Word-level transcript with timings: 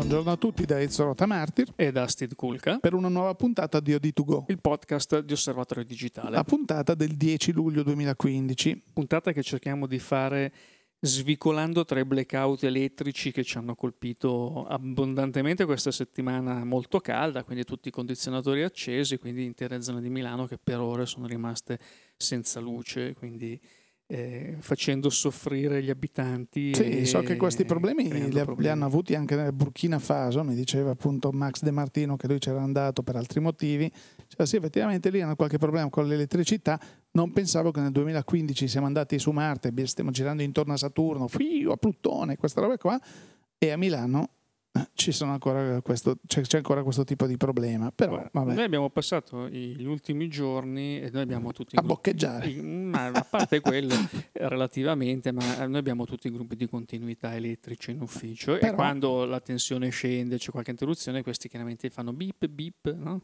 Buongiorno 0.00 0.30
a 0.30 0.36
tutti 0.38 0.64
da 0.64 0.80
Ezio 0.80 1.04
Rotamartir 1.04 1.74
e 1.76 1.92
da 1.92 2.06
Steve 2.06 2.34
Kulka 2.34 2.78
per 2.78 2.94
una 2.94 3.08
nuova 3.08 3.34
puntata 3.34 3.80
di 3.80 3.92
OD2Go, 3.92 4.44
il 4.46 4.58
podcast 4.58 5.18
di 5.18 5.34
Osservatorio 5.34 5.84
Digitale. 5.84 6.30
La 6.30 6.42
puntata 6.42 6.94
del 6.94 7.18
10 7.18 7.52
luglio 7.52 7.82
2015. 7.82 8.82
Puntata 8.94 9.32
che 9.32 9.42
cerchiamo 9.42 9.86
di 9.86 9.98
fare 9.98 10.54
svicolando 11.00 11.84
tra 11.84 12.00
i 12.00 12.06
blackout 12.06 12.64
elettrici 12.64 13.30
che 13.30 13.44
ci 13.44 13.58
hanno 13.58 13.74
colpito 13.74 14.64
abbondantemente 14.64 15.66
questa 15.66 15.90
settimana 15.90 16.64
molto 16.64 16.98
calda, 17.00 17.44
quindi 17.44 17.64
tutti 17.64 17.88
i 17.88 17.92
condizionatori 17.92 18.62
accesi, 18.62 19.18
quindi 19.18 19.44
intere 19.44 19.82
zone 19.82 20.00
di 20.00 20.08
Milano 20.08 20.46
che 20.46 20.56
per 20.56 20.80
ore 20.80 21.04
sono 21.04 21.26
rimaste 21.26 21.78
senza 22.16 22.58
luce, 22.58 23.12
quindi 23.12 23.60
eh, 24.10 24.56
facendo 24.58 25.08
soffrire 25.08 25.80
gli 25.84 25.88
abitanti. 25.88 26.74
Sì, 26.74 27.06
so 27.06 27.20
che 27.20 27.36
questi 27.36 27.64
problemi 27.64 28.02
li, 28.02 28.28
problemi 28.30 28.62
li, 28.62 28.68
hanno 28.68 28.84
avuti 28.84 29.14
anche 29.14 29.36
nel 29.36 29.52
Burkina 29.52 30.00
Faso, 30.00 30.42
mi 30.42 30.56
diceva 30.56 30.90
appunto 30.90 31.30
Max 31.30 31.62
De 31.62 31.70
Martino 31.70 32.16
che 32.16 32.26
lui 32.26 32.38
c'era 32.38 32.60
andato 32.60 33.04
per 33.04 33.14
altri 33.14 33.38
motivi. 33.38 33.90
Cioè, 34.26 34.46
sì, 34.46 34.56
effettivamente 34.56 35.10
lì 35.10 35.20
hanno 35.20 35.36
qualche 35.36 35.58
problema 35.58 35.88
con 35.90 36.08
l'elettricità. 36.08 36.80
Non 37.12 37.32
pensavo 37.32 37.70
che 37.70 37.80
nel 37.80 37.92
2015 37.92 38.66
siamo 38.66 38.86
andati 38.86 39.16
su 39.20 39.30
Marte, 39.30 39.72
stiamo 39.86 40.10
girando 40.10 40.42
intorno 40.42 40.72
a 40.72 40.76
Saturno, 40.76 41.26
a 41.26 41.76
Plutone, 41.76 42.36
questa 42.36 42.60
roba 42.60 42.76
qua, 42.78 43.00
e 43.58 43.70
a 43.70 43.76
Milano 43.76 44.39
ancora 45.24 45.80
questo, 45.80 46.16
c'è, 46.26 46.42
c'è, 46.42 46.58
ancora 46.58 46.82
questo 46.82 47.04
tipo 47.04 47.26
di 47.26 47.36
problema. 47.36 47.90
Però, 47.90 48.22
vabbè. 48.30 48.54
Noi 48.54 48.64
abbiamo 48.64 48.90
passato 48.90 49.48
gli 49.48 49.84
ultimi 49.84 50.28
giorni 50.28 51.00
e 51.00 51.10
noi 51.10 51.22
abbiamo 51.22 51.52
tutti. 51.52 51.76
A 51.76 51.82
boccheggiare. 51.82 52.50
ma 52.62 53.06
a 53.06 53.26
parte 53.28 53.60
quello, 53.60 53.94
relativamente, 54.32 55.32
ma 55.32 55.66
noi 55.66 55.78
abbiamo 55.78 56.04
tutti 56.04 56.28
i 56.28 56.30
gruppi 56.30 56.56
di 56.56 56.68
continuità 56.68 57.34
elettrici 57.34 57.90
in 57.90 58.00
ufficio 58.00 58.56
però, 58.58 58.72
e 58.72 58.74
quando 58.74 59.24
la 59.24 59.40
tensione 59.40 59.90
scende, 59.90 60.38
c'è 60.38 60.50
qualche 60.50 60.70
interruzione, 60.70 61.22
questi 61.22 61.48
chiaramente 61.48 61.90
fanno 61.90 62.12
beep, 62.12 62.46
beep, 62.46 62.94
no? 62.94 63.20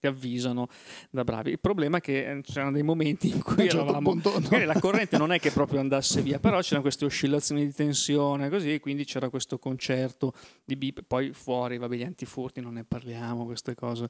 ti 0.00 0.06
avvisano 0.06 0.68
da 1.10 1.24
bravi. 1.24 1.50
Il 1.50 1.60
problema 1.60 1.98
è 1.98 2.00
che 2.00 2.30
eh, 2.30 2.40
c'erano 2.42 2.72
dei 2.72 2.82
momenti 2.82 3.28
in 3.28 3.42
cui 3.42 3.64
certo 3.68 3.82
eravamo. 3.82 4.10
Punto, 4.10 4.38
no. 4.38 4.64
La 4.64 4.78
corrente 4.78 5.18
non 5.18 5.32
è 5.32 5.38
che 5.38 5.50
proprio 5.50 5.80
andasse 5.80 6.22
via, 6.22 6.38
però 6.38 6.60
c'erano 6.60 6.82
queste 6.82 7.04
oscillazioni 7.04 7.66
di 7.66 7.72
tensione, 7.72 8.48
così, 8.48 8.78
quindi 8.80 9.04
c'era 9.04 9.28
questo 9.28 9.58
concerto 9.58 10.32
di 10.64 10.76
beep, 10.78 11.02
poi 11.06 11.32
fuori, 11.32 11.76
vabbè, 11.76 11.96
gli 11.96 12.02
antifurti 12.02 12.60
non 12.60 12.74
ne 12.74 12.84
parliamo, 12.84 13.44
queste 13.44 13.74
cose 13.74 14.06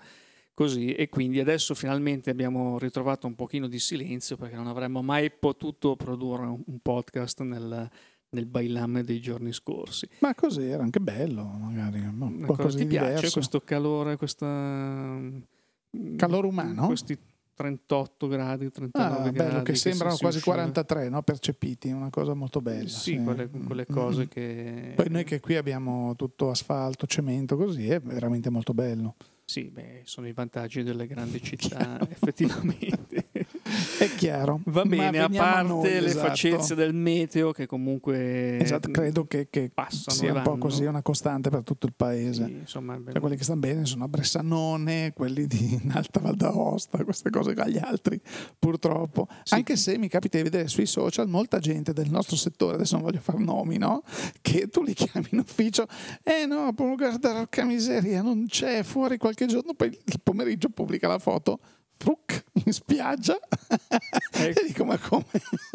così 0.58 0.92
e 0.92 1.08
quindi 1.08 1.38
adesso 1.38 1.72
finalmente 1.74 2.30
abbiamo 2.30 2.78
ritrovato 2.78 3.28
un 3.28 3.36
pochino 3.36 3.68
di 3.68 3.78
silenzio 3.78 4.36
perché 4.36 4.56
non 4.56 4.66
avremmo 4.66 5.02
mai 5.02 5.30
potuto 5.30 5.94
produrre 5.94 6.46
un 6.46 6.78
podcast 6.82 7.42
nel, 7.42 7.88
nel 8.30 8.46
bailam 8.46 9.00
dei 9.02 9.20
giorni 9.20 9.52
scorsi. 9.52 10.08
Ma 10.18 10.34
così 10.34 10.64
era 10.64 10.82
anche 10.82 10.98
bello, 10.98 11.44
magari. 11.44 12.00
No, 12.00 12.34
qualcosa 12.44 12.76
ti 12.76 12.86
piace 12.86 13.06
diverso. 13.06 13.32
questo 13.32 13.60
calore, 13.60 14.16
questa... 14.16 15.20
Calore 16.16 16.46
umano? 16.46 16.86
Questi 16.86 17.16
38 17.58 18.28
gradi, 18.28 18.70
39 18.70 19.16
ah, 19.16 19.30
gradi. 19.32 19.36
Bello, 19.36 19.62
che 19.62 19.74
sembrano 19.74 20.14
che 20.14 20.20
quasi 20.20 20.40
43 20.40 21.08
no? 21.08 21.22
percepiti, 21.22 21.90
una 21.90 22.08
cosa 22.08 22.32
molto 22.32 22.60
bella. 22.60 22.88
Sì, 22.88 23.16
sì. 23.16 23.20
Quelle, 23.20 23.48
quelle, 23.48 23.84
mm, 23.90 23.92
cose 23.92 24.22
mm. 24.22 24.28
che... 24.28 24.92
Poi 24.94 25.08
noi 25.08 25.24
che 25.24 25.40
qui 25.40 25.56
abbiamo 25.56 26.14
tutto 26.14 26.50
asfalto, 26.50 27.08
cemento, 27.08 27.56
così, 27.56 27.88
è 27.88 28.00
veramente 28.00 28.48
molto 28.48 28.74
bello. 28.74 29.16
Sì, 29.44 29.70
beh, 29.70 30.02
sono 30.04 30.28
i 30.28 30.32
vantaggi 30.32 30.84
delle 30.84 31.08
grandi 31.08 31.42
città, 31.42 31.98
effettivamente. 32.08 33.27
È 33.98 34.08
chiaro. 34.14 34.60
Va 34.66 34.84
bene, 34.84 35.18
a 35.18 35.28
parte 35.28 35.66
noi, 35.66 35.82
le 35.82 36.06
esatto. 36.06 36.28
facezie 36.28 36.74
del 36.76 36.94
meteo 36.94 37.52
che 37.52 37.66
comunque 37.66 38.58
esatto, 38.60 38.90
credo 38.90 39.26
che, 39.26 39.48
che 39.50 39.72
sia 39.88 40.32
un 40.32 40.42
po' 40.42 40.56
così 40.56 40.84
una 40.84 41.02
costante 41.02 41.50
per 41.50 41.64
tutto 41.64 41.86
il 41.86 41.94
paese. 41.96 42.44
Sì, 42.44 42.52
insomma, 42.52 43.00
cioè, 43.04 43.20
quelli 43.20 43.36
che 43.36 43.42
stanno 43.42 43.60
bene 43.60 43.84
sono 43.84 44.04
a 44.04 44.08
Bressanone, 44.08 45.12
quelli 45.12 45.46
di 45.46 45.80
Alta 45.92 46.20
Val 46.20 46.36
d'Aosta, 46.36 47.02
queste 47.02 47.30
cose 47.30 47.54
che 47.54 47.60
agli 47.60 47.78
altri, 47.78 48.20
purtroppo. 48.58 49.26
Sì. 49.42 49.54
Anche 49.54 49.76
se 49.76 49.98
mi 49.98 50.08
capita 50.08 50.36
di 50.36 50.44
vedere 50.44 50.68
sui 50.68 50.86
social 50.86 51.28
molta 51.28 51.58
gente 51.58 51.92
del 51.92 52.08
nostro 52.08 52.36
settore, 52.36 52.76
adesso 52.76 52.94
non 52.94 53.04
voglio 53.04 53.20
fare 53.20 53.38
nomi, 53.38 53.78
no? 53.78 54.02
Che 54.40 54.68
tu 54.68 54.84
li 54.84 54.94
chiami 54.94 55.26
in 55.32 55.40
ufficio, 55.40 55.86
eh 56.22 56.46
no, 56.46 56.72
guarda, 56.72 57.46
porca 57.48 57.64
miseria, 57.64 58.22
non 58.22 58.46
c'è 58.46 58.82
fuori 58.82 59.16
qualche 59.16 59.46
giorno, 59.46 59.74
poi 59.74 59.88
il 59.88 60.20
pomeriggio 60.22 60.68
pubblica 60.68 61.08
la 61.08 61.18
foto 61.18 61.58
truc 61.98 62.44
in 62.64 62.72
spiaggia 62.72 63.38
e 64.32 64.54
dico 64.66 64.84
ma 64.84 64.96
come 64.96 65.26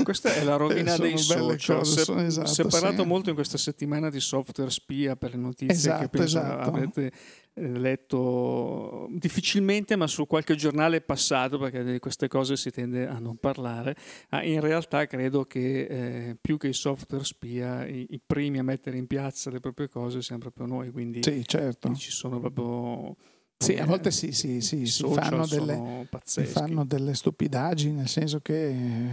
questa 0.03 0.33
è 0.33 0.43
la 0.43 0.55
rovina 0.55 0.97
dei 0.97 1.17
social 1.17 1.77
cose, 1.77 2.03
sono, 2.03 2.21
esatto, 2.21 2.47
si 2.47 2.61
è 2.61 2.65
parlato 2.67 3.03
sì. 3.03 3.07
molto 3.07 3.29
in 3.29 3.35
questa 3.35 3.57
settimana 3.57 4.09
di 4.09 4.19
software 4.19 4.71
spia 4.71 5.15
per 5.15 5.31
le 5.31 5.41
notizie 5.41 5.75
esatto, 5.75 6.01
che 6.01 6.09
penso 6.09 6.39
esatto. 6.39 6.69
avrete 6.69 7.11
eh, 7.53 7.67
letto 7.77 9.07
difficilmente 9.11 9.95
ma 9.95 10.07
su 10.07 10.25
qualche 10.25 10.55
giornale 10.55 11.01
passato 11.01 11.59
perché 11.59 11.83
di 11.83 11.99
queste 11.99 12.27
cose 12.27 12.55
si 12.55 12.71
tende 12.71 13.05
a 13.05 13.19
non 13.19 13.37
parlare 13.37 13.95
ah, 14.29 14.43
in 14.43 14.61
realtà 14.61 15.05
credo 15.05 15.43
che 15.43 15.81
eh, 15.81 16.37
più 16.39 16.57
che 16.57 16.69
i 16.69 16.73
software 16.73 17.25
spia 17.25 17.85
i, 17.85 18.07
i, 18.09 18.21
primi 18.25 18.59
a 18.59 18.63
mettere 18.63 18.97
in 18.97 19.07
piazza 19.07 19.51
le 19.51 19.59
proprie 19.59 19.89
cose 19.89 20.21
siamo 20.21 20.41
proprio 20.41 20.65
noi 20.65 20.89
quindi 20.89 21.21
sì, 21.21 21.45
certo. 21.45 21.93
ci 21.93 22.11
sono 22.11 22.39
proprio 22.39 23.15
sì, 23.63 23.75
a 23.75 23.85
volte 23.85 24.11
sì, 24.11 24.31
sì, 24.31 24.61
sì, 24.61 24.85
si, 24.85 25.03
fanno 25.07 25.45
delle, 25.45 26.07
si, 26.23 26.43
fanno 26.43 26.85
delle, 26.85 27.13
stupidaggini, 27.13 27.93
nel 27.93 28.07
senso 28.07 28.39
che 28.41 28.69
eh, 28.69 29.09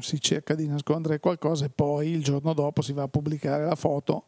si 0.00 0.20
cerca 0.20 0.54
di 0.54 0.66
nascondere 0.66 1.20
qualcosa 1.20 1.66
e 1.66 1.70
poi 1.70 2.10
il 2.10 2.22
giorno 2.22 2.52
dopo 2.54 2.82
si 2.82 2.92
va 2.92 3.02
a 3.02 3.08
pubblicare 3.08 3.64
la 3.64 3.74
foto 3.74 4.24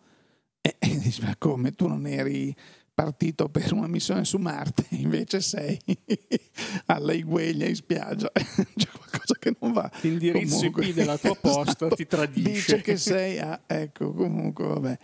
e, 0.61 0.77
e 0.79 0.99
dici 0.99 1.23
ma 1.23 1.35
come 1.39 1.73
tu 1.73 1.87
non 1.87 2.07
eri 2.07 2.55
partito 2.97 3.51
per 3.51 3.75
una 3.75 3.87
missione 3.87 4.25
su 4.25 4.39
Marte, 4.39 4.87
invece 4.97 5.41
sei 5.41 5.79
alla 6.87 7.13
Igueglia 7.13 7.67
in 7.67 7.75
spiaggia, 7.75 8.31
c'è 8.33 8.89
qualcosa 8.89 9.35
che 9.39 9.55
non 9.61 9.73
va. 9.73 9.91
L'indirizzo 10.01 10.65
IP 10.65 10.93
della 10.95 11.19
tua 11.19 11.37
posta 11.37 11.89
ti 11.89 12.07
tradisce. 12.07 12.51
Dice 12.51 12.81
che 12.81 12.97
sei 12.97 13.39
a... 13.39 13.61
ecco, 13.67 14.13
comunque 14.13 14.67
vabbè. 14.67 14.99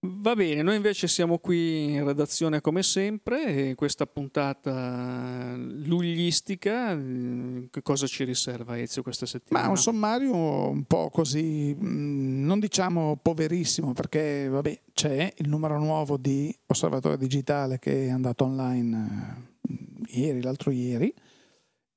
Va 0.00 0.36
bene, 0.36 0.62
noi 0.62 0.76
invece 0.76 1.08
siamo 1.08 1.38
qui 1.38 1.94
in 1.94 2.04
redazione 2.04 2.60
come 2.60 2.84
sempre 2.84 3.74
questa 3.74 4.06
puntata 4.06 5.56
luglistica, 5.56 6.94
mm, 6.94 7.64
che 7.68 7.82
cosa 7.82 8.06
ci 8.06 8.22
riserva 8.22 8.78
Ezio 8.78 9.02
questa 9.02 9.26
settimana? 9.26 9.64
Ma 9.64 9.70
un 9.72 9.76
sommario 9.76 10.36
un 10.68 10.84
po' 10.84 11.10
così, 11.10 11.76
mm, 11.76 12.44
non 12.46 12.60
diciamo 12.60 13.18
poverissimo 13.20 13.92
perché 13.92 14.46
vabbè, 14.48 14.82
c'è 14.92 15.32
il 15.36 15.48
numero 15.48 15.80
nuovo 15.80 16.16
di 16.16 16.56
Osservatorio 16.66 17.18
Digitale 17.18 17.80
che 17.80 18.06
è 18.06 18.10
andato 18.10 18.44
online 18.44 19.48
eh, 19.68 20.20
ieri, 20.20 20.42
l'altro 20.42 20.70
ieri, 20.70 21.12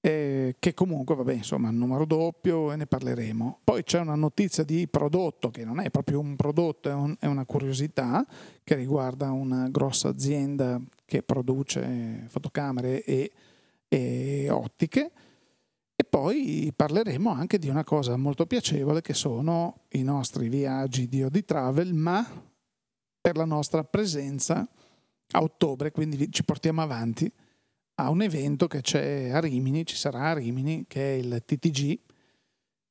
eh, 0.03 0.55
che 0.57 0.73
comunque, 0.73 1.13
vabbè, 1.13 1.33
insomma, 1.33 1.69
numero 1.69 2.05
doppio 2.05 2.71
e 2.71 2.75
ne 2.75 2.87
parleremo. 2.87 3.59
Poi 3.63 3.83
c'è 3.83 3.99
una 3.99 4.15
notizia 4.15 4.63
di 4.63 4.87
prodotto 4.87 5.51
che 5.51 5.63
non 5.63 5.79
è 5.79 5.91
proprio 5.91 6.19
un 6.19 6.35
prodotto, 6.35 6.89
è, 6.89 6.93
un, 6.93 7.15
è 7.19 7.27
una 7.27 7.45
curiosità 7.45 8.25
che 8.63 8.75
riguarda 8.75 9.31
una 9.31 9.69
grossa 9.69 10.09
azienda 10.09 10.81
che 11.05 11.21
produce 11.21 12.25
fotocamere 12.29 13.03
e, 13.03 13.31
e 13.87 14.49
ottiche. 14.49 15.11
E 15.95 16.03
poi 16.03 16.73
parleremo 16.75 17.29
anche 17.29 17.59
di 17.59 17.69
una 17.69 17.83
cosa 17.83 18.17
molto 18.17 18.47
piacevole 18.47 19.01
che 19.01 19.13
sono 19.13 19.81
i 19.89 20.01
nostri 20.01 20.49
viaggi 20.49 21.07
di 21.07 21.21
Odi 21.21 21.45
Travel, 21.45 21.93
ma 21.93 22.27
per 23.21 23.37
la 23.37 23.45
nostra 23.45 23.83
presenza 23.83 24.67
a 25.33 25.41
ottobre, 25.43 25.91
quindi 25.91 26.31
ci 26.31 26.43
portiamo 26.43 26.81
avanti 26.81 27.31
a 28.03 28.09
un 28.09 28.21
evento 28.21 28.67
che 28.67 28.81
c'è 28.81 29.29
a 29.29 29.39
Rimini, 29.39 29.85
ci 29.85 29.95
sarà 29.95 30.29
a 30.29 30.33
Rimini, 30.33 30.85
che 30.87 31.15
è 31.15 31.17
il 31.17 31.43
TTG, 31.45 31.99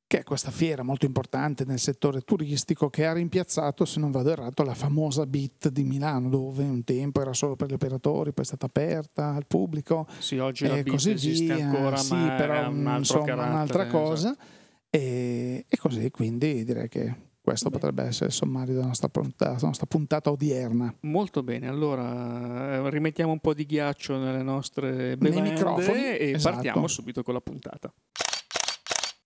che 0.06 0.18
è 0.18 0.22
questa 0.24 0.50
fiera 0.50 0.82
molto 0.82 1.06
importante 1.06 1.64
nel 1.64 1.78
settore 1.78 2.22
turistico 2.22 2.90
che 2.90 3.06
ha 3.06 3.12
rimpiazzato, 3.12 3.84
se 3.84 4.00
non 4.00 4.10
vado 4.10 4.30
errato, 4.30 4.64
la 4.64 4.74
famosa 4.74 5.24
BIT 5.24 5.68
di 5.68 5.84
Milano, 5.84 6.28
dove 6.28 6.64
un 6.64 6.82
tempo 6.82 7.20
era 7.20 7.32
solo 7.32 7.54
per 7.54 7.68
gli 7.68 7.74
operatori, 7.74 8.32
poi 8.32 8.42
è 8.42 8.46
stata 8.46 8.66
aperta 8.66 9.34
al 9.34 9.46
pubblico. 9.46 10.08
Sì, 10.18 10.38
oggi 10.38 10.66
la 10.66 10.82
BIT 10.82 11.06
esiste 11.06 11.54
via. 11.54 11.64
ancora, 11.64 11.96
sì, 11.96 12.14
ma 12.14 12.34
però, 12.36 12.68
un 12.68 12.94
insomma, 12.98 13.34
un'altra 13.34 13.86
cosa. 13.86 14.30
Esatto. 14.30 14.58
E, 14.90 15.64
e 15.68 15.76
così, 15.76 16.10
quindi 16.10 16.64
direi 16.64 16.88
che 16.88 17.29
questo 17.40 17.68
Beh. 17.68 17.78
potrebbe 17.78 18.02
essere 18.04 18.26
il 18.26 18.32
sommario 18.32 18.74
della 18.74 18.86
nostra, 18.86 19.08
puntata, 19.08 19.54
della 19.54 19.66
nostra 19.66 19.86
puntata 19.86 20.30
odierna. 20.30 20.94
Molto 21.00 21.42
bene, 21.42 21.68
allora 21.68 22.74
eh, 22.74 22.90
rimettiamo 22.90 23.32
un 23.32 23.40
po' 23.40 23.54
di 23.54 23.64
ghiaccio 23.64 24.18
nelle 24.18 24.42
nostre 24.42 25.16
bevande 25.16 26.18
e 26.18 26.30
esatto. 26.32 26.54
partiamo 26.54 26.86
subito 26.86 27.22
con 27.22 27.34
la 27.34 27.40
puntata. 27.40 27.92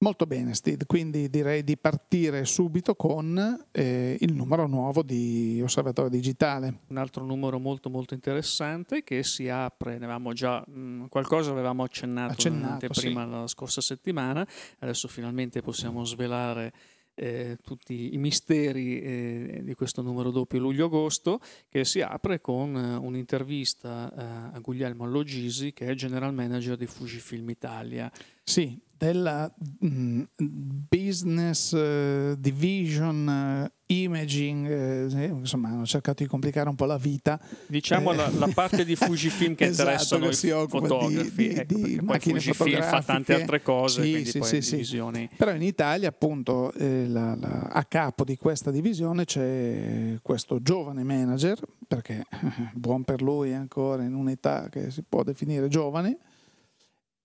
Molto 0.04 0.26
bene, 0.26 0.52
Steve. 0.52 0.84
Quindi 0.84 1.30
direi 1.30 1.64
di 1.64 1.78
partire 1.78 2.44
subito 2.44 2.94
con 2.94 3.66
eh, 3.72 4.18
il 4.20 4.34
numero 4.34 4.66
nuovo 4.66 5.02
di 5.02 5.58
Osservatorio 5.62 6.10
Digitale. 6.10 6.80
Un 6.88 6.98
altro 6.98 7.24
numero 7.24 7.58
molto 7.58 7.88
molto 7.88 8.12
interessante 8.12 9.02
che 9.02 9.22
si 9.22 9.48
apre, 9.48 9.92
ne 9.92 10.04
avevamo 10.04 10.34
già 10.34 10.62
mh, 10.66 10.78
mm, 10.78 11.04
qualcosa 11.06 11.52
avevamo 11.52 11.84
accennato, 11.84 12.32
accennato 12.32 12.86
prima 12.88 13.24
sì. 13.24 13.30
la 13.30 13.46
scorsa 13.46 13.80
settimana, 13.80 14.46
adesso 14.80 15.08
finalmente 15.08 15.62
possiamo 15.62 16.04
svelare 16.04 16.74
eh, 17.14 17.58
tutti 17.62 18.14
i 18.14 18.18
misteri 18.18 19.00
eh, 19.00 19.60
di 19.62 19.74
questo 19.74 20.02
numero 20.02 20.30
doppio 20.30 20.58
luglio-agosto, 20.58 21.40
che 21.68 21.84
si 21.84 22.00
apre 22.00 22.40
con 22.40 22.76
eh, 22.76 22.96
un'intervista 22.96 24.12
eh, 24.12 24.56
a 24.56 24.58
Guglielmo 24.60 25.04
Allogisi, 25.04 25.72
che 25.72 25.86
è 25.86 25.94
general 25.94 26.34
manager 26.34 26.76
di 26.76 26.86
Fujifilm 26.86 27.48
Italia. 27.50 28.10
Sì, 28.44 28.78
della 28.96 29.52
mh, 29.80 29.88
mm, 29.88 30.22
business 30.88 31.72
uh, 31.72 32.34
division 32.38 33.66
uh, 33.66 33.72
imaging, 33.86 34.66
eh, 34.66 35.26
insomma 35.26 35.68
hanno 35.68 35.84
cercato 35.84 36.22
di 36.22 36.28
complicare 36.28 36.68
un 36.68 36.74
po' 36.74 36.86
la 36.86 36.96
vita. 36.96 37.38
Diciamo 37.66 38.12
eh, 38.12 38.16
la, 38.16 38.30
la, 38.30 38.50
parte 38.54 38.84
di 38.84 38.96
Fujifilm 38.96 39.54
che 39.54 39.66
esatto, 39.66 39.90
interessa 39.90 40.16
noi 40.16 40.68
fotografi, 40.68 41.48
di, 41.48 41.48
di, 41.48 41.54
ecco, 41.54 41.74
di 41.74 42.00
macchine 42.02 42.40
Fujifilm 42.40 42.82
fa 42.82 43.02
tante 43.02 43.34
altre 43.34 43.62
cose, 43.62 44.02
sì, 44.02 44.42
sì, 44.42 44.62
sì, 44.62 44.70
divisioni... 44.76 45.28
Però 45.36 45.52
in 45.52 45.62
Italia 45.62 46.08
appunto 46.08 46.72
eh, 46.72 47.06
la, 47.06 47.34
la, 47.34 47.68
a 47.72 47.84
capo 47.84 48.24
di 48.24 48.36
questa 48.36 48.70
divisione 48.70 49.24
c'è 49.24 50.16
questo 50.22 50.62
giovane 50.62 51.02
manager, 51.02 51.58
perché 51.86 52.24
buon 52.74 53.04
per 53.04 53.20
lui 53.20 53.52
ancora 53.52 54.02
in 54.02 54.14
un'età 54.14 54.68
che 54.70 54.90
si 54.90 55.02
può 55.02 55.22
definire 55.22 55.68
giovane, 55.68 56.18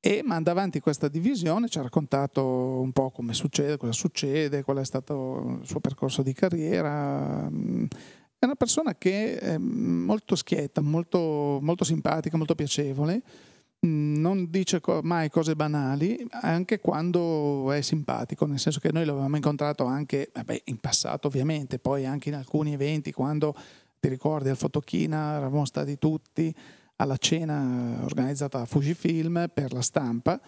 e 0.02 0.22
manda 0.24 0.52
avanti 0.52 0.80
questa 0.80 1.10
divisione, 1.10 1.68
ci 1.68 1.78
ha 1.78 1.82
raccontato 1.82 2.44
un 2.80 2.92
po' 2.92 3.10
come 3.12 3.34
succede, 3.34 3.78
cosa 3.78 3.92
succede, 3.92 4.64
qual 4.64 4.78
è 4.78 4.86
stato 4.86 5.60
il 5.62 5.68
suo 5.68 5.82
percorso 5.82 6.22
di 6.22 6.34
carriera. 6.34 7.48
È 7.48 8.46
una 8.46 8.56
persona 8.56 8.96
che 8.96 9.38
è 9.38 9.58
molto 9.58 10.36
schietta, 10.36 10.80
molto, 10.80 11.60
molto 11.62 11.84
simpatica, 11.84 12.38
molto 12.38 12.56
piacevole, 12.56 13.22
non 13.82 14.48
dice 14.50 14.82
mai 15.04 15.30
cose 15.30 15.56
banali, 15.56 16.26
anche 16.30 16.80
quando 16.80 17.72
è 17.72 17.82
simpatico, 17.82 18.46
nel 18.46 18.60
senso 18.60 18.80
che 18.80 18.92
noi 18.94 19.06
l'avevamo 19.06 19.36
incontrato 19.36 19.84
anche 19.84 20.30
vabbè, 20.34 20.62
in 20.66 20.78
passato 20.78 21.28
ovviamente, 21.28 21.80
poi 21.80 22.06
anche 22.06 22.30
in 22.30 22.36
alcuni 22.36 22.74
eventi, 22.74 23.12
quando 23.12 23.54
ti 24.00 24.08
ricordi 24.08 24.48
al 24.48 24.56
Fotochina 24.56 25.36
eravamo 25.36 25.66
stati 25.66 25.98
tutti 25.98 26.56
alla 27.02 27.18
cena 27.18 28.00
organizzata 28.04 28.60
da 28.60 28.66
Fujifilm 28.66 29.50
per 29.54 29.74
la 29.74 29.82
stampa 29.82 30.40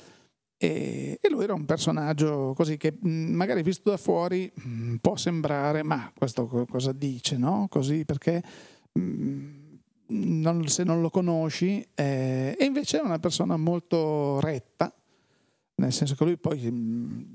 e, 0.57 1.19
lui 1.30 1.44
era 1.44 1.53
un 1.53 1.65
personaggio 1.65 2.53
così 2.56 2.77
che 2.77 2.95
magari 3.01 3.63
visto 3.63 3.89
da 3.89 3.98
fuori 3.98 4.51
mh, 4.53 4.95
può 4.98 5.15
sembrare 5.15 5.81
ma 5.81 6.12
questo 6.15 6.45
cosa 6.45 6.92
dice 6.92 7.38
no? 7.38 7.68
così 7.69 8.06
perché 8.06 8.44
mh, 8.92 9.45
non, 10.07 10.68
se 10.68 10.83
non 10.83 11.01
lo 11.01 11.09
conosci 11.09 11.83
eh, 11.95 12.56
e 12.59 12.65
invece 12.65 13.00
è 13.00 13.01
una 13.01 13.19
persona 13.19 13.57
molto 13.57 14.39
retta 14.39 14.94
nel 15.75 15.94
senso 15.94 16.15
che 16.15 16.24
lui 16.25 16.38
poi 16.38 17.31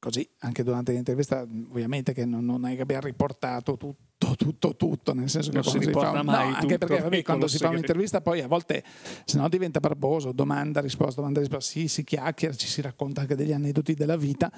così 0.00 0.28
anche 0.38 0.64
durante 0.64 0.92
l'intervista 0.92 1.42
ovviamente 1.42 2.12
che 2.12 2.24
non, 2.24 2.44
non 2.44 2.66
è 2.66 2.74
che 2.74 2.82
abbia 2.82 2.98
riportato 3.00 3.76
tutto 3.76 4.08
tutto, 4.36 4.76
tutto, 4.76 5.14
nel 5.14 5.30
senso 5.30 5.50
non 5.50 5.62
che 5.62 5.70
si, 5.70 5.80
si 5.80 5.92
fa, 5.92 6.22
mai 6.22 6.50
no, 6.50 6.56
anche 6.56 6.76
perché 6.76 7.00
vabbè, 7.00 7.22
quando 7.22 7.46
si 7.46 7.56
fa 7.56 7.68
un'intervista 7.68 8.20
poi 8.20 8.40
a 8.42 8.46
volte 8.46 8.84
se 9.24 9.38
no 9.38 9.48
diventa 9.48 9.80
barboso, 9.80 10.32
domanda, 10.32 10.80
risposta, 10.80 11.20
domanda, 11.20 11.40
risposta, 11.40 11.70
sì, 11.70 11.88
si 11.88 12.04
chiacchiera, 12.04 12.54
ci 12.54 12.66
si 12.66 12.82
racconta 12.82 13.22
anche 13.22 13.34
degli 13.34 13.52
aneddoti 13.52 13.94
della 13.94 14.16
vita. 14.16 14.52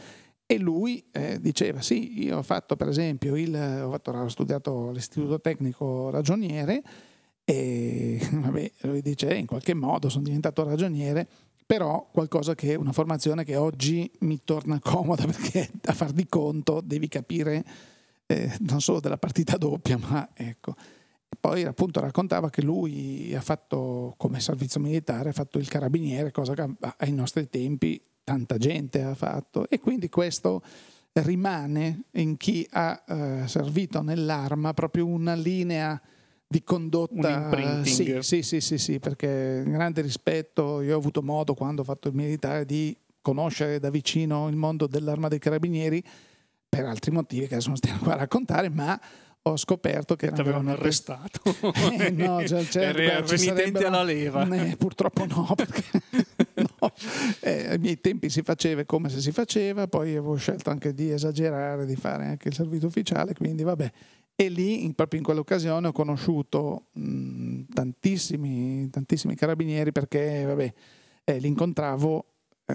E 0.44 0.58
lui 0.58 1.08
eh, 1.12 1.38
diceva 1.40 1.80
sì, 1.80 2.24
io 2.24 2.38
ho 2.38 2.42
fatto 2.42 2.74
per 2.74 2.88
esempio 2.88 3.36
il, 3.36 3.54
ho, 3.54 3.90
fatto, 3.90 4.10
ho 4.10 4.28
studiato 4.28 4.88
all'istituto 4.88 5.40
tecnico 5.40 6.10
ragioniere 6.10 6.82
e 7.44 8.18
vabbè, 8.32 8.72
lui 8.82 9.00
dice 9.00 9.28
eh, 9.28 9.36
in 9.36 9.46
qualche 9.46 9.74
modo 9.74 10.08
sono 10.08 10.24
diventato 10.24 10.64
ragioniere 10.64 11.28
però 11.72 12.06
qualcosa 12.12 12.54
che 12.54 12.74
una 12.74 12.92
formazione 12.92 13.44
che 13.44 13.56
oggi 13.56 14.10
mi 14.18 14.42
torna 14.44 14.78
comoda 14.84 15.24
perché 15.24 15.70
a 15.86 15.94
far 15.94 16.12
di 16.12 16.26
conto 16.26 16.82
devi 16.84 17.08
capire 17.08 17.64
eh, 18.26 18.54
non 18.68 18.82
solo 18.82 19.00
della 19.00 19.16
partita 19.16 19.56
doppia, 19.56 19.96
ma 19.96 20.28
ecco. 20.34 20.74
E 20.76 21.34
poi 21.40 21.64
appunto 21.64 21.98
raccontava 22.00 22.50
che 22.50 22.60
lui 22.60 23.34
ha 23.34 23.40
fatto 23.40 24.12
come 24.18 24.38
servizio 24.38 24.80
militare, 24.80 25.30
ha 25.30 25.32
fatto 25.32 25.56
il 25.56 25.66
carabiniere, 25.66 26.30
cosa 26.30 26.52
che 26.52 26.68
ai 26.98 27.12
nostri 27.12 27.48
tempi 27.48 27.98
tanta 28.22 28.58
gente 28.58 29.02
ha 29.02 29.14
fatto 29.14 29.66
e 29.70 29.80
quindi 29.80 30.10
questo 30.10 30.62
rimane 31.12 32.02
in 32.16 32.36
chi 32.36 32.68
ha 32.70 33.02
eh, 33.08 33.48
servito 33.48 34.02
nell'arma 34.02 34.74
proprio 34.74 35.06
una 35.06 35.32
linea 35.32 35.98
di 36.52 36.62
condotta 36.62 37.82
sì, 37.82 38.18
sì, 38.20 38.42
sì, 38.42 38.60
sì, 38.60 38.76
sì, 38.76 38.98
perché 38.98 39.62
grande 39.66 40.02
rispetto 40.02 40.82
io 40.82 40.94
ho 40.94 40.98
avuto 40.98 41.22
modo 41.22 41.54
quando 41.54 41.80
ho 41.80 41.84
fatto 41.84 42.08
il 42.08 42.14
militare 42.14 42.66
di 42.66 42.94
conoscere 43.22 43.80
da 43.80 43.88
vicino 43.88 44.48
il 44.48 44.56
mondo 44.56 44.86
dell'arma 44.86 45.28
dei 45.28 45.38
carabinieri 45.38 46.04
per 46.68 46.84
altri 46.84 47.10
motivi 47.10 47.46
che 47.46 47.54
adesso 47.54 47.68
non 47.68 47.78
stiamo 47.78 48.00
qua 48.00 48.12
a 48.12 48.16
raccontare, 48.16 48.68
ma 48.68 49.00
ho 49.44 49.56
scoperto 49.56 50.14
che 50.14 50.26
avevano 50.28 50.70
arrestato 50.70 51.40
eh, 51.98 52.10
no, 52.10 52.46
cioè, 52.46 52.64
certo, 52.68 53.00
beh, 53.00 53.26
renitente 53.26 53.84
alla 53.84 54.02
leva 54.04 54.46
eh, 54.54 54.76
purtroppo 54.76 55.24
no 55.26 55.52
perché 55.56 55.82
no. 55.92 56.44
Eh, 57.40 57.68
ai 57.70 57.78
miei 57.78 58.00
tempi 58.00 58.28
si 58.28 58.42
faceva 58.42 58.84
come 58.84 59.08
se 59.08 59.20
si 59.20 59.32
faceva 59.32 59.86
poi 59.86 60.10
avevo 60.10 60.34
scelto 60.36 60.70
anche 60.70 60.92
di 60.94 61.10
esagerare 61.10 61.86
di 61.86 61.96
fare 61.96 62.26
anche 62.26 62.48
il 62.48 62.54
servizio 62.54 62.88
ufficiale 62.88 63.34
quindi 63.34 63.62
vabbè. 63.62 63.90
E 64.34 64.48
lì 64.48 64.84
in, 64.84 64.94
proprio 64.94 65.18
in 65.18 65.24
quell'occasione 65.24 65.88
ho 65.88 65.92
conosciuto 65.92 66.86
mh, 66.92 67.62
tantissimi, 67.74 68.88
tantissimi 68.90 69.34
carabinieri 69.34 69.92
perché 69.92 70.44
vabbè 70.44 70.72
eh, 71.24 71.38
li 71.38 71.48
incontravo 71.48 72.26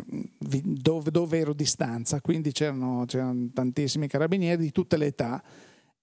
dove, 0.02 1.12
dove 1.12 1.38
ero 1.38 1.54
di 1.54 1.66
stanza, 1.66 2.22
quindi 2.22 2.52
c'erano, 2.52 3.06
c'erano 3.06 3.50
tantissimi 3.54 4.08
carabinieri 4.08 4.62
di 4.62 4.72
tutte 4.72 4.98
le 4.98 5.08
età 5.08 5.42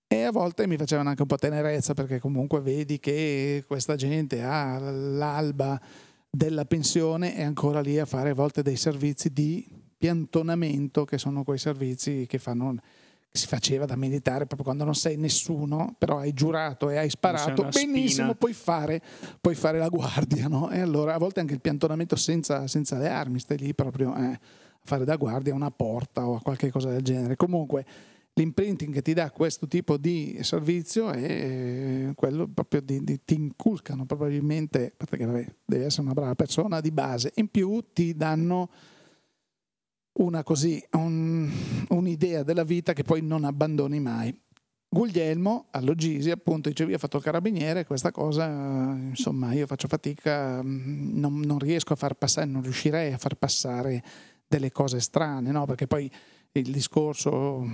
e 0.07 0.23
a 0.23 0.31
volte 0.31 0.67
mi 0.67 0.77
facevano 0.77 1.09
anche 1.09 1.23
un 1.23 1.29
po' 1.29 1.37
tenerezza 1.37 1.95
perché 1.95 2.19
comunque 2.19 2.61
vedi 2.61 2.99
che 2.99 3.65
questa 3.67 3.97
gente 3.97 4.43
ha 4.43 4.79
l'alba 4.79 5.81
della 6.35 6.65
pensione 6.65 7.37
e 7.37 7.43
ancora 7.43 7.81
lì 7.81 7.99
a 7.99 8.05
fare 8.05 8.31
a 8.31 8.35
volte 8.35 8.63
dei 8.63 8.77
servizi 8.77 9.33
di 9.33 9.67
piantonamento 9.97 11.05
che 11.05 11.17
sono 11.17 11.45
quei 11.45 11.59
servizi 11.59 12.27
che 12.27 12.39
fanno 12.39 12.77
si 13.37 13.47
faceva 13.49 13.85
da 13.85 13.97
militare 13.97 14.47
proprio 14.47 14.63
quando 14.63 14.85
non 14.85 14.95
sei 14.95 15.17
nessuno, 15.17 15.97
però 15.99 16.19
hai 16.19 16.33
giurato 16.33 16.89
e 16.89 16.99
hai 16.99 17.11
sparato, 17.11 17.65
benissimo, 17.65 18.35
puoi 18.35 18.53
fare, 18.53 19.03
puoi 19.41 19.57
fare, 19.57 19.79
la 19.79 19.89
guardia, 19.89 20.47
no? 20.47 20.71
E 20.71 20.79
allora 20.79 21.15
a 21.15 21.19
volte 21.19 21.41
anche 21.41 21.55
il 21.55 21.61
piantonamento 21.61 22.15
senza, 22.15 22.69
senza 22.69 22.97
le 22.97 23.09
armi, 23.09 23.41
stai 23.41 23.59
lì 23.59 23.75
proprio 23.75 24.15
eh, 24.15 24.25
a 24.25 24.39
fare 24.85 25.05
da 25.05 25.17
guardia 25.17 25.53
a 25.53 25.57
una 25.57 25.73
porta 25.73 26.29
o 26.29 26.37
a 26.37 26.41
qualche 26.41 26.71
cosa 26.71 26.91
del 26.91 27.03
genere. 27.03 27.35
Comunque 27.35 27.85
l'imprinting 28.35 28.93
che 28.93 29.03
ti 29.03 29.13
dà 29.13 29.31
questo 29.31 29.67
tipo 29.69 29.97
di 29.97 30.39
servizio 30.43 31.11
è 31.11 31.23
eh, 31.23 32.13
quello 32.15 32.49
proprio 32.49 32.81
di, 32.81 33.03
di 33.03 33.25
ti 33.25 33.35
inculcano 33.35 34.07
probabilmente, 34.07 34.93
perché 34.97 35.25
vabbè, 35.25 35.55
devi 35.65 35.85
essere 35.85 36.03
una 36.03 36.15
brava 36.15 36.35
persona 36.35 36.81
di 36.81 36.91
base, 36.91 37.33
in 37.37 37.49
più 37.49 37.83
ti 37.93 38.15
danno 38.15 38.71
una 40.15 40.43
così, 40.43 40.85
un, 40.93 41.51
un'idea 41.89 42.43
della 42.43 42.65
vita 42.65 42.93
che 42.93 43.03
poi 43.03 43.23
non 43.23 43.45
abbandoni 43.45 44.01
mai. 44.01 44.43
Guglielmo 44.89 45.67
all'Ogisi 45.73 46.31
appunto 46.31 46.69
dice 46.69 46.85
io 46.85 46.95
ho 46.95 46.99
fatto 46.99 47.17
il 47.17 47.23
carabiniere 47.25 47.85
questa 47.85 48.13
cosa 48.13 48.47
insomma 48.47 49.53
io 49.53 49.67
faccio 49.67 49.89
fatica 49.89 50.61
non, 50.63 51.41
non, 51.41 51.59
riesco 51.59 51.95
a 51.95 51.97
far 51.97 52.15
passare 52.15 52.47
non 52.47 52.63
riuscirei 52.63 53.13
a 53.13 53.19
far 53.19 53.35
passare 53.35 54.05
delle 54.47 54.71
cose 54.71 55.01
strane 55.01 55.51
no? 55.51 55.67
perché 55.67 55.89
poi 55.89 56.09
il 56.57 56.71
discorso 56.71 57.67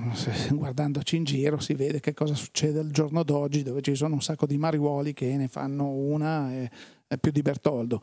guardandoci 0.51 1.17
in 1.17 1.25
giro 1.25 1.61
si 1.61 1.75
vede 1.75 2.01
che 2.01 2.15
cosa 2.15 2.35
succede 2.35 2.79
al 2.79 2.91
giorno 2.91 3.23
d'oggi 3.23 3.63
dove 3.63 3.83
ci 3.83 3.95
sono 3.95 4.15
un 4.15 4.23
sacco 4.23 4.47
di 4.47 4.57
mariuoli 4.57 5.13
che 5.13 5.37
ne 5.37 5.49
fanno 5.49 5.89
una 5.91 6.53
e, 6.53 6.71
e 7.07 7.19
più 7.19 7.31
di 7.31 7.43
Bertoldo. 7.43 8.03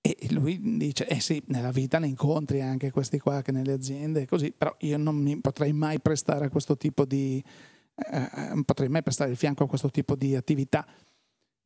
E 0.00 0.16
lui 0.30 0.76
dice, 0.76 1.08
eh 1.08 1.20
sì, 1.20 1.42
nella 1.46 1.72
vita 1.72 1.98
ne 1.98 2.06
incontri 2.06 2.60
anche 2.60 2.92
questi 2.92 3.18
qua 3.18 3.42
che 3.42 3.50
nelle 3.50 3.72
aziende, 3.72 4.24
così, 4.26 4.52
però 4.56 4.74
io 4.80 4.96
non 4.98 5.16
mi 5.16 5.40
potrei 5.40 5.72
mai 5.72 6.00
prestare 6.00 6.44
a 6.44 6.48
questo 6.48 6.76
tipo 6.76 7.04
di, 7.04 7.42
eh, 8.12 8.28
non 8.50 8.62
potrei 8.64 8.88
mai 8.88 9.02
prestare 9.02 9.30
il 9.30 9.36
fianco 9.36 9.64
a 9.64 9.68
questo 9.68 9.90
tipo 9.90 10.14
di 10.14 10.36
attività 10.36 10.86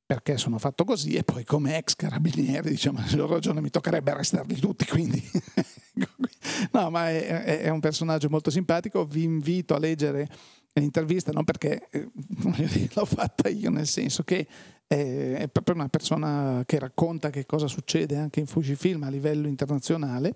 perché 0.06 0.38
sono 0.38 0.58
fatto 0.58 0.84
così 0.84 1.14
e 1.14 1.22
poi 1.22 1.44
come 1.44 1.76
ex 1.76 1.94
carabiniere 1.94 2.70
diciamo 2.70 2.98
a 2.98 3.02
maggior 3.02 3.30
ragione 3.30 3.60
mi 3.60 3.70
toccherebbe 3.70 4.10
arrestarli 4.10 4.58
tutti 4.58 4.84
quindi 4.86 5.22
no 6.72 6.90
ma 6.90 7.10
è, 7.10 7.60
è, 7.62 7.68
un 7.68 7.80
personaggio 7.80 8.28
molto 8.28 8.50
simpatico 8.50 9.04
vi 9.04 9.24
invito 9.24 9.74
a 9.74 9.78
leggere 9.78 10.28
l'intervista 10.74 11.32
non 11.32 11.44
perché 11.44 11.88
eh, 11.90 12.08
l'ho 12.94 13.04
fatta 13.04 13.48
io 13.48 13.70
nel 13.70 13.86
senso 13.88 14.22
che 14.22 14.46
è 14.92 15.48
proprio 15.52 15.76
una 15.76 15.88
persona 15.88 16.64
che 16.66 16.80
racconta 16.80 17.30
che 17.30 17.46
cosa 17.46 17.68
succede 17.68 18.16
anche 18.16 18.40
in 18.40 18.46
Fujifilm 18.46 19.04
a 19.04 19.08
livello 19.08 19.46
internazionale. 19.46 20.34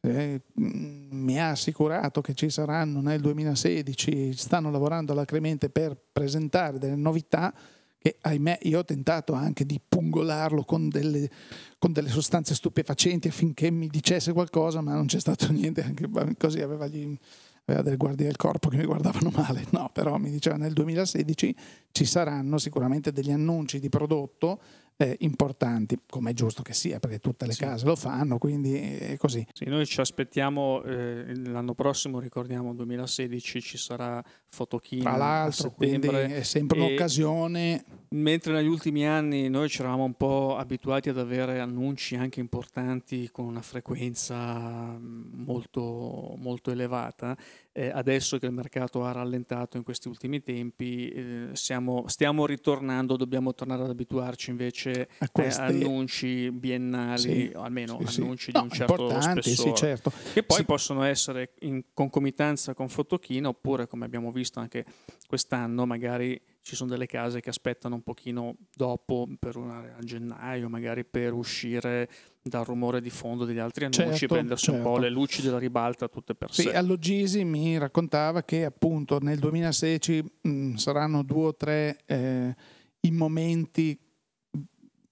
Eh, 0.00 0.40
mi 0.54 1.38
ha 1.38 1.50
assicurato 1.50 2.22
che 2.22 2.32
ci 2.32 2.48
saranno 2.48 3.02
nel 3.02 3.20
2016, 3.20 4.32
stanno 4.32 4.70
lavorando 4.70 5.12
alacremente 5.12 5.68
per 5.68 5.98
presentare 6.10 6.78
delle 6.78 6.96
novità 6.96 7.52
che 8.04 8.18
ahimè 8.20 8.58
io 8.64 8.80
ho 8.80 8.84
tentato 8.84 9.32
anche 9.32 9.64
di 9.64 9.80
pungolarlo 9.80 10.64
con 10.64 10.90
delle, 10.90 11.26
con 11.78 11.90
delle 11.90 12.10
sostanze 12.10 12.54
stupefacenti 12.54 13.28
affinché 13.28 13.70
mi 13.70 13.86
dicesse 13.86 14.34
qualcosa, 14.34 14.82
ma 14.82 14.92
non 14.92 15.06
c'è 15.06 15.18
stato 15.18 15.48
niente, 15.52 15.82
anche 15.82 16.06
così 16.36 16.60
aveva 16.60 16.86
gli, 16.86 17.16
aveva 17.64 17.82
delle 17.82 17.96
guardie 17.96 18.26
del 18.26 18.36
corpo 18.36 18.68
che 18.68 18.76
mi 18.76 18.84
guardavano 18.84 19.30
male, 19.34 19.64
no, 19.70 19.88
però 19.90 20.18
mi 20.18 20.30
diceva 20.30 20.56
nel 20.56 20.74
2016 20.74 21.56
ci 21.92 22.04
saranno 22.04 22.58
sicuramente 22.58 23.10
degli 23.10 23.30
annunci 23.30 23.80
di 23.80 23.88
prodotto 23.88 24.60
eh, 24.96 25.16
importanti, 25.20 25.98
come 26.08 26.30
è 26.30 26.34
giusto 26.34 26.62
che 26.62 26.72
sia, 26.72 27.00
perché 27.00 27.18
tutte 27.18 27.46
le 27.46 27.52
sì. 27.52 27.60
case 27.60 27.84
lo 27.84 27.96
fanno, 27.96 28.38
quindi 28.38 28.74
è 28.74 29.16
così. 29.16 29.44
Sì, 29.52 29.64
noi 29.64 29.86
ci 29.86 30.00
aspettiamo, 30.00 30.82
eh, 30.84 31.34
l'anno 31.36 31.74
prossimo, 31.74 32.20
ricordiamo, 32.20 32.74
2016, 32.74 33.60
ci 33.60 33.76
sarà 33.76 34.22
Fotochina 34.48 35.02
Tra 35.02 35.16
l'altro, 35.16 35.72
quindi 35.72 36.08
è 36.08 36.42
sempre 36.42 36.78
un'occasione. 36.78 37.84
Mentre 38.14 38.52
negli 38.52 38.68
ultimi 38.68 39.08
anni 39.08 39.48
noi 39.48 39.68
ci 39.68 39.80
eravamo 39.80 40.04
un 40.04 40.14
po' 40.14 40.56
abituati 40.56 41.08
ad 41.08 41.18
avere 41.18 41.58
annunci 41.58 42.14
anche 42.14 42.38
importanti 42.38 43.28
con 43.32 43.46
una 43.46 43.62
frequenza 43.62 44.96
molto, 45.00 46.36
molto 46.38 46.70
elevata, 46.70 47.36
eh, 47.76 47.90
adesso 47.92 48.38
che 48.38 48.46
il 48.46 48.52
mercato 48.52 49.04
ha 49.04 49.10
rallentato 49.10 49.76
in 49.76 49.82
questi 49.82 50.06
ultimi 50.06 50.44
tempi, 50.44 51.08
eh, 51.08 51.48
siamo, 51.54 52.04
stiamo 52.06 52.46
ritornando, 52.46 53.16
dobbiamo 53.16 53.52
tornare 53.52 53.82
ad 53.82 53.90
abituarci 53.90 54.50
invece 54.50 55.08
a, 55.18 55.28
questi... 55.28 55.60
a 55.60 55.64
annunci 55.64 56.52
biennali, 56.52 57.18
sì, 57.18 57.50
almeno 57.52 57.98
sì, 58.06 58.20
annunci 58.20 58.44
sì. 58.44 58.50
di 58.52 58.58
no, 58.58 58.62
un 58.62 58.70
certo 58.70 59.20
spessore, 59.20 59.74
certo. 59.74 60.12
che 60.32 60.44
poi 60.44 60.64
possono 60.64 61.02
essere 61.02 61.54
in 61.60 61.82
concomitanza 61.92 62.74
con 62.74 62.88
Fotochina 62.88 63.48
oppure, 63.48 63.88
come 63.88 64.04
abbiamo 64.04 64.30
visto 64.30 64.60
anche 64.60 64.84
quest'anno, 65.26 65.84
magari 65.84 66.40
ci 66.64 66.76
sono 66.76 66.88
delle 66.88 67.04
case 67.04 67.42
che 67.42 67.50
aspettano 67.50 67.96
un 67.96 68.02
pochino 68.02 68.56
dopo 68.74 69.28
per 69.38 69.58
una, 69.58 69.96
a 69.98 70.02
gennaio, 70.02 70.70
magari 70.70 71.04
per 71.04 71.34
uscire 71.34 72.08
dal 72.40 72.64
rumore 72.64 73.02
di 73.02 73.10
fondo 73.10 73.44
degli 73.44 73.58
altri 73.58 73.84
annunci 73.84 74.00
certo, 74.00 74.24
e 74.24 74.28
prendersi 74.28 74.64
certo. 74.64 74.78
un 74.78 74.84
po' 74.86 74.92
certo. 74.94 75.06
le 75.06 75.12
luci 75.12 75.42
della 75.42 75.58
ribalta 75.58 76.08
tutte 76.08 76.34
per 76.34 76.54
sì, 76.54 76.62
sé. 76.62 76.72
Allogisi 76.72 77.44
mi 77.44 77.76
raccontava 77.76 78.42
che 78.44 78.64
appunto 78.64 79.18
nel 79.18 79.38
2016 79.40 80.24
mh, 80.40 80.74
saranno 80.76 81.22
due 81.22 81.48
o 81.48 81.54
tre 81.54 81.98
eh, 82.06 82.56
i 83.00 83.10
momenti 83.10 83.98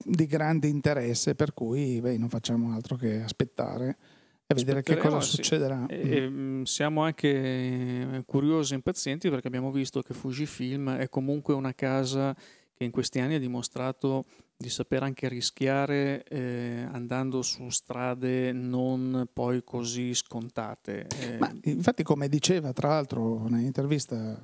di 0.05 0.25
grande 0.25 0.67
interesse 0.67 1.35
per 1.35 1.53
cui 1.53 2.01
beh, 2.01 2.17
non 2.17 2.29
facciamo 2.29 2.73
altro 2.73 2.95
che 2.95 3.21
aspettare 3.21 3.97
e 4.53 4.63
vedere 4.63 4.81
che 4.81 4.97
cosa 4.97 5.19
succederà. 5.21 5.85
E, 5.87 6.29
mm. 6.29 6.63
siamo 6.63 7.03
anche 7.03 7.29
eh, 7.29 8.23
curiosi 8.25 8.73
e 8.73 8.75
impazienti 8.75 9.29
perché 9.29 9.47
abbiamo 9.47 9.71
visto 9.71 10.01
che 10.01 10.13
Fujifilm 10.13 10.95
è 10.95 11.09
comunque 11.09 11.53
una 11.53 11.73
casa 11.73 12.35
che 12.73 12.83
in 12.83 12.91
questi 12.91 13.19
anni 13.19 13.35
ha 13.35 13.39
dimostrato 13.39 14.25
di 14.55 14.69
saper 14.69 15.03
anche 15.03 15.27
rischiare 15.27 16.23
eh, 16.23 16.87
andando 16.91 17.41
su 17.41 17.69
strade 17.69 18.51
non 18.51 19.27
poi 19.31 19.63
così 19.63 20.13
scontate. 20.13 21.07
Eh. 21.19 21.37
Ma 21.37 21.53
infatti 21.63 22.03
come 22.03 22.29
diceva 22.29 22.71
tra 22.71 22.89
l'altro 22.89 23.47
nell'intervista 23.47 24.41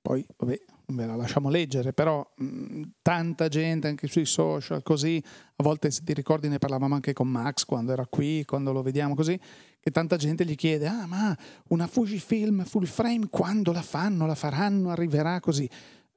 poi 0.00 0.24
vabbè, 0.36 0.60
ve 0.90 1.06
la 1.06 1.16
lasciamo 1.16 1.50
leggere, 1.50 1.92
però 1.92 2.26
mh, 2.36 2.82
tanta 3.02 3.48
gente 3.48 3.88
anche 3.88 4.06
sui 4.06 4.24
social, 4.24 4.82
così, 4.82 5.22
a 5.56 5.62
volte 5.62 5.90
se 5.90 6.02
ti 6.02 6.14
ricordi 6.14 6.48
ne 6.48 6.58
parlavamo 6.58 6.94
anche 6.94 7.12
con 7.12 7.28
Max 7.28 7.64
quando 7.64 7.92
era 7.92 8.06
qui, 8.06 8.44
quando 8.46 8.72
lo 8.72 8.82
vediamo 8.82 9.14
così, 9.14 9.38
che 9.80 9.90
tanta 9.90 10.16
gente 10.16 10.44
gli 10.44 10.54
chiede, 10.54 10.86
ah 10.86 11.06
ma 11.06 11.36
una 11.68 11.86
Fujifilm 11.86 12.64
full 12.64 12.84
frame 12.84 13.28
quando 13.28 13.72
la 13.72 13.82
fanno, 13.82 14.26
la 14.26 14.34
faranno, 14.34 14.90
arriverà 14.90 15.40
così. 15.40 15.68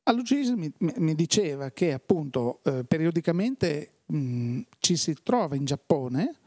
All'Ugis 0.04 0.50
mi, 0.50 0.72
mi, 0.80 1.16
diceva 1.16 1.70
che 1.70 1.94
appunto 1.94 2.60
eh, 2.64 2.84
periodicamente 2.86 4.00
mh, 4.08 4.62
ci 4.80 4.96
si 4.96 5.16
trova 5.22 5.56
in 5.56 5.66
Giappone, 5.66 6.40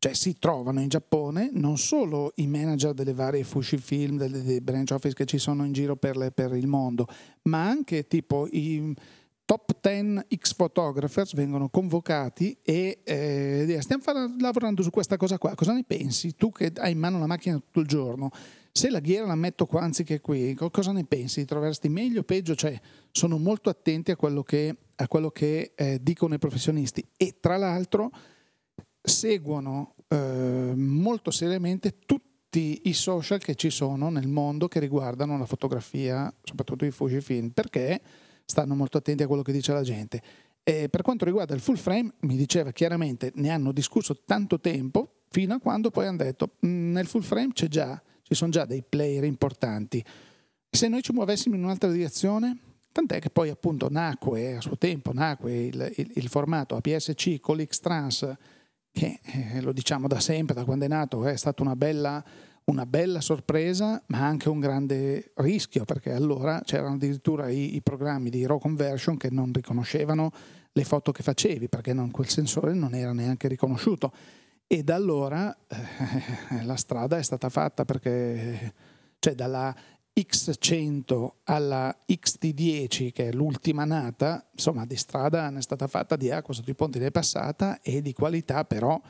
cioè 0.00 0.14
si 0.14 0.38
trovano 0.38 0.80
in 0.80 0.88
Giappone 0.88 1.50
non 1.52 1.76
solo 1.76 2.32
i 2.36 2.46
manager 2.46 2.94
delle 2.94 3.12
varie 3.12 3.44
Fujifilm, 3.44 4.16
delle, 4.16 4.42
dei 4.42 4.62
branch 4.62 4.92
office 4.92 5.14
che 5.14 5.26
ci 5.26 5.36
sono 5.36 5.62
in 5.66 5.72
giro 5.72 5.94
per, 5.94 6.16
le, 6.16 6.32
per 6.32 6.54
il 6.54 6.66
mondo, 6.66 7.06
ma 7.42 7.68
anche 7.68 8.06
tipo 8.06 8.48
i 8.50 8.94
top 9.44 9.76
10 9.78 10.26
X 10.34 10.54
photographers 10.54 11.34
vengono 11.34 11.68
convocati 11.68 12.56
e 12.62 13.00
eh, 13.04 13.76
stiamo 13.80 14.02
far, 14.02 14.34
lavorando 14.38 14.82
su 14.82 14.88
questa 14.88 15.18
cosa 15.18 15.36
qua, 15.36 15.54
cosa 15.54 15.74
ne 15.74 15.84
pensi? 15.86 16.34
Tu 16.34 16.50
che 16.50 16.72
hai 16.76 16.92
in 16.92 16.98
mano 16.98 17.18
la 17.18 17.26
macchina 17.26 17.56
tutto 17.56 17.80
il 17.80 17.86
giorno, 17.86 18.30
se 18.72 18.88
la 18.88 19.00
ghiera 19.00 19.26
la 19.26 19.34
metto 19.34 19.66
qua 19.66 19.82
anziché 19.82 20.22
qui, 20.22 20.54
cosa 20.54 20.92
ne 20.92 21.04
pensi? 21.04 21.44
Troveresti 21.44 21.90
meglio 21.90 22.20
o 22.20 22.22
peggio? 22.22 22.54
Cioè, 22.54 22.80
sono 23.10 23.36
molto 23.36 23.68
attenti 23.68 24.12
a 24.12 24.16
quello 24.16 24.42
che, 24.42 24.74
a 24.96 25.06
quello 25.08 25.28
che 25.28 25.72
eh, 25.74 25.98
dicono 26.00 26.32
i 26.32 26.38
professionisti 26.38 27.06
e 27.18 27.36
tra 27.38 27.58
l'altro 27.58 28.10
seguono 29.02 29.94
eh, 30.08 30.72
molto 30.74 31.30
seriamente 31.30 31.98
tutti 32.04 32.82
i 32.84 32.92
social 32.92 33.38
che 33.38 33.54
ci 33.54 33.70
sono 33.70 34.10
nel 34.10 34.28
mondo 34.28 34.68
che 34.68 34.80
riguardano 34.80 35.38
la 35.38 35.46
fotografia, 35.46 36.32
soprattutto 36.42 36.84
i 36.84 36.90
Fujifilm, 36.90 37.50
perché 37.50 38.00
stanno 38.44 38.74
molto 38.74 38.98
attenti 38.98 39.22
a 39.22 39.26
quello 39.26 39.42
che 39.42 39.52
dice 39.52 39.72
la 39.72 39.82
gente. 39.82 40.22
E 40.62 40.88
per 40.88 41.02
quanto 41.02 41.24
riguarda 41.24 41.54
il 41.54 41.60
full 41.60 41.76
frame, 41.76 42.12
mi 42.20 42.36
diceva 42.36 42.72
chiaramente, 42.72 43.32
ne 43.36 43.50
hanno 43.50 43.72
discusso 43.72 44.22
tanto 44.24 44.60
tempo, 44.60 45.22
fino 45.30 45.54
a 45.54 45.60
quando 45.60 45.90
poi 45.90 46.06
hanno 46.06 46.18
detto, 46.18 46.56
mm, 46.66 46.92
nel 46.92 47.06
full 47.06 47.22
frame 47.22 47.52
già, 47.54 48.02
ci 48.22 48.34
sono 48.34 48.50
già 48.50 48.64
dei 48.64 48.82
player 48.86 49.24
importanti. 49.24 50.04
Se 50.68 50.88
noi 50.88 51.02
ci 51.02 51.12
muovessimo 51.12 51.54
in 51.54 51.64
un'altra 51.64 51.90
direzione, 51.90 52.58
tant'è 52.92 53.20
che 53.20 53.30
poi 53.30 53.48
appunto 53.48 53.88
nacque 53.88 54.56
a 54.56 54.60
suo 54.60 54.76
tempo, 54.76 55.12
nacque 55.12 55.66
il, 55.66 55.92
il, 55.96 56.12
il 56.14 56.28
formato 56.28 56.76
APS-C 56.76 57.40
con 57.40 57.56
l'X-Trans 57.56 58.36
che 58.92 59.20
eh, 59.22 59.60
lo 59.60 59.72
diciamo 59.72 60.08
da 60.08 60.20
sempre, 60.20 60.54
da 60.54 60.64
quando 60.64 60.84
è 60.84 60.88
nato, 60.88 61.24
è 61.26 61.36
stata 61.36 61.62
una 61.62 61.76
bella, 61.76 62.22
una 62.64 62.86
bella, 62.86 63.20
sorpresa, 63.20 64.02
ma 64.06 64.26
anche 64.26 64.48
un 64.48 64.60
grande 64.60 65.32
rischio, 65.36 65.84
perché 65.84 66.12
allora 66.12 66.60
c'erano 66.64 66.94
addirittura 66.94 67.48
i, 67.48 67.74
i, 67.76 67.82
programmi 67.82 68.30
di 68.30 68.46
raw 68.46 68.58
conversion 68.58 69.16
che 69.16 69.30
non 69.30 69.52
riconoscevano 69.52 70.30
le 70.72 70.84
foto 70.84 71.12
che 71.12 71.22
facevi, 71.22 71.68
perché 71.68 71.92
non, 71.92 72.10
quel 72.10 72.28
sensore 72.28 72.74
non 72.74 72.94
era 72.94 73.12
neanche 73.12 73.48
riconosciuto. 73.48 74.12
E 74.66 74.84
da 74.84 74.94
allora 74.94 75.56
eh, 75.66 76.62
la 76.64 76.76
strada 76.76 77.18
è 77.18 77.22
stata 77.22 77.48
fatta 77.48 77.84
perché 77.84 78.72
cioè 79.18 79.34
dalla 79.34 79.74
X100 80.28 81.28
alla 81.44 81.96
XT10, 82.08 83.12
che 83.12 83.28
è 83.28 83.32
l'ultima 83.32 83.84
nata, 83.84 84.48
insomma 84.52 84.84
di 84.84 84.96
strada 84.96 85.48
ne 85.50 85.58
è 85.58 85.62
stata 85.62 85.86
fatta 85.86 86.16
di 86.16 86.30
acqua 86.30 86.54
sotto 86.54 86.70
i 86.70 86.74
ponti 86.74 86.98
è 86.98 87.10
passata 87.10 87.80
e 87.80 88.02
di 88.02 88.12
qualità 88.12 88.64
però 88.64 89.00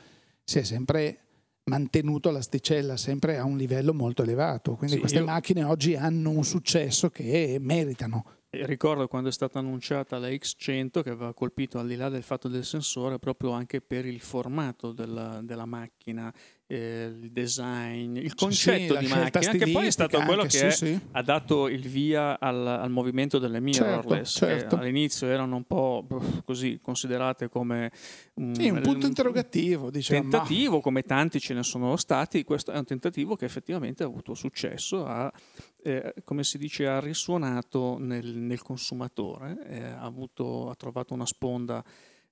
si 0.43 0.59
è 0.59 0.63
sempre 0.63 1.19
mantenuto 1.63 2.31
l'asticella 2.31 2.97
sempre 2.97 3.37
a 3.37 3.43
un 3.43 3.57
livello 3.57 3.93
molto 3.93 4.23
elevato. 4.23 4.75
Quindi 4.75 4.95
sì, 4.95 4.99
queste 4.99 5.19
io... 5.19 5.25
macchine 5.25 5.63
oggi 5.63 5.95
hanno 5.95 6.29
un 6.29 6.43
successo 6.43 7.09
che 7.09 7.57
meritano. 7.59 8.25
Ricordo 8.53 9.07
quando 9.07 9.29
è 9.29 9.31
stata 9.31 9.59
annunciata 9.59 10.19
la 10.19 10.27
X100 10.27 11.03
che 11.03 11.09
aveva 11.09 11.33
colpito 11.33 11.79
al 11.79 11.87
di 11.87 11.95
là 11.95 12.09
del 12.09 12.21
fatto 12.21 12.49
del 12.49 12.65
sensore 12.65 13.17
proprio 13.17 13.51
anche 13.51 13.79
per 13.79 14.05
il 14.05 14.19
formato 14.19 14.91
della, 14.91 15.39
della 15.41 15.65
macchina 15.65 16.33
eh, 16.71 17.13
il 17.21 17.31
design, 17.31 18.15
il 18.15 18.33
concetto 18.33 18.93
sì, 18.93 18.99
di 18.99 19.07
macchina, 19.07 19.51
che 19.51 19.71
poi 19.71 19.87
è 19.87 19.91
stato 19.91 20.21
quello 20.21 20.43
che 20.43 20.71
sì, 20.71 20.71
sì. 20.71 20.99
ha 21.11 21.21
dato 21.21 21.67
il 21.67 21.85
via 21.87 22.39
al, 22.39 22.65
al 22.65 22.89
movimento 22.89 23.39
delle 23.39 23.59
mirrorless, 23.59 24.37
certo, 24.37 24.59
certo. 24.59 24.75
all'inizio 24.77 25.27
erano 25.27 25.57
un 25.57 25.65
po' 25.65 26.07
così 26.45 26.79
considerate 26.81 27.49
come 27.49 27.91
un, 28.35 28.53
un 28.57 28.81
punto 28.81 29.05
interrogativo, 29.05 29.89
diciamo. 29.89 30.21
tentativo, 30.21 30.79
come 30.79 31.03
tanti 31.03 31.41
ce 31.41 31.53
ne 31.53 31.63
sono 31.63 31.97
stati, 31.97 32.45
questo 32.45 32.71
è 32.71 32.77
un 32.77 32.85
tentativo 32.85 33.35
che 33.35 33.43
effettivamente 33.43 34.03
ha 34.03 34.05
avuto 34.05 34.33
successo, 34.33 35.05
ha, 35.05 35.29
eh, 35.83 36.13
come 36.23 36.43
si 36.43 36.57
dice, 36.57 36.87
ha 36.87 36.99
risuonato 36.99 37.97
nel, 37.99 38.27
nel 38.35 38.61
consumatore, 38.61 39.65
eh, 39.67 39.83
ha, 39.83 40.01
avuto, 40.01 40.69
ha 40.69 40.75
trovato 40.75 41.13
una 41.13 41.25
sponda 41.25 41.83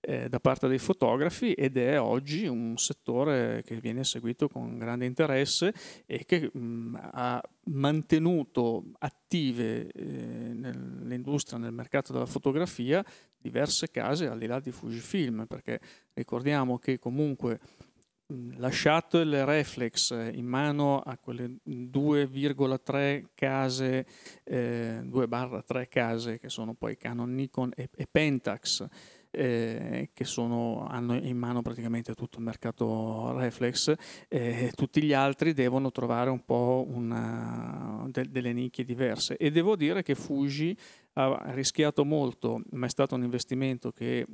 eh, 0.01 0.29
da 0.29 0.39
parte 0.39 0.67
dei 0.67 0.77
fotografi 0.77 1.53
ed 1.53 1.77
è 1.77 1.99
oggi 1.99 2.45
un 2.45 2.77
settore 2.77 3.63
che 3.65 3.79
viene 3.81 4.03
seguito 4.03 4.47
con 4.47 4.77
grande 4.77 5.05
interesse 5.05 5.73
e 6.05 6.23
che 6.25 6.49
mh, 6.51 6.97
ha 7.11 7.41
mantenuto 7.65 8.85
attive 8.99 9.91
eh, 9.91 10.03
nell'industria, 10.53 11.59
nel 11.59 11.73
mercato 11.73 12.13
della 12.13 12.25
fotografia, 12.25 13.03
diverse 13.37 13.89
case 13.91 14.27
al 14.27 14.37
di 14.37 14.47
là 14.47 14.59
di 14.59 14.71
Fujifilm, 14.71 15.45
perché 15.45 15.79
ricordiamo 16.13 16.77
che 16.77 16.97
comunque 16.97 17.59
lasciato 18.57 19.19
il 19.19 19.45
reflex 19.45 20.11
in 20.11 20.45
mano 20.45 20.99
a 20.99 21.17
quelle 21.17 21.57
2,3 21.65 23.25
case, 23.33 24.05
eh, 24.43 24.99
2-3 25.03 25.87
case 25.87 26.39
che 26.39 26.49
sono 26.49 26.73
poi 26.73 26.97
Canon, 26.97 27.33
Nikon 27.33 27.71
e, 27.75 27.89
e 27.95 28.07
Pentax, 28.09 28.87
eh, 29.31 30.09
che 30.13 30.23
sono, 30.23 30.85
hanno 30.87 31.15
in 31.15 31.37
mano 31.37 31.61
praticamente 31.61 32.13
tutto 32.13 32.39
il 32.39 32.43
mercato 32.43 33.37
reflex, 33.37 33.93
eh, 34.27 34.71
tutti 34.75 35.03
gli 35.03 35.13
altri 35.13 35.53
devono 35.53 35.91
trovare 35.91 36.29
un 36.29 36.43
po' 36.43 36.85
una, 36.87 38.05
de, 38.07 38.25
delle 38.29 38.53
nicchie 38.53 38.83
diverse 38.83 39.37
e 39.37 39.51
devo 39.51 39.75
dire 39.75 40.01
che 40.03 40.15
Fuji 40.15 40.75
ha 41.13 41.51
rischiato 41.51 42.05
molto, 42.05 42.61
ma 42.71 42.85
è 42.85 42.89
stato 42.89 43.15
un 43.15 43.23
investimento 43.23 43.91
che 43.91 44.25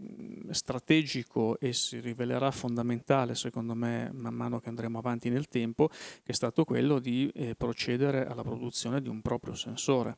strategico 0.51 1.57
e 1.59 1.73
si 1.73 1.99
rivelerà 1.99 2.51
fondamentale 2.51 3.33
secondo 3.33 3.73
me 3.73 4.11
man 4.13 4.35
mano 4.35 4.59
che 4.59 4.69
andremo 4.69 4.99
avanti 4.99 5.29
nel 5.29 5.47
tempo, 5.47 5.87
che 5.87 6.31
è 6.31 6.33
stato 6.33 6.63
quello 6.63 6.99
di 6.99 7.31
eh, 7.33 7.55
procedere 7.55 8.25
alla 8.27 8.43
produzione 8.43 9.01
di 9.01 9.09
un 9.09 9.21
proprio 9.21 9.55
sensore. 9.55 10.17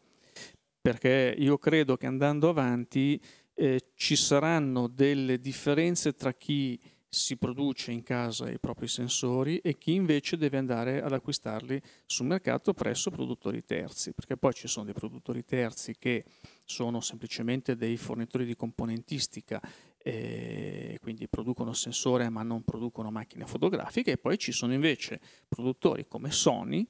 Perché 0.82 1.36
io 1.38 1.58
credo 1.58 1.98
che 1.98 2.06
andando 2.06 2.50
avanti 2.50 3.20
eh, 3.60 3.90
ci 3.96 4.16
saranno 4.16 4.88
delle 4.88 5.40
differenze 5.40 6.14
tra 6.14 6.32
chi 6.32 6.80
si 7.10 7.38
produce 7.38 7.92
in 7.92 8.04
casa 8.04 8.50
i 8.50 8.60
propri 8.60 8.88
sensori 8.88 9.58
e 9.60 9.78
chi 9.78 9.94
invece 9.94 10.38
deve 10.38 10.58
andare 10.58 11.02
ad 11.02 11.12
acquistarli 11.12 11.82
sul 12.06 12.28
mercato 12.28 12.74
presso 12.74 13.10
produttori 13.10 13.64
terzi, 13.64 14.14
perché 14.14 14.38
poi 14.38 14.54
ci 14.54 14.68
sono 14.68 14.86
dei 14.86 14.94
produttori 14.94 15.44
terzi 15.44 15.96
che 15.98 16.26
sono 16.66 17.02
semplicemente 17.02 17.76
dei 17.76 17.98
fornitori 17.98 18.46
di 18.46 18.56
componentistica, 18.56 19.60
eh, 19.98 21.00
quindi 21.02 21.28
producono 21.28 21.74
sensore 21.74 22.30
ma 22.30 22.44
non 22.44 22.64
producono 22.64 23.10
macchine 23.10 23.48
fotografiche 23.48 24.12
e 24.12 24.18
poi 24.18 24.38
ci 24.38 24.52
sono 24.52 24.74
invece 24.74 25.20
produttori 25.48 26.08
come 26.08 26.30
Sony 26.30 26.88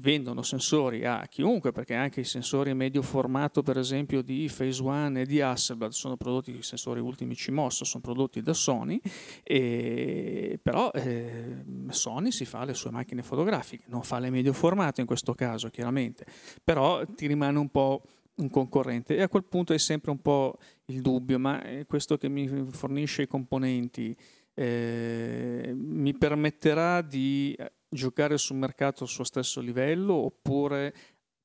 vendono 0.00 0.42
sensori 0.42 1.04
a 1.04 1.26
chiunque, 1.28 1.72
perché 1.72 1.94
anche 1.94 2.20
i 2.20 2.24
sensori 2.24 2.74
medio 2.74 3.02
formato, 3.02 3.62
per 3.62 3.78
esempio, 3.78 4.22
di 4.22 4.50
Phase 4.54 4.82
One 4.82 5.20
e 5.20 5.26
di 5.26 5.40
Hasselblad 5.40 5.92
sono 5.92 6.16
prodotti, 6.16 6.56
i 6.56 6.62
sensori 6.62 7.00
ultimi 7.00 7.34
CMOS 7.34 7.84
sono 7.84 8.02
prodotti 8.02 8.40
da 8.40 8.52
Sony, 8.52 9.00
e, 9.42 10.58
però 10.62 10.90
eh, 10.92 11.64
Sony 11.88 12.32
si 12.32 12.44
fa 12.44 12.64
le 12.64 12.74
sue 12.74 12.90
macchine 12.90 13.22
fotografiche, 13.22 13.84
non 13.86 14.02
fa 14.02 14.18
le 14.18 14.30
medio 14.30 14.52
formato 14.52 15.00
in 15.00 15.06
questo 15.06 15.34
caso, 15.34 15.68
chiaramente, 15.68 16.24
però 16.64 17.04
ti 17.04 17.26
rimane 17.26 17.58
un 17.58 17.68
po' 17.68 18.02
un 18.36 18.48
concorrente 18.48 19.16
e 19.16 19.22
a 19.22 19.28
quel 19.28 19.44
punto 19.44 19.74
è 19.74 19.78
sempre 19.78 20.10
un 20.10 20.20
po' 20.20 20.56
il 20.86 21.02
dubbio, 21.02 21.38
ma 21.38 21.62
questo 21.86 22.16
che 22.16 22.28
mi 22.28 22.48
fornisce 22.70 23.22
i 23.22 23.26
componenti 23.26 24.16
eh, 24.60 25.72
mi 25.74 26.12
permetterà 26.12 27.00
di 27.00 27.56
giocare 27.88 28.36
sul 28.36 28.56
mercato 28.56 29.04
al 29.04 29.08
suo 29.08 29.24
stesso 29.24 29.62
livello 29.62 30.12
oppure 30.12 30.94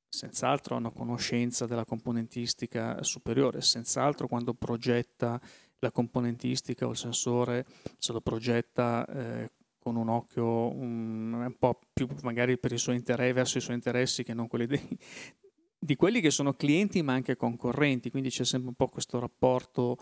senz'altro 0.10 0.76
ha 0.76 0.80
una 0.80 0.92
conoscenza 0.92 1.66
della 1.66 1.86
componentistica 1.86 3.02
superiore, 3.04 3.62
senz'altro 3.62 4.28
quando 4.28 4.54
progetta 4.54 5.40
la 5.80 5.92
componentistica 5.92 6.88
o 6.88 6.92
il 6.92 6.98
sensore 6.98 7.66
se 7.98 8.12
lo 8.12 8.20
progetta 8.20 9.06
eh, 9.08 9.52
con 9.80 9.96
un 9.96 10.10
occhio 10.10 10.76
un, 10.76 11.34
un, 11.34 11.56
po' 11.58 11.80
più 11.94 12.08
magari 12.22 12.58
per 12.58 12.74
i 12.74 12.78
suoi 12.78 12.98
interessi, 12.98 13.32
verso 13.32 13.58
i 13.60 13.62
suoi 13.62 13.76
interessi 13.76 14.24
che 14.24 14.34
non 14.34 14.50
quelli 14.50 14.66
dei, 14.68 15.00
di 15.80 15.96
quelli 15.96 16.20
che 16.20 16.32
sono 16.32 16.54
clienti 16.54 17.02
ma 17.02 17.14
anche 17.14 17.38
concorrenti, 17.38 18.10
quindi 18.10 18.30
c'è 18.30 18.44
sempre 18.44 18.68
un 18.68 18.76
po' 18.76 18.90
questo 18.90 19.20
rapporto 19.20 19.96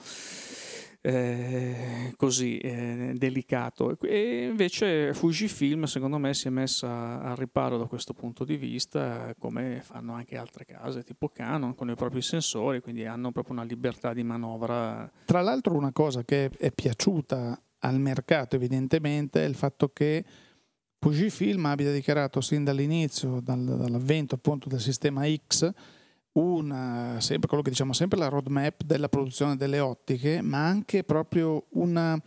eh, 1.06 2.14
così 2.16 2.58
eh, 2.60 3.14
delicato. 3.16 3.98
E 4.00 4.48
invece 4.50 5.14
Fujifilm, 5.14 5.84
secondo 5.84 6.18
me, 6.18 6.34
si 6.34 6.48
è 6.48 6.50
messa 6.50 7.22
al 7.22 7.36
riparo 7.36 7.78
da 7.78 7.86
questo 7.86 8.14
punto 8.14 8.46
di 8.46 8.56
vista, 8.56 9.36
come 9.38 9.82
fanno 9.84 10.14
anche 10.14 10.38
altre 10.38 10.64
case, 10.66 11.04
tipo 11.04 11.28
Canon, 11.28 11.76
con 11.76 11.90
i 11.90 11.96
propri 11.96 12.22
sensori, 12.22 12.80
quindi 12.80 13.06
hanno 13.06 13.32
proprio 13.32 13.56
una 13.56 13.66
libertà 13.66 14.14
di 14.14 14.24
manovra. 14.24 15.12
Tra 15.26 15.42
l'altro, 15.42 15.76
una 15.76 15.92
cosa 15.92 16.24
che 16.24 16.50
è 16.58 16.72
piaciuta 16.72 17.62
al 17.80 18.00
mercato, 18.00 18.56
evidentemente, 18.56 19.44
è 19.44 19.48
il 19.48 19.56
fatto 19.56 19.90
che 19.90 20.24
Fujifilm 21.00 21.66
abbia 21.66 21.92
dichiarato 21.92 22.40
sin 22.40 22.64
dall'inizio, 22.64 23.42
dal, 23.42 23.62
dall'avvento 23.62 24.36
appunto 24.36 24.70
del 24.70 24.80
sistema 24.80 25.26
X, 25.28 25.70
una, 26.34 27.20
sempre, 27.20 27.48
quello 27.48 27.64
che 27.64 27.70
diciamo 27.70 27.94
sempre 27.94 28.18
la 28.18 28.28
roadmap 28.28 28.84
della 28.84 29.10
produzione 29.10 29.56
delle 29.56 29.80
ottiche, 29.80 30.42
ma 30.42 30.66
anche 30.66 31.04
proprio 31.04 31.66
una, 31.72 32.20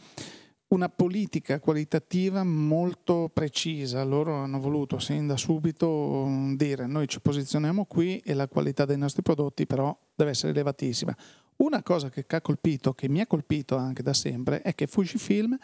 una 0.68 0.88
politica 0.88 1.58
qualitativa 1.58 2.44
molto 2.44 3.30
precisa. 3.32 4.04
Loro 4.04 4.34
hanno 4.34 4.60
voluto 4.60 4.98
sin 4.98 5.26
da 5.26 5.36
subito 5.36 6.24
mm, 6.26 6.54
dire 6.54 6.86
noi 6.86 7.08
ci 7.08 7.20
posizioniamo 7.20 7.84
qui 7.86 8.18
e 8.18 8.34
la 8.34 8.48
qualità 8.48 8.84
dei 8.84 8.98
nostri 8.98 9.22
prodotti 9.22 9.66
però 9.66 9.96
deve 10.14 10.30
essere 10.30 10.52
elevatissima. 10.52 11.16
Una 11.56 11.82
cosa 11.82 12.10
che 12.10 12.24
ha 12.28 12.40
colpito, 12.40 12.92
che 12.92 13.08
mi 13.08 13.20
ha 13.20 13.26
colpito 13.26 13.76
anche 13.76 14.02
da 14.02 14.12
sempre, 14.12 14.60
è 14.60 14.74
che 14.74 14.86
Fujifilm 14.86 15.56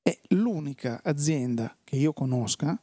è 0.00 0.16
l'unica 0.28 1.00
azienda 1.02 1.76
che 1.82 1.96
io 1.96 2.12
conosca 2.12 2.80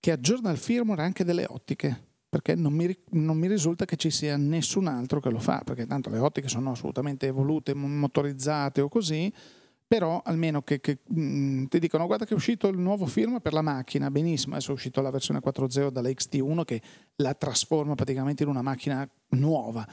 che 0.00 0.10
aggiorna 0.10 0.50
il 0.50 0.58
firmware 0.58 1.02
anche 1.02 1.24
delle 1.24 1.46
ottiche 1.48 2.05
perché 2.28 2.54
non 2.54 2.72
mi, 2.72 2.96
non 3.10 3.38
mi, 3.38 3.48
risulta 3.48 3.84
che 3.84 3.96
ci 3.96 4.10
sia 4.10 4.36
nessun 4.36 4.88
altro 4.88 5.20
che 5.20 5.30
lo 5.30 5.38
fa, 5.38 5.62
perché 5.64 5.86
tanto 5.86 6.10
le 6.10 6.18
ottiche 6.18 6.48
sono 6.48 6.72
assolutamente 6.72 7.26
evolute, 7.26 7.74
motorizzate 7.74 8.80
o 8.80 8.88
così, 8.88 9.32
però 9.86 10.20
almeno 10.24 10.62
che, 10.62 10.80
che 10.80 10.98
mh, 11.06 11.20
mm, 11.20 11.64
ti 11.66 11.78
dicono 11.78 12.06
guarda 12.06 12.24
che 12.24 12.32
è 12.32 12.36
uscito 12.36 12.66
il 12.66 12.78
nuovo 12.78 13.06
firmware 13.06 13.40
per 13.40 13.52
la 13.52 13.62
macchina, 13.62 14.10
benissimo, 14.10 14.54
adesso 14.54 14.72
è 14.72 14.74
uscita 14.74 15.00
la 15.00 15.10
versione 15.10 15.40
4.0 15.40 15.90
dalla 15.90 16.08
XT1 16.08 16.64
che 16.64 16.82
la 17.16 17.34
trasforma 17.34 17.94
praticamente 17.94 18.42
in 18.42 18.48
una 18.48 18.62
macchina 18.62 19.08
nuova. 19.30 19.86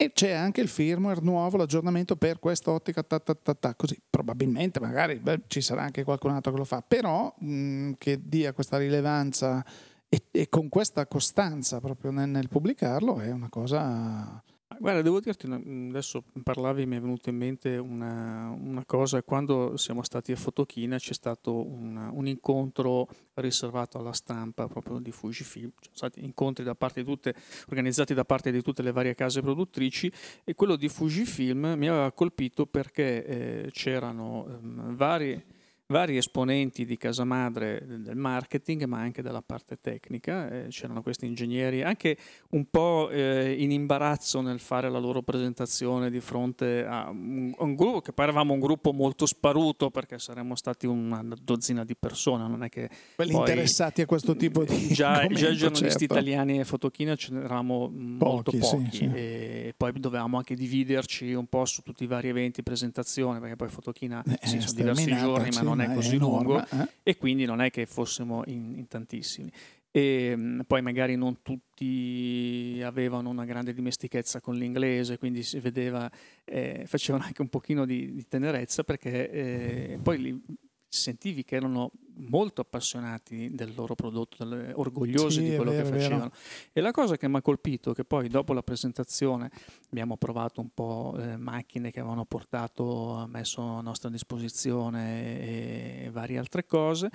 E 0.00 0.12
c'è 0.12 0.30
anche 0.30 0.60
il 0.60 0.68
firmware 0.68 1.20
nuovo, 1.22 1.56
l'aggiornamento 1.56 2.16
per 2.16 2.38
questa 2.38 2.70
ottica, 2.70 3.02
ta, 3.02 3.18
ta, 3.18 3.34
ta, 3.34 3.54
ta, 3.54 3.74
così 3.74 4.00
probabilmente 4.08 4.78
magari 4.78 5.18
beh, 5.18 5.42
ci 5.48 5.60
sarà 5.60 5.82
anche 5.82 6.04
qualcun 6.04 6.30
altro 6.30 6.52
che 6.52 6.58
lo 6.58 6.64
fa, 6.64 6.82
però 6.86 7.34
mh, 7.36 7.52
mm, 7.52 7.92
che 7.98 8.20
dia 8.22 8.52
questa 8.52 8.78
rilevanza 8.78 9.64
e, 10.08 10.22
e 10.30 10.48
con 10.48 10.68
questa 10.68 11.06
costanza 11.06 11.80
proprio 11.80 12.10
nel, 12.10 12.28
nel 12.28 12.48
pubblicarlo 12.48 13.20
è 13.20 13.30
una 13.30 13.48
cosa... 13.48 14.42
Guarda, 14.80 15.02
devo 15.02 15.18
dirti, 15.18 15.50
adesso 15.50 16.22
parlavi, 16.40 16.86
mi 16.86 16.96
è 16.96 17.00
venuta 17.00 17.30
in 17.30 17.36
mente 17.36 17.78
una, 17.78 18.48
una 18.50 18.84
cosa, 18.84 19.20
quando 19.24 19.76
siamo 19.76 20.04
stati 20.04 20.30
a 20.30 20.36
Fotochina 20.36 20.98
c'è 20.98 21.14
stato 21.14 21.66
un, 21.66 21.96
un, 22.12 22.28
incontro 22.28 23.08
riservato 23.34 23.98
alla 23.98 24.12
stampa 24.12 24.68
proprio 24.68 25.00
di 25.00 25.10
Fujifilm, 25.10 25.70
ci 25.80 25.90
sono 25.92 25.96
stati 25.96 26.24
incontri 26.24 26.62
da 26.62 26.76
parte 26.76 27.02
di 27.02 27.06
tutte, 27.06 27.34
organizzati 27.70 28.14
da 28.14 28.24
parte 28.24 28.52
di 28.52 28.62
tutte 28.62 28.82
le 28.82 28.92
varie 28.92 29.16
case 29.16 29.40
produttrici 29.40 30.12
e 30.44 30.54
quello 30.54 30.76
di 30.76 30.88
Fujifilm 30.88 31.74
mi 31.76 31.88
aveva 31.88 32.12
colpito 32.12 32.64
perché 32.66 33.24
eh, 33.24 33.70
c'erano 33.72 34.46
eh, 34.46 34.58
vari 34.94 35.56
vari 35.90 36.18
esponenti 36.18 36.84
di 36.84 36.96
casa 36.96 37.24
madre 37.24 37.82
del 37.86 38.16
marketing, 38.16 38.84
ma 38.84 38.98
anche 38.98 39.22
della 39.22 39.42
parte 39.42 39.78
tecnica. 39.80 40.50
Eh, 40.50 40.66
c'erano 40.68 41.02
questi 41.02 41.26
ingegneri 41.26 41.82
anche 41.82 42.16
un 42.50 42.66
po' 42.70 43.08
eh, 43.10 43.54
in 43.58 43.70
imbarazzo 43.70 44.40
nel 44.40 44.60
fare 44.60 44.90
la 44.90 44.98
loro 44.98 45.22
presentazione 45.22 46.10
di 46.10 46.20
fronte 46.20 46.84
a 46.84 47.08
un, 47.08 47.54
un, 47.56 47.74
gruppo 47.74 48.00
che 48.00 48.12
parevamo 48.12 48.52
un 48.52 48.60
gruppo 48.60 48.92
molto 48.92 49.24
sparuto 49.24 49.90
perché 49.90 50.18
saremmo 50.18 50.54
stati 50.56 50.86
una 50.86 51.24
dozzina 51.40 51.84
di 51.84 51.96
persone, 51.96 52.46
non 52.46 52.62
è 52.62 52.68
che 52.68 52.90
quelli 53.14 53.32
poi, 53.32 53.40
interessati 53.40 54.02
a 54.02 54.06
questo 54.06 54.36
tipo 54.36 54.64
di 54.64 54.88
già, 54.92 55.26
già 55.26 55.52
giornalisti 55.52 56.00
certo. 56.00 56.04
italiani 56.04 56.60
e 56.60 56.64
fotochina 56.64 57.16
ce 57.16 57.32
n'eravamo 57.32 57.90
molto 57.94 58.50
pochi, 58.50 58.58
pochi 58.58 58.90
sì, 58.90 58.96
sì. 58.96 59.10
e 59.14 59.74
poi 59.76 59.92
dovevamo 59.94 60.36
anche 60.36 60.54
dividerci 60.54 61.32
un 61.32 61.46
po' 61.46 61.64
su 61.64 61.82
tutti 61.82 62.04
i 62.04 62.06
vari 62.06 62.28
eventi, 62.28 62.62
presentazioni, 62.62 63.40
perché 63.40 63.56
poi 63.56 63.68
fotochina 63.68 64.22
eh, 64.22 64.46
sì, 64.46 64.60
sono 64.60 64.72
diversi 64.74 65.16
giorni, 65.16 65.48
ma 65.54 65.62
non 65.62 65.77
non 65.84 65.92
è 65.92 65.94
così 65.94 66.16
è 66.16 66.18
lungo 66.18 66.60
eh? 66.60 66.88
e 67.02 67.16
quindi 67.16 67.44
non 67.44 67.60
è 67.60 67.70
che 67.70 67.86
fossimo 67.86 68.42
in, 68.46 68.74
in 68.76 68.88
tantissimi. 68.88 69.50
E 69.90 70.34
mm, 70.36 70.60
poi 70.66 70.82
magari 70.82 71.16
non 71.16 71.40
tutti 71.42 72.80
avevano 72.84 73.30
una 73.30 73.44
grande 73.44 73.72
dimestichezza 73.72 74.40
con 74.40 74.54
l'inglese, 74.54 75.18
quindi 75.18 75.42
si 75.42 75.58
vedeva, 75.60 76.10
eh, 76.44 76.84
facevano 76.86 77.24
anche 77.24 77.42
un 77.42 77.48
pochino 77.48 77.86
di, 77.86 78.12
di 78.12 78.26
tenerezza 78.28 78.84
perché 78.84 79.30
eh, 79.30 79.98
poi 80.02 80.18
li, 80.20 80.42
sentivi 80.88 81.44
che 81.44 81.56
erano 81.56 81.90
molto 82.16 82.62
appassionati 82.62 83.54
del 83.54 83.74
loro 83.74 83.94
prodotto, 83.94 84.44
orgogliosi 84.74 85.40
sì, 85.40 85.50
di 85.50 85.56
quello 85.56 85.70
vero, 85.70 85.88
che 85.88 85.96
facevano. 85.96 86.30
E 86.72 86.80
la 86.80 86.90
cosa 86.90 87.16
che 87.16 87.28
mi 87.28 87.36
ha 87.36 87.42
colpito, 87.42 87.92
che 87.92 88.04
poi 88.04 88.28
dopo 88.28 88.52
la 88.52 88.62
presentazione 88.62 89.50
abbiamo 89.90 90.16
provato 90.16 90.60
un 90.60 90.70
po' 90.72 91.14
eh, 91.18 91.36
macchine 91.36 91.90
che 91.90 92.00
avevano 92.00 92.24
portato, 92.24 93.26
messo 93.30 93.62
a 93.62 93.80
nostra 93.80 94.08
disposizione 94.08 95.40
e, 95.40 96.04
e 96.06 96.10
varie 96.10 96.38
altre 96.38 96.64
cose, 96.64 97.10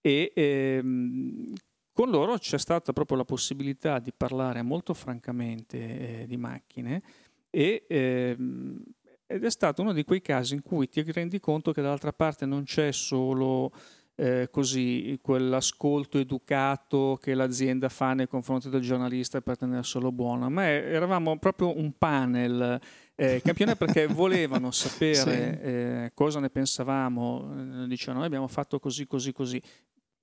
e 0.00 0.32
ehm, 0.34 1.52
con 1.92 2.10
loro 2.10 2.38
c'è 2.38 2.58
stata 2.58 2.92
proprio 2.92 3.18
la 3.18 3.24
possibilità 3.24 3.98
di 3.98 4.12
parlare 4.16 4.62
molto 4.62 4.94
francamente 4.94 6.22
eh, 6.22 6.26
di 6.26 6.36
macchine 6.36 7.02
e 7.50 7.84
ehm, 7.88 8.82
ed 9.30 9.44
è 9.44 9.50
stato 9.50 9.82
uno 9.82 9.92
di 9.92 10.02
quei 10.02 10.20
casi 10.20 10.54
in 10.54 10.62
cui 10.62 10.88
ti 10.88 11.02
rendi 11.12 11.38
conto 11.38 11.72
che 11.72 11.80
dall'altra 11.80 12.12
parte 12.12 12.46
non 12.46 12.64
c'è 12.64 12.90
solo 12.90 13.70
eh, 14.16 14.48
così 14.50 15.18
quell'ascolto 15.22 16.18
educato 16.18 17.16
che 17.22 17.34
l'azienda 17.34 17.88
fa 17.88 18.12
nei 18.12 18.26
confronti 18.26 18.68
del 18.68 18.80
giornalista 18.80 19.40
per 19.40 19.56
tenerselo 19.56 20.10
buono, 20.10 20.50
ma 20.50 20.66
eravamo 20.66 21.38
proprio 21.38 21.78
un 21.78 21.92
panel 21.96 22.80
Eh, 23.14 23.42
campione 23.44 23.76
perché 23.76 24.06
volevano 24.08 24.70
sapere 24.70 25.14
sì. 25.14 25.68
eh, 25.68 26.10
cosa 26.14 26.40
ne 26.40 26.48
pensavamo, 26.48 27.82
eh, 27.84 27.86
dicevano 27.86 28.18
noi 28.18 28.26
abbiamo 28.26 28.48
fatto 28.48 28.78
così, 28.78 29.06
così, 29.06 29.32
così. 29.32 29.62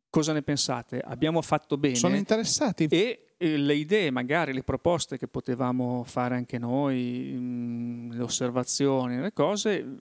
Cosa 0.09 0.33
ne 0.33 0.41
pensate? 0.41 0.99
Abbiamo 0.99 1.41
fatto 1.41 1.77
bene. 1.77 1.95
Sono 1.95 2.15
interessati. 2.15 2.85
E 2.89 3.33
eh, 3.37 3.57
le 3.57 3.75
idee, 3.75 4.09
magari 4.09 4.53
le 4.53 4.63
proposte 4.63 5.17
che 5.17 5.27
potevamo 5.27 6.03
fare 6.05 6.35
anche 6.35 6.57
noi, 6.57 7.33
mh, 7.35 7.39
mm, 7.39 8.11
le 8.11 8.23
osservazioni, 8.23 9.19
le 9.19 9.33
cose, 9.33 9.99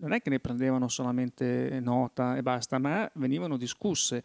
non 0.00 0.12
è 0.12 0.20
che 0.20 0.30
ne 0.30 0.40
prendevano 0.40 0.88
solamente 0.88 1.78
nota 1.80 2.36
e 2.36 2.42
basta, 2.42 2.78
ma 2.78 3.10
venivano 3.14 3.56
discusse. 3.56 4.22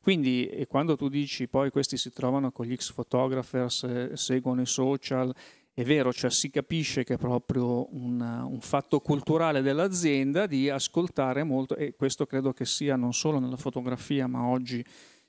Quindi 0.00 0.64
quando 0.68 0.96
tu 0.96 1.08
dici 1.08 1.48
poi 1.48 1.70
questi 1.70 1.96
si 1.96 2.10
trovano 2.12 2.50
con 2.50 2.66
gli 2.66 2.72
ex-photographers, 2.72 3.82
eh, 3.84 4.10
seguono 4.14 4.62
i 4.62 4.66
social, 4.66 5.32
è 5.78 5.84
vero, 5.84 6.10
cioè 6.10 6.30
si 6.30 6.48
capisce 6.48 7.04
che 7.04 7.14
è 7.14 7.18
proprio 7.18 7.94
un, 7.94 8.18
un, 8.18 8.60
fatto 8.62 9.00
culturale 9.00 9.60
dell'azienda 9.60 10.46
di 10.46 10.70
ascoltare 10.70 11.44
molto, 11.44 11.76
e 11.76 11.94
questo 11.94 12.24
credo 12.24 12.54
che 12.54 12.64
sia 12.64 12.96
non 12.96 13.12
solo 13.12 13.38
nella 13.38 13.58
fotografia, 13.58 14.26
ma 14.26 14.46
oggi 14.46 14.82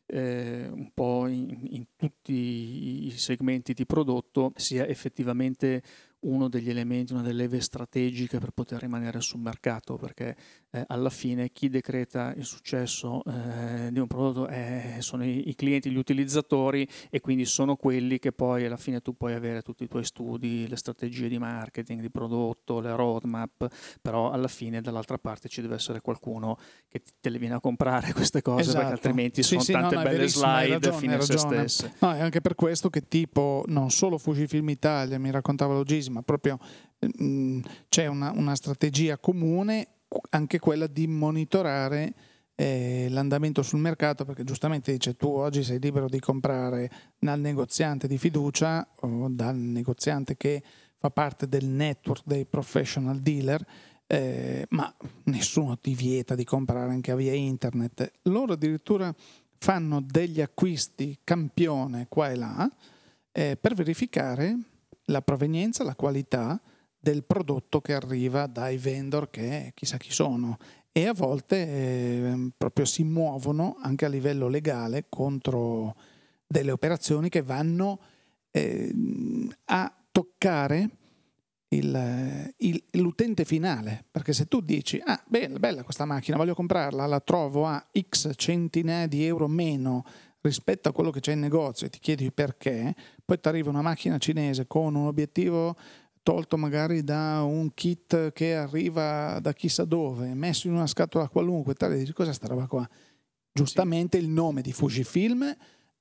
eh, 0.05 0.69
un 0.71 0.89
po' 0.93 1.27
in, 1.27 1.67
in, 1.71 1.83
tutti 1.97 3.07
i 3.07 3.11
segmenti 3.17 3.73
di 3.73 3.85
prodotto, 3.85 4.53
sia 4.55 4.87
effettivamente 4.87 5.83
uno 6.27 6.47
degli 6.49 6.69
elementi, 6.69 7.13
una 7.13 7.21
delle 7.21 7.43
leve 7.43 7.59
strategiche 7.61 8.39
per 8.39 8.51
poter 8.51 8.81
rimanere 8.81 9.21
sul 9.21 9.39
mercato, 9.39 9.95
perché 9.95 10.35
eh, 10.71 10.83
alla 10.87 11.09
fine 11.09 11.51
chi 11.51 11.69
decreta 11.69 12.33
il 12.35 12.45
successo 12.45 13.23
eh, 13.23 13.89
di 13.91 13.99
un 13.99 14.07
prodotto 14.07 14.47
è, 14.47 14.97
sono 14.99 15.23
i, 15.25 15.49
i, 15.49 15.55
clienti, 15.55 15.89
gli 15.89 15.97
utilizzatori 15.97 16.87
e 17.09 17.21
quindi 17.21 17.45
sono 17.45 17.75
quelli 17.75 18.19
che 18.19 18.31
poi 18.31 18.65
alla 18.65 18.77
fine 18.77 19.01
tu 19.01 19.15
puoi 19.15 19.33
avere 19.33 19.61
tutti 19.61 19.83
i 19.83 19.87
tuoi 19.87 20.03
studi, 20.03 20.67
le 20.67 20.75
strategie 20.75 21.29
di 21.29 21.37
marketing, 21.37 22.01
di 22.01 22.09
prodotto, 22.09 22.79
le 22.79 22.95
roadmap, 22.95 23.67
però 24.01 24.31
alla 24.31 24.49
fine 24.49 24.81
dall'altra 24.81 25.17
parte 25.17 25.47
ci 25.47 25.61
deve 25.61 25.75
essere 25.75 26.01
qualcuno 26.01 26.57
che 26.89 27.01
te 27.19 27.29
le 27.29 27.39
viene 27.39 27.55
a 27.55 27.59
comprare 27.59 28.11
queste 28.13 28.41
cose 28.41 28.61
esatto. 28.61 28.77
perché 28.77 28.93
altrimenti 28.93 29.43
sì, 29.43 29.49
sono 29.49 29.61
sì, 29.61 29.71
tante 29.71 29.95
no, 29.95 30.01
belle 30.03 30.27
slide 30.27 30.73
ragione, 30.73 30.97
fine 30.97 31.15
a 31.15 31.21
se 31.21 31.37
stesse. 31.37 31.93
No, 31.99 32.13
è 32.13 32.19
anche 32.19 32.41
per 32.41 32.55
questo 32.55 32.89
che 32.89 33.07
tipo 33.07 33.63
non 33.67 33.89
solo 33.89 34.17
Fujifilm 34.17 34.69
Italia, 34.69 35.17
mi 35.17 35.31
raccontava 35.31 35.73
Logisi, 35.73 36.11
ma 36.17 36.23
proprio 36.23 36.57
mh, 36.99 37.23
mm, 37.23 37.59
c'è 37.89 38.07
una, 38.07 38.31
una 38.31 38.55
strategia 38.55 39.17
comune 39.17 39.87
anche 40.31 40.59
quella 40.59 40.87
di 40.87 41.05
monitorare 41.05 42.13
eh, 42.55 43.07
l'andamento 43.09 43.61
sul 43.61 43.79
mercato 43.79 44.25
perché 44.25 44.43
giustamente 44.43 44.91
dice 44.91 45.15
tu 45.15 45.27
oggi 45.27 45.63
sei 45.63 45.79
libero 45.79 46.09
di 46.09 46.19
comprare 46.19 46.89
dal 47.19 47.39
negoziante 47.39 48.07
di 48.07 48.17
fiducia 48.17 48.87
o 49.01 49.27
dal 49.29 49.55
negoziante 49.55 50.35
che 50.35 50.63
fa 50.95 51.11
parte 51.11 51.47
del 51.47 51.65
network 51.65 52.23
dei 52.25 52.45
professional 52.45 53.19
dealer 53.19 53.63
eh, 54.07 54.65
ma 54.69 54.91
nessuno 55.25 55.77
ti 55.77 55.93
vieta 55.93 56.33
di 56.33 56.45
comprare 56.45 56.91
anche 56.91 57.13
via 57.15 57.33
internet. 57.33 58.09
Loro 58.23 58.53
addirittura 58.53 59.13
fanno 59.59 60.01
degli 60.01 60.41
acquisti 60.41 61.19
campione 61.23 62.07
qua 62.07 62.31
e 62.31 62.35
là 62.35 62.71
eh, 63.31 63.57
per 63.59 63.75
verificare 63.75 64.57
la 65.09 65.21
provenienza, 65.21 65.83
la 65.83 65.95
qualità 65.95 66.59
del 66.99 67.23
prodotto 67.23 67.81
che 67.81 67.93
arriva 67.93 68.47
dai 68.47 68.77
vendor 68.77 69.29
che 69.29 69.71
chissà 69.75 69.97
chi 69.97 70.11
sono. 70.11 70.57
E 70.91 71.05
a 71.05 71.13
volte 71.13 71.55
eh, 71.57 72.49
proprio 72.57 72.85
si 72.85 73.03
muovono 73.03 73.77
anche 73.81 74.05
a 74.05 74.09
livello 74.09 74.47
legale 74.47 75.05
contro 75.09 75.95
delle 76.45 76.71
operazioni 76.71 77.29
che 77.29 77.41
vanno 77.41 77.99
eh, 78.51 78.93
a 79.65 79.95
toccare 80.11 80.89
il, 81.69 82.53
il, 82.57 82.83
l'utente 82.93 83.45
finale. 83.45 84.05
Perché 84.09 84.33
se 84.33 84.47
tu 84.47 84.61
dici 84.61 84.99
ah 85.03 85.21
bella, 85.27 85.59
bella 85.59 85.83
questa 85.83 86.05
macchina 86.05 86.37
voglio 86.37 86.55
comprarla 86.55 87.05
la 87.05 87.19
trovo 87.19 87.67
a 87.67 87.85
x 88.09 88.31
centinaia 88.35 89.07
di 89.07 89.23
euro 89.23 89.47
meno 89.47 90.03
rispetto 90.41 90.89
a 90.89 90.91
quello 90.93 91.11
che 91.11 91.19
c'è 91.19 91.33
in 91.33 91.39
negozio 91.39 91.87
e 91.87 91.89
ti 91.89 91.99
chiedi 91.99 92.31
perché 92.31 92.93
poi 93.25 93.39
ti 93.39 93.47
arriva 93.47 93.69
una 93.69 93.81
macchina 93.81 94.17
cinese 94.17 94.67
con 94.67 94.95
un 94.95 95.07
obiettivo 95.07 95.75
tolto 96.23 96.57
magari 96.57 97.03
da 97.03 97.41
un 97.43 97.73
kit 97.73 98.33
che 98.33 98.55
arriva 98.55 99.39
da 99.41 99.53
chissà 99.53 99.85
dove, 99.85 100.33
messo 100.33 100.67
in 100.67 100.73
una 100.73 100.87
scatola 100.87 101.29
qualunque, 101.29 101.73
tale 101.73 101.97
dici 101.97 102.13
cosa 102.13 102.33
sta 102.33 102.47
roba 102.47 102.67
qua? 102.67 102.87
Giustamente 103.51 104.17
il 104.17 104.27
nome 104.27 104.61
di 104.61 104.73
Fujifilm 104.73 105.55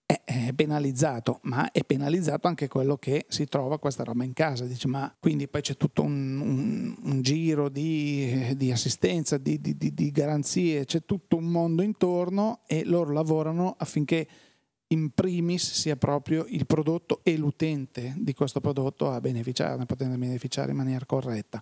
è, 0.06 0.52
penalizzato, 0.54 1.40
ma 1.42 1.72
è 1.72 1.82
penalizzato 1.84 2.46
anche 2.46 2.68
quello 2.68 2.96
che 2.96 3.26
si 3.28 3.46
trova 3.46 3.80
questa 3.80 4.04
roba 4.04 4.22
in 4.22 4.32
casa. 4.32 4.64
Dice, 4.64 4.86
ma 4.86 5.12
quindi 5.18 5.48
poi 5.48 5.60
c'è 5.60 5.76
tutto 5.76 6.02
un, 6.02 6.38
un, 6.38 6.96
un 7.02 7.22
giro 7.22 7.68
di, 7.68 8.54
di 8.56 8.70
assistenza, 8.70 9.36
di, 9.36 9.60
di, 9.60 9.76
di 9.76 10.10
garanzie, 10.12 10.84
c'è 10.84 11.04
tutto 11.04 11.36
un 11.36 11.46
mondo 11.46 11.82
intorno 11.82 12.60
e 12.66 12.84
loro 12.84 13.12
lavorano 13.12 13.74
affinché 13.76 14.28
in 14.88 15.10
primis 15.10 15.72
sia 15.72 15.96
proprio 15.96 16.46
il 16.48 16.66
prodotto 16.66 17.20
e 17.24 17.36
l'utente 17.36 18.14
di 18.16 18.32
questo 18.32 18.60
prodotto 18.60 19.10
a 19.10 19.20
beneficiare, 19.20 19.82
a 19.82 19.86
poter 19.86 20.16
beneficiare 20.16 20.70
in 20.70 20.76
maniera 20.76 21.04
corretta. 21.04 21.60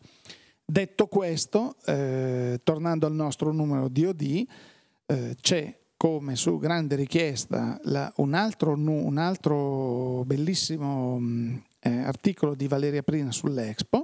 Detto 0.66 1.06
questo, 1.06 1.76
eh, 1.86 2.60
tornando 2.62 3.06
al 3.06 3.14
nostro 3.14 3.52
numero 3.52 3.88
DOD, 3.88 4.46
eh, 5.06 5.36
c'è 5.40 5.78
come 5.96 6.36
su 6.36 6.58
grande 6.58 6.96
richiesta 6.96 7.78
la, 7.84 8.12
un, 8.16 8.34
altro, 8.34 8.72
un, 8.72 9.16
altro, 9.16 10.24
bellissimo 10.24 11.18
mm, 11.18 11.56
eh, 11.80 11.98
articolo 11.98 12.54
di 12.54 12.68
Valeria 12.68 13.02
Prina 13.02 13.32
sull'Expo, 13.32 14.02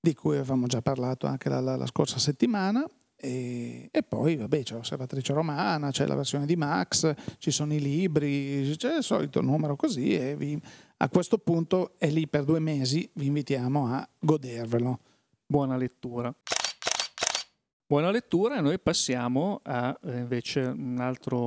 di 0.00 0.14
cui 0.14 0.36
avevamo 0.36 0.66
già 0.66 0.80
parlato 0.80 1.26
anche 1.26 1.48
la, 1.48 1.60
la, 1.60 1.76
la 1.76 1.86
scorsa 1.86 2.18
settimana, 2.18 2.86
e, 3.20 3.88
e, 3.90 4.02
poi, 4.04 4.36
vabbè, 4.36 4.62
c'è 4.62 4.74
l'osservatrice 4.74 5.32
romana, 5.32 5.90
c'è 5.90 6.06
la 6.06 6.14
versione 6.14 6.46
di 6.46 6.54
Max, 6.54 7.12
ci 7.38 7.50
sono 7.50 7.74
i 7.74 7.80
libri, 7.80 8.74
c'è 8.76 8.98
il 8.98 9.02
solito 9.02 9.40
numero 9.40 9.74
così 9.74 10.16
e 10.16 10.36
vi, 10.36 10.56
a 10.98 11.08
questo 11.08 11.38
punto 11.38 11.94
è 11.98 12.08
lì 12.10 12.28
per 12.28 12.44
due 12.44 12.60
mesi, 12.60 13.10
vi 13.14 13.26
invitiamo 13.26 13.86
a 13.88 14.08
godervelo. 14.20 15.00
Buona 15.44 15.76
lettura. 15.76 16.32
Buona 17.90 18.10
lettura 18.10 18.58
e 18.58 18.60
noi 18.60 18.78
passiamo 18.78 19.60
a 19.62 19.98
eh, 20.02 20.18
invece 20.18 20.60
un'altra 20.60 21.38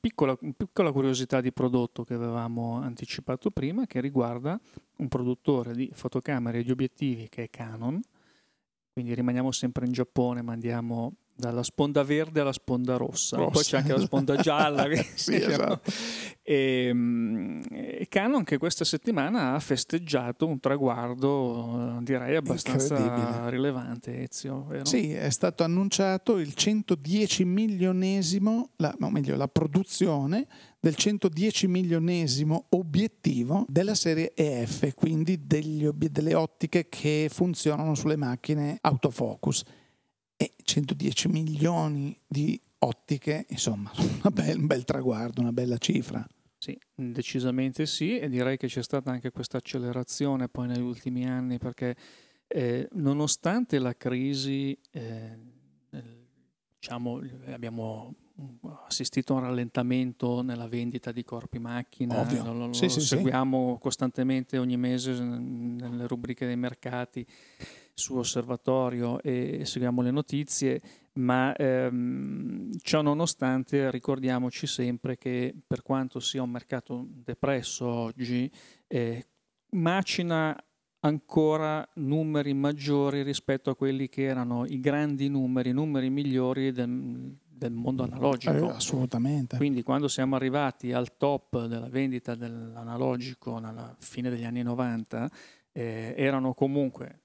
piccola, 0.00 0.34
piccola 0.56 0.92
curiosità 0.92 1.42
di 1.42 1.52
prodotto 1.52 2.04
che 2.04 2.14
avevamo 2.14 2.80
anticipato 2.80 3.50
prima 3.50 3.84
che 3.84 4.00
riguarda 4.00 4.58
un 4.96 5.08
produttore 5.08 5.74
di 5.74 5.90
fotocamere 5.92 6.60
e 6.60 6.62
di 6.62 6.70
obiettivi 6.70 7.28
che 7.28 7.42
è 7.42 7.50
Canon. 7.50 8.00
Quindi 8.94 9.12
rimaniamo 9.12 9.52
sempre 9.52 9.84
in 9.84 9.92
Giappone, 9.92 10.40
ma 10.40 10.52
andiamo 10.52 11.16
dalla 11.38 11.62
sponda 11.62 12.02
verde 12.02 12.40
alla 12.40 12.52
sponda 12.52 12.96
rossa, 12.96 13.36
rossa. 13.36 13.50
poi 13.50 13.62
c'è 13.62 13.76
anche 13.76 13.92
la 13.92 14.00
sponda 14.00 14.36
gialla. 14.36 14.88
sì, 15.14 15.36
esatto. 15.36 15.92
e, 16.42 16.86
ehm, 16.88 17.62
e, 17.70 18.06
Canon 18.08 18.42
che 18.42 18.58
questa 18.58 18.84
settimana 18.84 19.54
ha 19.54 19.60
festeggiato 19.60 20.46
un 20.48 20.58
traguardo 20.58 21.98
direi 22.00 22.34
abbastanza 22.34 23.48
rilevante 23.48 24.24
Ezio, 24.24 24.64
vero? 24.66 24.84
Sì, 24.84 25.12
è 25.12 25.30
stato 25.30 25.62
annunciato 25.62 26.38
il 26.38 26.54
110 26.54 27.44
milionesimo, 27.44 28.70
la, 28.76 28.92
o 28.98 29.10
meglio 29.10 29.36
la 29.36 29.48
produzione 29.48 30.48
del 30.80 30.96
110 30.96 31.68
milionesimo 31.68 32.66
obiettivo 32.70 33.64
della 33.68 33.94
serie 33.94 34.32
EF, 34.34 34.92
quindi 34.94 35.46
degli, 35.46 35.88
delle 35.88 36.34
ottiche 36.34 36.88
che 36.88 37.28
funzionano 37.30 37.94
sulle 37.94 38.16
macchine 38.16 38.78
autofocus. 38.80 39.62
E 40.40 40.52
110 40.62 41.28
milioni 41.28 42.16
di 42.26 42.58
ottiche, 42.78 43.44
insomma, 43.48 43.90
bel, 44.32 44.58
un 44.58 44.66
bel 44.66 44.84
traguardo, 44.84 45.40
una 45.40 45.52
bella 45.52 45.78
cifra. 45.78 46.24
Sì, 46.56 46.78
decisamente 46.94 47.86
sì, 47.86 48.18
e 48.18 48.28
direi 48.28 48.56
che 48.56 48.68
c'è 48.68 48.82
stata 48.82 49.10
anche 49.10 49.30
questa 49.30 49.58
accelerazione 49.58 50.48
poi 50.48 50.68
negli 50.68 50.80
ultimi 50.80 51.28
anni 51.28 51.58
perché 51.58 51.96
eh, 52.46 52.88
nonostante 52.92 53.78
la 53.78 53.96
crisi, 53.96 54.76
eh, 54.90 55.38
diciamo, 56.78 57.20
abbiamo 57.46 58.14
assistito 58.86 59.34
a 59.34 59.36
un 59.36 59.42
rallentamento 59.42 60.42
nella 60.42 60.68
vendita 60.68 61.12
di 61.12 61.24
corpi 61.24 61.58
macchina, 61.58 62.20
Ovvio. 62.20 62.44
lo, 62.44 62.66
lo, 62.66 62.72
sì, 62.72 62.84
lo 62.84 62.90
sì, 62.90 63.00
seguiamo 63.00 63.74
sì. 63.74 63.80
costantemente 63.80 64.58
ogni 64.58 64.76
mese 64.76 65.12
nelle 65.12 66.06
rubriche 66.06 66.46
dei 66.46 66.56
mercati 66.56 67.26
su 67.94 68.16
Osservatorio 68.16 69.20
e 69.22 69.64
seguiamo 69.64 70.02
le 70.02 70.12
notizie, 70.12 70.80
ma 71.14 71.54
ehm, 71.56 72.78
ciò 72.80 73.02
nonostante 73.02 73.90
ricordiamoci 73.90 74.66
sempre 74.68 75.18
che 75.18 75.52
per 75.66 75.82
quanto 75.82 76.20
sia 76.20 76.42
un 76.42 76.50
mercato 76.50 77.06
depresso 77.08 77.86
oggi, 77.86 78.50
eh, 78.86 79.26
macina 79.70 80.56
ancora 81.00 81.88
numeri 81.94 82.54
maggiori 82.54 83.22
rispetto 83.22 83.70
a 83.70 83.76
quelli 83.76 84.08
che 84.08 84.22
erano 84.22 84.64
i 84.64 84.80
grandi 84.80 85.28
numeri, 85.28 85.70
i 85.70 85.72
numeri 85.72 86.10
migliori 86.10 86.72
del, 86.72 87.36
del 87.58 87.72
mondo 87.72 88.04
analogico. 88.04 88.52
Eh, 88.52 88.70
assolutamente. 88.70 89.56
Quindi 89.56 89.82
quando 89.82 90.08
siamo 90.08 90.36
arrivati 90.36 90.92
al 90.92 91.16
top 91.16 91.66
della 91.66 91.88
vendita 91.88 92.34
dell'analogico 92.34 93.56
alla 93.56 93.94
fine 93.98 94.30
degli 94.30 94.44
anni 94.44 94.62
90, 94.62 95.30
eh, 95.72 96.14
erano 96.16 96.54
comunque 96.54 97.22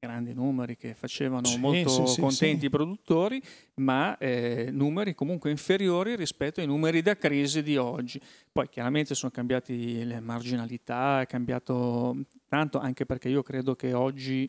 grandi 0.00 0.32
numeri 0.32 0.76
che 0.76 0.94
facevano 0.94 1.44
sì, 1.44 1.58
molto 1.58 2.06
sì, 2.06 2.20
contenti 2.20 2.60
sì, 2.60 2.66
i 2.66 2.70
produttori, 2.70 3.40
ma 3.74 4.16
eh, 4.16 4.70
numeri 4.72 5.14
comunque 5.14 5.50
inferiori 5.50 6.16
rispetto 6.16 6.60
ai 6.60 6.66
numeri 6.66 7.02
da 7.02 7.16
crisi 7.16 7.62
di 7.62 7.76
oggi. 7.76 8.18
Poi 8.50 8.68
chiaramente 8.70 9.14
sono 9.14 9.30
cambiati 9.30 10.02
le 10.04 10.20
marginalità, 10.20 11.20
è 11.20 11.26
cambiato 11.26 12.16
tanto 12.48 12.78
anche 12.78 13.04
perché 13.04 13.28
io 13.28 13.42
credo 13.42 13.76
che 13.76 13.92
oggi 13.92 14.48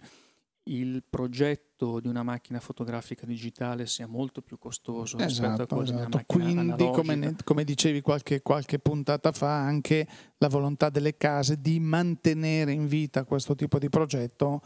il 0.66 1.04
progetto 1.10 2.00
di 2.00 2.08
una 2.08 2.22
macchina 2.22 2.60
fotografica 2.60 3.26
digitale 3.26 3.88
sia 3.88 4.08
molto 4.08 4.42
più 4.42 4.60
costoso 4.60 5.18
esatto, 5.18 5.26
rispetto 5.28 5.62
a 5.64 5.66
quello 5.66 5.84
esatto. 5.84 6.00
di 6.00 6.06
una 6.06 6.16
esatto. 6.16 6.24
Quindi, 6.28 6.90
come, 6.92 7.36
come, 7.44 7.64
dicevi 7.64 8.02
qualche, 8.02 8.42
qualche, 8.42 8.78
puntata 8.78 9.32
fa, 9.32 9.58
anche 9.58 10.08
la 10.38 10.48
volontà 10.48 10.90
delle 10.90 11.18
case 11.18 11.60
di 11.60 11.80
mantenere 11.80 12.72
in 12.72 12.88
vita 12.88 13.24
questo 13.24 13.56
tipo 13.56 13.80
di 13.80 13.90
progetto 13.90 14.62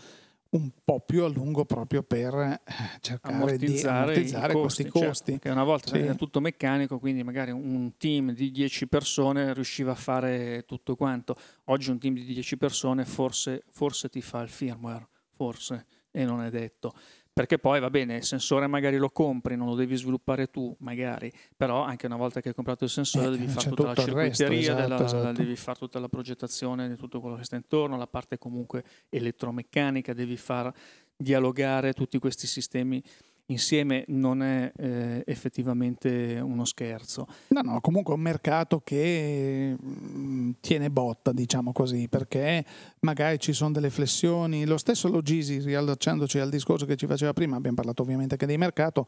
un 0.56 0.72
po' 0.84 1.02
più 1.02 1.24
a 1.24 1.28
lungo 1.28 1.66
proprio 1.66 2.02
per 2.04 2.34
eh, 2.34 2.62
cercare 3.02 3.36
ammortizzare 3.36 4.14
di 4.14 4.20
ammortizzare 4.20 4.54
costi, 4.54 4.84
questi 4.84 5.06
costi. 5.06 5.32
Certo, 5.32 5.52
una 5.52 5.64
volta 5.64 5.90
sì. 5.90 5.98
era 5.98 6.16
tutto 6.16 6.40
meccanico, 6.40 6.98
quindi 7.00 7.24
magari 7.24 7.52
un 7.52 7.92
team 7.98 8.32
di 8.32 8.52
10 8.52 8.88
persone 8.88 9.54
riusciva 9.54 9.92
a 9.92 9.96
fare 9.96 10.64
tutto 10.66 10.96
quanto. 10.96 11.36
Oggi 11.66 11.90
un 11.90 12.00
team 12.00 12.14
di 12.14 12.24
10 12.26 12.58
persone 12.58 13.06
forse, 13.06 13.64
forse 13.70 14.10
ti 14.10 14.22
fa 14.22 14.42
il 14.42 14.50
firmware, 14.50 15.08
forse, 15.36 15.86
e 16.12 16.26
non 16.26 16.42
è 16.42 16.50
detto 16.50 16.94
perché 17.36 17.60
poi 17.60 17.82
va 17.82 17.90
bene, 17.90 18.16
il 18.16 18.24
sensore 18.24 18.66
magari 18.66 18.96
lo 18.96 19.10
compri, 19.10 19.58
non 19.58 19.68
lo 19.68 19.76
devi 19.76 19.98
sviluppare 19.98 20.50
tu, 20.50 20.74
magari, 20.80 21.30
però 21.54 21.82
anche 21.82 22.06
una 22.06 22.16
volta 22.16 22.40
che 22.40 22.48
hai 22.48 22.56
comprato 22.56 22.86
il 22.86 22.90
sensore 22.90 23.28
eh, 23.28 23.32
devi 23.32 23.48
fare 23.48 23.68
tutta 23.68 23.84
la 23.88 23.94
circuiteria, 23.94 24.86
esatto, 24.86 25.04
esatto. 25.04 25.32
devi 25.34 25.56
fare 25.58 25.78
tutta 25.78 26.00
la 26.00 26.08
progettazione 26.08 26.88
di 26.88 26.96
tutto 26.96 27.20
quello 27.20 27.36
che 27.36 27.44
sta 27.44 27.58
intorno, 27.58 27.98
la 27.98 28.08
parte 28.08 28.38
comunque 28.38 28.86
elettromeccanica, 29.10 30.14
devi 30.14 30.38
far 30.38 30.74
dialogare 31.14 31.92
tutti 31.92 32.20
questi 32.20 32.48
sistemi 32.48 33.04
insieme 33.48 34.04
non 34.08 34.42
è 34.42 34.72
eh, 34.76 35.24
effettivamente 35.26 36.40
uno 36.40 36.66
scherzo. 36.66 37.28
No, 37.50 37.62
no, 37.62 37.82
comunque 37.82 38.14
è 38.14 38.18
un 38.18 38.24
mercato 38.24 38.82
che 38.84 39.76
mm, 39.82 40.52
tiene 40.60 40.90
botta, 40.90 41.32
diciamo 41.32 41.72
così, 41.72 42.08
perché 42.08 42.66
magari 43.02 43.40
ci 43.40 43.54
sono 43.54 43.72
delle 43.72 43.90
flessioni. 43.90 44.66
Lo 44.66 44.78
stesso 44.78 45.08
Logisi, 45.08 45.60
riallacciandoci 45.60 46.40
al 46.40 46.50
discorso 46.50 46.86
che 46.86 46.96
ci 46.96 47.08
faceva 47.08 47.34
prima, 47.34 47.56
abbiamo 47.56 47.76
parlato 47.76 48.02
ovviamente 48.02 48.34
anche 48.34 48.48
di 48.48 48.58
mercato, 48.58 49.08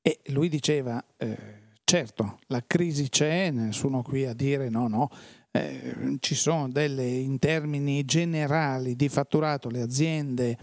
e 0.00 0.20
lui 0.26 0.48
diceva, 0.48 1.02
eh, 1.16 1.62
certo, 1.84 2.38
la 2.48 2.62
crisi 2.66 3.08
c'è, 3.08 3.50
nessuno 3.50 4.02
qui 4.02 4.24
a 4.26 4.34
dire 4.34 4.68
no, 4.68 4.88
no, 4.88 5.10
eh, 5.50 6.16
ci 6.20 6.34
sono 6.34 6.68
delle, 6.68 7.06
in 7.06 7.38
termini 7.38 8.04
generali 8.04 8.96
di 8.96 9.08
fatturato, 9.08 9.68
le 9.68 9.80
aziende 9.80 10.58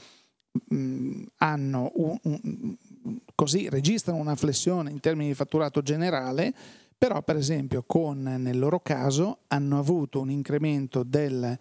mh, 0.51 0.75
mm, 0.75 1.23
hanno 1.37 1.91
un, 1.95 2.17
un 2.23 2.75
così 3.35 3.69
registrano 3.69 4.19
una 4.19 4.35
flessione 4.35 4.91
in 4.91 4.99
termini 4.99 5.29
di 5.29 5.35
fatturato 5.35 5.81
generale, 5.81 6.53
però 6.97 7.21
per 7.23 7.35
esempio 7.35 7.83
con, 7.85 8.21
nel 8.21 8.59
loro 8.59 8.79
caso 8.79 9.39
hanno 9.47 9.79
avuto 9.79 10.19
un 10.19 10.29
incremento 10.29 11.03
del 11.03 11.57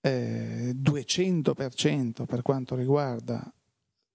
eh, 0.00 0.74
200% 0.74 2.24
per 2.24 2.42
quanto 2.42 2.74
riguarda 2.74 3.52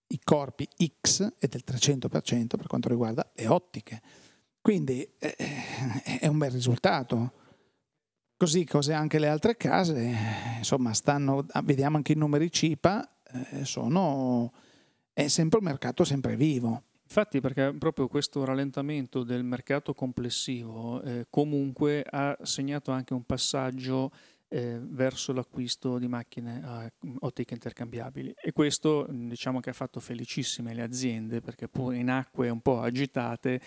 i 0.08 0.20
corpi 0.24 0.68
X 1.02 1.34
e 1.40 1.48
del 1.48 1.64
300% 1.66 2.48
per 2.48 2.68
quanto 2.68 2.90
riguarda 2.90 3.30
le 3.34 3.48
ottiche. 3.48 4.02
Quindi 4.62 5.08
eh, 5.20 5.36
è 6.20 6.28
un 6.28 6.38
bel 6.38 6.52
risultato. 6.52 7.34
Così 8.38 8.66
cose 8.66 8.94
anche 8.94 9.18
le 9.18 9.30
altre 9.30 9.56
case, 9.56 10.14
insomma, 10.58 10.94
stanno, 10.94 11.46
vediamo 11.64 11.96
anche 11.96 12.12
i 12.12 12.18
numeri 12.18 12.52
CIPA, 12.52 13.10
eh, 13.52 13.64
sono, 13.64 14.52
è 15.16 15.30
sempre 15.30 15.60
un 15.60 15.66
mercato 15.66 16.04
sempre 16.04 16.36
vivo. 16.36 16.84
Infatti, 17.04 17.40
perché 17.40 17.74
proprio 17.78 18.08
questo 18.08 18.44
rallentamento 18.44 19.24
del 19.24 19.44
mercato 19.44 19.94
complessivo 19.94 21.02
eh, 21.04 21.26
comunque 21.30 22.04
ha 22.08 22.38
segnato 22.42 22.92
anche 22.92 23.14
un 23.14 23.24
passaggio 23.24 24.12
eh, 24.50 24.78
verso 24.82 25.32
l'acquisto 25.32 25.98
di 25.98 26.08
macchine 26.08 26.62
a 26.64 26.92
ottiche 27.20 27.54
intercambiabili 27.54 28.34
e 28.36 28.52
questo 28.52 29.08
diciamo 29.10 29.60
che 29.60 29.72
ha 29.72 29.74
fatto 29.74 30.00
felicissime 30.00 30.74
le 30.74 30.84
aziende 30.84 31.42
perché 31.42 31.68
pure 31.68 31.98
in 31.98 32.10
acque 32.10 32.50
un 32.50 32.62
po' 32.62 32.82
agitate 32.82 33.60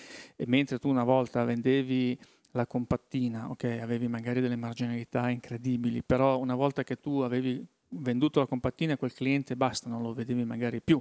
mentre 0.47 0.79
tu 0.79 0.89
una 0.89 1.03
volta 1.03 1.43
vendevi 1.45 2.17
la 2.53 2.67
compattina, 2.67 3.51
ok, 3.51 3.79
avevi 3.81 4.09
magari 4.09 4.41
delle 4.41 4.57
marginalità 4.57 5.31
incredibili, 5.31 6.03
però 6.03 6.39
una 6.39 6.55
volta 6.55 6.83
che 6.83 6.97
tu 6.97 7.21
avevi 7.21 7.65
venduto 7.91 8.41
la 8.41 8.47
compattina 8.47 8.95
a 8.95 8.97
quel 8.97 9.13
cliente 9.13 9.57
basta, 9.57 9.89
non 9.89 10.03
lo 10.03 10.13
vedevi 10.13 10.45
magari 10.45 10.81
più, 10.83 11.01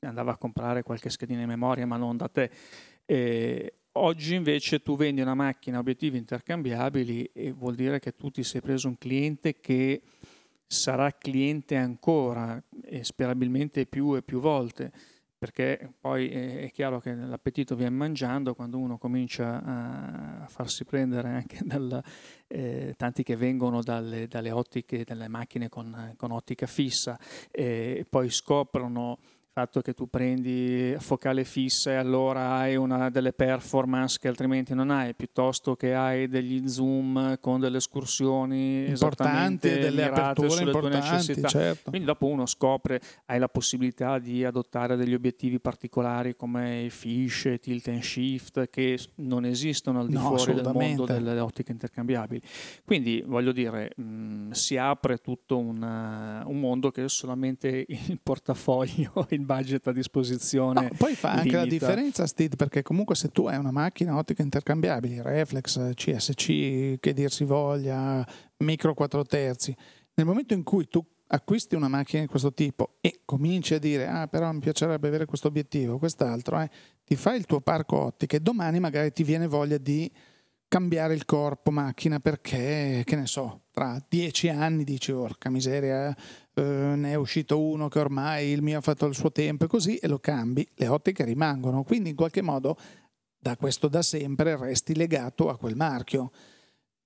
andava 0.00 0.32
a 0.32 0.36
comprare 0.36 0.82
qualche 0.82 1.10
schedina 1.10 1.40
di 1.40 1.46
memoria, 1.46 1.86
ma 1.86 1.96
non 1.96 2.16
da 2.16 2.28
te. 2.28 2.50
E 3.04 3.74
oggi 3.92 4.34
invece 4.34 4.80
tu 4.80 4.96
vendi 4.96 5.20
una 5.20 5.34
macchina 5.34 5.78
a 5.78 5.80
obiettivi 5.80 6.18
intercambiabili 6.18 7.30
e 7.32 7.52
vuol 7.52 7.74
dire 7.74 7.98
che 7.98 8.14
tu 8.14 8.30
ti 8.30 8.42
sei 8.42 8.60
preso 8.60 8.88
un 8.88 8.98
cliente 8.98 9.60
che 9.60 10.02
sarà 10.66 11.10
cliente 11.12 11.76
ancora 11.76 12.62
e 12.84 13.02
sperabilmente 13.02 13.86
più 13.86 14.14
e 14.16 14.22
più 14.22 14.38
volte 14.40 14.92
perché 15.38 15.94
poi 16.00 16.28
è 16.28 16.68
chiaro 16.72 16.98
che 16.98 17.14
l'appetito 17.14 17.76
viene 17.76 17.94
mangiando 17.94 18.54
quando 18.54 18.76
uno 18.76 18.98
comincia 18.98 19.62
a 19.62 20.46
farsi 20.48 20.84
prendere 20.84 21.28
anche 21.28 21.60
dal, 21.64 22.02
eh, 22.48 22.94
tanti 22.96 23.22
che 23.22 23.36
vengono 23.36 23.80
dalle, 23.80 24.26
dalle, 24.26 24.50
ottiche, 24.50 25.04
dalle 25.04 25.28
macchine 25.28 25.68
con, 25.68 26.14
con 26.16 26.32
ottica 26.32 26.66
fissa 26.66 27.16
e 27.52 28.04
poi 28.10 28.30
scoprono 28.30 29.18
fatto 29.58 29.80
che 29.80 29.92
tu 29.92 30.08
prendi 30.08 30.94
focale 31.00 31.42
fissa 31.42 31.90
e 31.90 31.94
allora 31.94 32.58
hai 32.58 32.76
una 32.76 33.10
delle 33.10 33.32
performance 33.32 34.16
che 34.20 34.28
altrimenti 34.28 34.72
non 34.72 34.88
hai, 34.88 35.16
piuttosto 35.16 35.74
che 35.74 35.94
hai 35.94 36.28
degli 36.28 36.68
zoom 36.68 37.40
con 37.40 37.58
delle 37.58 37.78
escursioni 37.78 38.88
importanti, 38.88 39.68
delle 39.68 40.04
aperture 40.04 40.62
importanti, 40.62 41.42
certo. 41.44 41.90
Quindi 41.90 42.06
dopo 42.06 42.26
uno 42.26 42.46
scopre, 42.46 43.00
hai 43.26 43.40
la 43.40 43.48
possibilità 43.48 44.20
di 44.20 44.44
adottare 44.44 44.94
degli 44.94 45.14
obiettivi 45.14 45.58
particolari 45.58 46.36
come 46.36 46.82
i 46.82 46.90
fish, 46.90 47.56
tilt 47.60 47.88
and 47.88 48.02
shift, 48.02 48.70
che 48.70 48.96
non 49.16 49.44
esistono 49.44 49.98
al 49.98 50.06
di 50.06 50.14
no, 50.14 50.36
fuori 50.36 50.54
del 50.54 50.70
mondo 50.72 51.04
delle 51.04 51.40
ottiche 51.40 51.72
intercambiabili. 51.72 52.40
Quindi 52.84 53.24
voglio 53.26 53.50
dire, 53.50 53.90
mh, 53.96 54.50
si 54.52 54.76
apre 54.76 55.16
tutto 55.16 55.58
un, 55.58 55.82
uh, 55.82 56.48
un 56.48 56.60
mondo 56.60 56.92
che 56.92 57.08
solamente 57.08 57.84
il 57.88 58.20
portafoglio, 58.22 59.26
il 59.30 59.46
budget 59.48 59.86
a 59.86 59.92
disposizione. 59.92 60.82
No, 60.82 60.88
poi 60.96 61.14
fa 61.14 61.32
anche 61.32 61.56
la 61.56 61.64
differenza, 61.64 62.26
Steve, 62.26 62.56
perché 62.56 62.82
comunque 62.82 63.14
se 63.14 63.28
tu 63.28 63.46
hai 63.46 63.56
una 63.56 63.70
macchina 63.70 64.14
ottica 64.16 64.42
intercambiabile, 64.42 65.22
reflex, 65.22 65.94
CSC, 65.94 66.98
che 67.00 67.12
dir 67.14 67.32
si 67.32 67.44
voglia, 67.44 68.26
micro 68.58 68.92
4 68.92 69.24
terzi, 69.24 69.74
nel 70.14 70.26
momento 70.26 70.52
in 70.52 70.62
cui 70.62 70.86
tu 70.86 71.02
acquisti 71.28 71.74
una 71.74 71.88
macchina 71.88 72.22
di 72.22 72.28
questo 72.28 72.52
tipo 72.52 72.96
e 73.00 73.20
cominci 73.24 73.74
a 73.74 73.78
dire 73.78 74.06
ah 74.06 74.26
però 74.28 74.50
mi 74.50 74.60
piacerebbe 74.60 75.08
avere 75.08 75.24
questo 75.26 75.48
obiettivo, 75.48 75.98
quest'altro, 75.98 76.60
eh, 76.60 76.70
ti 77.04 77.16
fai 77.16 77.38
il 77.38 77.46
tuo 77.46 77.60
parco 77.60 77.96
ottiche 78.00 78.36
e 78.36 78.40
domani 78.40 78.80
magari 78.80 79.12
ti 79.12 79.22
viene 79.24 79.46
voglia 79.46 79.78
di 79.78 80.10
cambiare 80.68 81.14
il 81.14 81.24
corpo 81.24 81.70
macchina 81.70 82.20
perché, 82.20 83.02
che 83.04 83.16
ne 83.16 83.26
so, 83.26 83.62
tra 83.72 84.00
dieci 84.06 84.48
anni 84.48 84.84
dici, 84.84 85.10
orca 85.10 85.50
miseria, 85.50 86.14
eh, 86.54 86.62
ne 86.62 87.10
è 87.10 87.14
uscito 87.14 87.60
uno 87.60 87.88
che 87.88 87.98
ormai 87.98 88.48
il 88.48 88.62
mio 88.62 88.78
ha 88.78 88.82
fatto 88.82 89.06
il 89.06 89.14
suo 89.14 89.32
tempo 89.32 89.64
e 89.64 89.68
così, 89.68 89.96
e 89.96 90.06
lo 90.06 90.18
cambi, 90.18 90.68
le 90.74 90.86
ottiche 90.88 91.24
rimangono, 91.24 91.82
quindi 91.82 92.10
in 92.10 92.16
qualche 92.16 92.42
modo 92.42 92.76
da 93.38 93.56
questo 93.56 93.88
da 93.88 94.02
sempre 94.02 94.56
resti 94.56 94.94
legato 94.94 95.48
a 95.48 95.56
quel 95.56 95.74
marchio. 95.74 96.30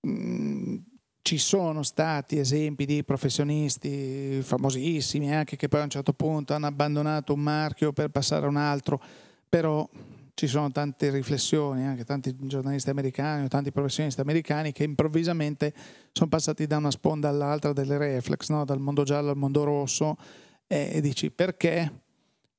Mm, 0.07 0.77
ci 1.23 1.39
sono 1.39 1.85
stati 1.85 2.39
esempi 2.39 2.85
di 2.85 3.05
professionisti 3.05 4.43
famosissimi 4.43 5.33
anche 5.33 5.55
che 5.55 5.69
poi 5.69 5.81
a 5.81 5.85
un 5.85 5.91
certo 5.91 6.13
punto 6.15 6.53
hanno 6.53 6.67
abbandonato 6.67 7.33
un 7.33 7.41
marchio 7.41 7.93
per 7.93 8.09
passare 8.09 8.45
a 8.47 8.49
un 8.49 8.57
altro, 8.57 9.01
però 9.49 9.89
ci 10.35 10.47
sono 10.47 10.71
tante 10.71 11.11
riflessioni, 11.11 11.87
anche 11.87 12.05
tanti 12.05 12.35
giornalisti 12.41 12.91
americani 12.91 13.45
o 13.45 13.49
tanti 13.49 13.71
professionisti 13.71 14.21
americani 14.21 14.73
che 14.73 14.85
improvvisamente 14.85 15.75
sono 16.13 16.29
passati 16.29 16.67
da 16.67 16.79
una 16.79 16.91
sponda 16.91 17.29
all'altra 17.29 17.73
delle 17.73 17.99
reflex, 17.99 18.49
no? 18.49 18.65
dal 18.65 18.81
mondo 18.81 19.03
giallo 19.03 19.31
al 19.31 19.37
mondo 19.37 19.65
rosso, 19.65 20.17
e, 20.67 21.01
dici 21.01 21.31
perché? 21.31 22.01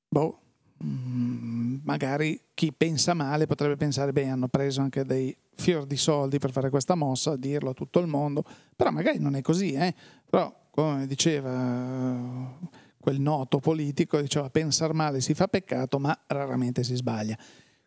Boh, 0.07 0.39
mm, 0.83 1.77
magari 1.83 2.39
chi 2.53 2.71
pensa 2.71 3.13
male 3.13 3.47
potrebbe 3.47 3.75
pensare, 3.75 4.11
beh, 4.11 4.27
hanno 4.27 4.47
preso 4.47 4.81
anche 4.81 5.03
dei 5.03 5.35
fior 5.55 5.85
di 5.85 5.97
soldi 5.97 6.37
per 6.37 6.51
fare 6.51 6.69
questa 6.69 6.95
mossa, 6.95 7.35
dirlo 7.35 7.71
a 7.71 7.73
tutto 7.73 7.99
il 7.99 8.07
mondo, 8.07 8.43
però 8.75 8.91
magari 8.91 9.19
non 9.19 9.35
è 9.35 9.41
così, 9.41 9.73
eh? 9.73 9.93
però 10.29 10.53
come 10.69 11.05
diceva 11.07 12.51
quel 12.99 13.19
noto 13.19 13.59
politico, 13.59 14.21
diceva 14.21 14.49
pensare 14.49 14.93
male 14.93 15.21
si 15.21 15.33
fa 15.33 15.47
peccato, 15.47 15.99
ma 15.99 16.17
raramente 16.27 16.83
si 16.83 16.95
sbaglia. 16.95 17.37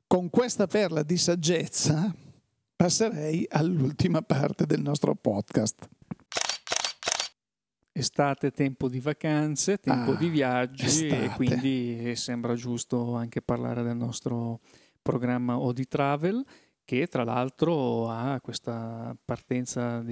Con 0.09 0.31
questa 0.31 0.69
perla 0.69 1.03
di 1.03 1.17
saggezza 1.17 2.15
passerei 2.77 3.45
all'ultima 3.51 4.23
parte 4.23 4.65
del 4.65 4.81
nostro 4.81 5.17
podcast. 5.17 5.89
estate, 7.91 8.53
tempo 8.53 8.89
di 8.89 9.01
vacanze, 9.01 9.79
tempo 9.79 10.13
ah, 10.13 10.17
di 10.17 10.29
viaggi 10.29 10.85
estate. 10.85 11.25
e 11.25 11.29
quindi 11.31 12.15
sembra 12.15 12.55
giusto 12.55 13.17
anche 13.17 13.43
parlare 13.43 13.83
del 13.83 13.97
nostro 13.97 14.61
programma 15.03 15.59
Odi 15.59 15.89
Travel 15.89 16.45
che 16.85 17.09
tra 17.09 17.25
l'altro 17.25 18.09
ha 18.09 18.41
questa 18.41 19.17
partenza 19.25 20.05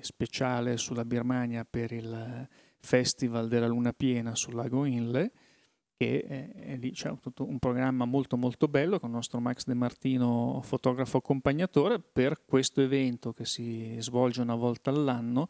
speciale 0.00 0.76
sulla 0.76 1.06
Birmania 1.06 1.64
per 1.64 1.90
il 1.92 2.48
Festival 2.80 3.48
della 3.48 3.66
Luna 3.66 3.94
Piena 3.94 4.34
sul 4.34 4.56
lago 4.56 4.84
Inle 4.84 5.32
che 5.96 6.24
è, 6.54 6.76
lì 6.76 6.90
c'è 6.92 7.12
tutto 7.20 7.46
un 7.46 7.58
programma 7.58 8.04
molto 8.04 8.36
molto 8.36 8.68
bello 8.68 8.98
con 8.98 9.10
il 9.10 9.14
nostro 9.14 9.40
Max 9.40 9.64
De 9.64 9.74
Martino, 9.74 10.60
fotografo 10.62 11.18
accompagnatore, 11.18 12.00
per 12.00 12.44
questo 12.44 12.80
evento 12.80 13.32
che 13.32 13.44
si 13.44 13.96
svolge 13.98 14.40
una 14.40 14.54
volta 14.56 14.90
all'anno 14.90 15.48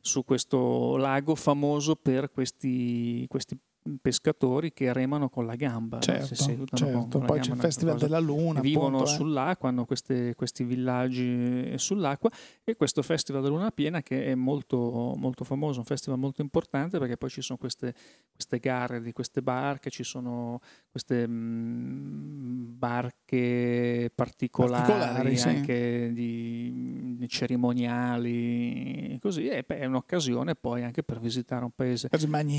su 0.00 0.24
questo 0.24 0.96
lago 0.96 1.34
famoso 1.34 1.96
per 1.96 2.30
questi, 2.30 3.26
questi 3.28 3.58
pescatori 4.00 4.72
che 4.72 4.92
remano 4.92 5.28
con 5.28 5.44
la 5.46 5.56
gamba. 5.56 5.98
Certo, 6.00 6.34
certo. 6.34 7.18
poi 7.18 7.40
c'è 7.40 7.52
il 7.52 7.58
Festival 7.58 7.98
della 7.98 8.18
Luna. 8.18 8.60
Vivono 8.60 8.96
appunto, 8.96 9.12
eh. 9.12 9.14
sull'acqua, 9.14 9.68
hanno 9.68 9.84
queste, 9.84 10.34
questi 10.34 10.64
villaggi 10.64 11.72
sull'acqua 11.76 12.30
e 12.64 12.76
questo 12.76 13.02
Festival 13.02 13.42
della 13.42 13.54
Luna 13.54 13.70
Piena 13.70 14.02
che 14.02 14.26
è 14.26 14.34
molto, 14.34 15.14
molto 15.16 15.44
famoso, 15.44 15.80
un 15.80 15.84
festival 15.84 16.18
molto 16.18 16.40
importante 16.40 16.98
perché 16.98 17.16
poi 17.16 17.28
ci 17.30 17.42
sono 17.42 17.58
queste, 17.58 17.94
queste 18.32 18.58
gare 18.58 19.02
di 19.02 19.12
queste 19.12 19.42
barche, 19.42 19.90
ci 19.90 20.02
sono 20.02 20.60
queste 20.90 21.26
mh, 21.26 21.32
mm, 21.32 22.78
barche 22.78 24.10
particolari, 24.14 24.92
particolari 24.92 25.40
anche 25.40 26.06
sì. 26.08 26.12
di, 26.12 27.16
di, 27.18 27.28
cerimoniali, 27.28 29.18
così, 29.20 29.48
e 29.48 29.62
beh, 29.66 29.78
è 29.80 29.84
un'occasione 29.84 30.54
poi 30.54 30.84
anche 30.84 31.02
per 31.02 31.20
visitare 31.20 31.64
un 31.64 31.70
paese 31.74 32.08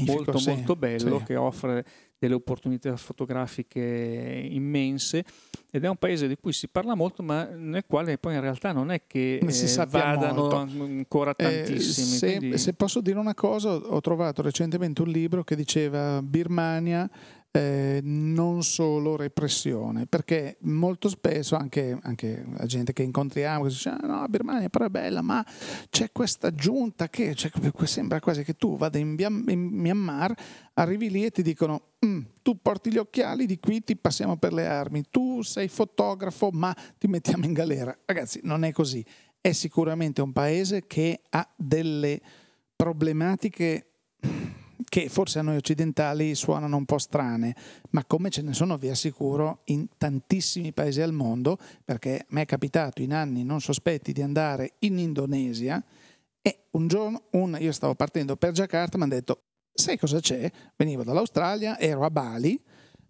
molto 0.05 0.37
sì, 0.37 0.49
molto 0.49 0.75
bello 0.75 1.14
sì. 1.14 1.14
Che 1.23 1.35
offre 1.35 1.85
delle 2.17 2.33
opportunità 2.33 2.95
fotografiche 2.95 4.47
immense 4.49 5.23
ed 5.69 5.83
è 5.83 5.89
un 5.89 5.97
paese 5.97 6.27
di 6.27 6.37
cui 6.37 6.53
si 6.53 6.69
parla 6.69 6.95
molto 6.95 7.21
ma 7.21 7.43
nel 7.43 7.83
quale 7.85 8.17
poi 8.17 8.35
in 8.35 8.41
realtà 8.41 8.71
non 8.71 8.89
è 8.89 9.03
che 9.05 9.37
eh, 9.37 9.85
vadano 9.87 10.41
molto. 10.41 10.55
ancora 10.55 11.35
eh, 11.35 11.43
tantissimi. 11.43 12.15
Eh, 12.15 12.17
se, 12.17 12.37
quindi... 12.37 12.57
se, 12.57 12.73
posso 12.73 13.01
dire 13.01 13.19
una 13.19 13.33
cosa, 13.33 13.73
ho 13.73 14.01
trovato 14.01 14.41
recentemente 14.41 15.01
un 15.01 15.09
libro 15.09 15.43
che 15.43 15.55
diceva 15.55 16.21
Birmania 16.21 17.09
eh, 17.55 18.01
non 18.03 18.63
solo 18.63 19.15
repressione, 19.15 20.07
perché 20.07 20.57
molto 20.61 21.07
spesso 21.07 21.55
anche, 21.55 21.97
anche 22.01 22.45
la 22.57 22.65
gente 22.65 22.91
che 22.91 23.03
incontriamo 23.03 23.67
dice 23.67 23.89
ah, 23.89 24.05
no, 24.05 24.25
Birmania 24.27 24.67
però 24.67 24.85
è 24.85 24.89
bella, 24.89 25.21
ma 25.21 25.45
c'è 25.89 26.11
questa 26.11 26.51
giunta 26.51 27.07
che 27.07 27.33
cioè, 27.33 27.51
sembra 27.85 28.19
quasi 28.19 28.43
che 28.43 28.55
tu 28.55 28.75
vada 28.77 28.97
in, 28.97 29.15
in 29.47 29.59
Myanmar, 29.71 30.33
arrivi 30.73 31.09
lì 31.09 31.23
e 31.23 31.31
ti 31.31 31.41
dicono 31.41 31.93
mm, 32.05 32.21
tu 32.41 32.61
porti 32.61 32.91
gli 32.91 32.97
occhiali, 32.97 33.45
di 33.45 33.57
qui 33.57 33.81
ti 33.81 33.95
passiamo 33.95 34.35
per 34.35 34.51
le 34.51 34.67
armi, 34.67 35.05
tu 35.09 35.41
sei 35.41 35.69
fotografo 35.69 36.49
ma 36.51 36.75
ti 36.97 37.07
mettiamo 37.07 37.45
in 37.45 37.53
galera. 37.53 37.97
Ragazzi, 38.05 38.41
non 38.43 38.65
è 38.65 38.73
così. 38.73 39.03
È 39.39 39.53
sicuramente 39.53 40.21
un 40.21 40.33
paese 40.33 40.87
che 40.87 41.21
ha 41.29 41.47
delle 41.55 42.19
problematiche 42.75 43.91
che 44.87 45.09
forse 45.09 45.39
a 45.39 45.41
noi 45.41 45.57
occidentali 45.57 46.35
suonano 46.35 46.77
un 46.77 46.85
po' 46.85 46.97
strane, 46.97 47.55
ma 47.91 48.05
come 48.05 48.29
ce 48.29 48.41
ne 48.41 48.53
sono, 48.53 48.77
vi 48.77 48.89
assicuro, 48.89 49.61
in 49.65 49.87
tantissimi 49.97 50.71
paesi 50.71 51.01
al 51.01 51.11
mondo, 51.11 51.57
perché 51.83 52.19
a 52.19 52.25
me 52.29 52.41
è 52.41 52.45
capitato 52.45 53.01
in 53.01 53.13
anni 53.13 53.43
non 53.43 53.61
sospetti 53.61 54.13
di 54.13 54.21
andare 54.21 54.73
in 54.79 54.97
Indonesia 54.97 55.83
e 56.41 56.65
un 56.71 56.87
giorno 56.87 57.23
un, 57.31 57.57
io 57.59 57.71
stavo 57.71 57.95
partendo 57.95 58.35
per 58.37 58.51
Jakarta, 58.51 58.97
mi 58.97 59.03
hanno 59.03 59.13
detto, 59.13 59.41
sai 59.73 59.97
cosa 59.97 60.19
c'è? 60.19 60.49
Venivo 60.75 61.03
dall'Australia, 61.03 61.79
ero 61.79 62.05
a 62.05 62.09
Bali, 62.09 62.61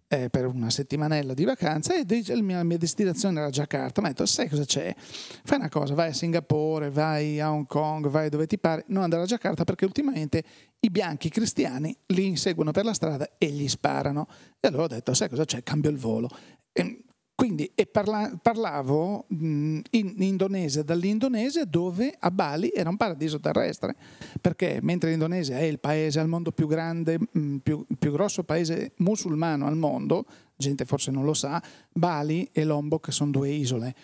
eh, 0.08 0.30
per 0.30 0.46
una 0.46 0.70
settimanella 0.70 1.34
di 1.34 1.44
vacanza 1.44 1.94
e 1.94 2.04
mia, 2.40 2.58
la 2.58 2.64
mia 2.64 2.78
destinazione 2.78 3.40
era 3.40 3.50
Jakarta. 3.50 4.00
Mi 4.00 4.08
ha 4.08 4.10
detto: 4.10 4.26
Sai 4.26 4.48
cosa 4.48 4.64
c'è? 4.64 4.94
Fai 4.96 5.58
una 5.58 5.68
cosa, 5.68 5.94
vai 5.94 6.10
a 6.10 6.12
Singapore, 6.12 6.90
vai 6.90 7.40
a 7.40 7.50
Hong 7.50 7.66
Kong, 7.66 8.08
vai 8.08 8.28
dove 8.28 8.46
ti 8.46 8.58
pare, 8.58 8.84
non 8.88 9.02
andare 9.02 9.22
a 9.22 9.26
Jakarta 9.26 9.64
perché 9.64 9.84
ultimamente 9.84 10.44
i 10.80 10.90
bianchi 10.90 11.28
cristiani 11.28 11.96
li 12.06 12.26
inseguono 12.26 12.70
per 12.70 12.84
la 12.84 12.94
strada 12.94 13.36
e 13.38 13.48
gli 13.48 13.68
sparano. 13.68 14.28
E 14.60 14.68
allora 14.68 14.84
ho 14.84 14.88
detto: 14.88 15.14
Sai 15.14 15.28
cosa 15.28 15.44
c'è? 15.44 15.62
Cambio 15.62 15.90
il 15.90 15.98
volo. 15.98 16.28
E 16.72 17.05
quindi 17.36 17.70
parla, 17.92 18.32
parlavo 18.40 19.26
in 19.28 19.82
indonesia 19.90 20.82
dall'Indonesia 20.82 21.66
dove 21.66 22.16
a 22.18 22.30
Bali 22.30 22.72
era 22.74 22.88
un 22.88 22.96
paradiso 22.96 23.38
terrestre, 23.38 23.94
perché 24.40 24.78
mentre 24.80 25.10
l'Indonesia 25.10 25.58
è 25.58 25.64
il 25.64 25.78
paese 25.78 26.18
al 26.18 26.28
mondo 26.28 26.50
più 26.50 26.66
grande, 26.66 27.18
più, 27.62 27.84
più 27.98 28.10
grosso 28.10 28.42
paese 28.42 28.92
musulmano 28.96 29.66
al 29.66 29.76
mondo, 29.76 30.24
gente 30.56 30.86
forse 30.86 31.10
non 31.10 31.24
lo 31.24 31.34
sa, 31.34 31.62
Bali 31.92 32.48
e 32.52 32.64
Lombok 32.64 33.12
sono 33.12 33.30
due 33.30 33.50
isole 33.50 33.94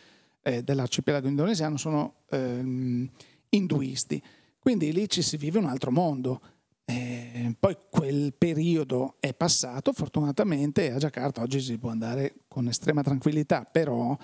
eh, 0.43 0.63
dell'arcipelago 0.63 1.27
indonesiano, 1.27 1.79
sono 1.79 2.17
eh, 2.29 3.09
induisti. 3.49 4.23
Quindi 4.59 4.93
lì 4.93 5.09
ci 5.09 5.23
si 5.23 5.39
vive 5.39 5.59
un 5.59 5.65
altro 5.65 5.91
mondo. 5.91 6.41
Eh, 6.85 7.55
poi 7.59 7.77
quel 7.91 8.35
periodo 8.37 9.17
è 9.21 9.35
passato, 9.35 9.93
fortunatamente 9.93 10.93
a 10.93 10.97
Jakarta 10.97 11.41
oggi 11.43 11.61
si 11.61 11.79
può 11.79 11.91
andare 11.91 12.35
con 12.49 12.69
estrema 12.69 13.03
tranquillità, 13.03 13.65
però 13.65 14.17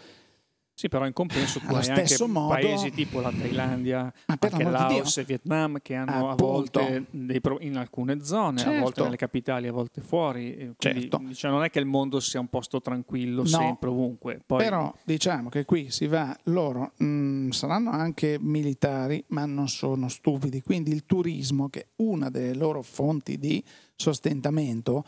sì, 0.79 0.87
però 0.87 1.07
in 1.07 1.13
compenso 1.13 1.59
tu 1.59 1.75
hai 1.75 1.89
anche 1.89 2.27
modo, 2.29 2.51
paesi 2.51 2.93
tipo 2.93 3.19
la 3.19 3.33
Thailandia, 3.37 4.13
anche 4.27 4.63
Laos 4.63 5.17
e 5.17 5.25
Vietnam 5.25 5.81
che 5.83 5.97
hanno 5.97 6.31
Appunto. 6.31 6.79
a 6.79 6.85
volte 6.85 7.41
pro- 7.41 7.59
in 7.59 7.77
alcune 7.77 8.23
zone, 8.23 8.59
certo. 8.59 8.77
a 8.77 8.81
volte 8.81 9.03
nelle 9.03 9.17
capitali, 9.17 9.67
a 9.67 9.73
volte 9.73 10.01
fuori. 10.01 10.55
Quindi, 10.77 10.77
certo. 10.79 11.21
diciamo, 11.21 11.57
non 11.57 11.65
è 11.65 11.71
che 11.71 11.81
il 11.81 11.85
mondo 11.85 12.21
sia 12.21 12.39
un 12.39 12.47
posto 12.47 12.81
tranquillo 12.81 13.43
no. 13.43 13.49
sempre, 13.49 13.89
ovunque. 13.89 14.41
Poi... 14.47 14.59
Però 14.59 14.95
diciamo 15.03 15.49
che 15.49 15.65
qui 15.65 15.91
si 15.91 16.07
va, 16.07 16.39
loro 16.45 16.93
mh, 16.97 17.05
mm, 17.05 17.49
saranno 17.49 17.91
anche 17.91 18.39
militari, 18.41 19.25
ma 19.31 19.47
non 19.47 19.67
sono 19.67 20.09
stupidi. 20.09 20.63
Quindi 20.63 20.93
il 20.93 21.07
turismo, 21.07 21.69
che 21.71 21.81
è 21.81 21.87
una 21.97 22.31
delle 22.31 22.55
loro 22.55 22.83
fonti 22.83 23.37
di 23.37 23.61
sostentamento, 23.97 25.05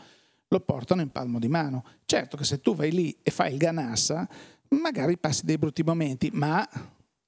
lo 0.49 0.59
portano 0.59 0.99
in 0.99 1.11
palmo 1.11 1.39
di 1.39 1.47
mano. 1.47 1.85
Certo 2.03 2.35
che 2.35 2.43
se 2.43 2.59
tu 2.59 2.75
vai 2.75 2.91
lì 2.91 3.17
e 3.23 3.31
fai 3.31 3.53
il 3.53 3.57
ganassa 3.57 4.27
magari 4.79 5.17
passi 5.17 5.45
dei 5.45 5.57
brutti 5.57 5.83
momenti, 5.83 6.29
ma 6.33 6.67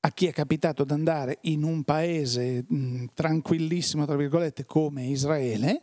a 0.06 0.12
chi 0.12 0.28
è 0.28 0.34
capitato 0.34 0.84
di 0.84 0.94
andare 0.94 1.40
in 1.42 1.64
un 1.64 1.84
paese 1.84 2.66
mh, 2.68 3.06
tranquillissimo, 3.14 4.06
tra 4.06 4.16
virgolette, 4.16 4.66
come 4.66 5.06
Israele, 5.06 5.82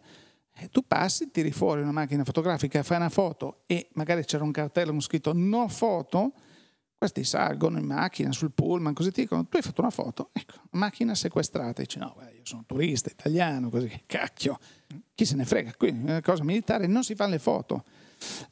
eh, 0.56 0.68
tu 0.68 0.86
passi, 0.86 1.30
tiri 1.30 1.52
fuori 1.52 1.80
una 1.80 1.92
macchina 1.92 2.24
fotografica, 2.24 2.82
fai 2.82 2.98
una 2.98 3.08
foto 3.08 3.62
e 3.66 3.88
magari 3.94 4.24
c'era 4.24 4.44
un 4.44 4.50
cartello 4.50 4.90
con 4.90 5.00
scritto 5.00 5.32
no 5.34 5.68
foto, 5.68 6.32
questi 6.98 7.24
salgono 7.24 7.78
in 7.78 7.86
macchina 7.86 8.30
sul 8.30 8.52
pullman, 8.52 8.92
così 8.92 9.10
ti 9.10 9.22
dicono 9.22 9.46
tu 9.46 9.56
hai 9.56 9.62
fatto 9.62 9.80
una 9.80 9.90
foto, 9.90 10.28
ecco, 10.32 10.56
macchina 10.72 11.14
sequestrata, 11.14 11.80
e 11.80 11.86
dici 11.86 11.98
no, 11.98 12.14
beh, 12.18 12.32
io 12.36 12.44
sono 12.44 12.64
turista 12.66 13.08
italiano, 13.08 13.70
così, 13.70 14.02
cacchio, 14.04 14.58
chi 15.14 15.24
se 15.24 15.34
ne 15.34 15.46
frega, 15.46 15.72
qui 15.78 15.88
è 15.88 15.92
una 15.92 16.20
cosa 16.20 16.44
militare, 16.44 16.86
non 16.86 17.04
si 17.04 17.14
fanno 17.14 17.30
le 17.30 17.38
foto. 17.38 17.84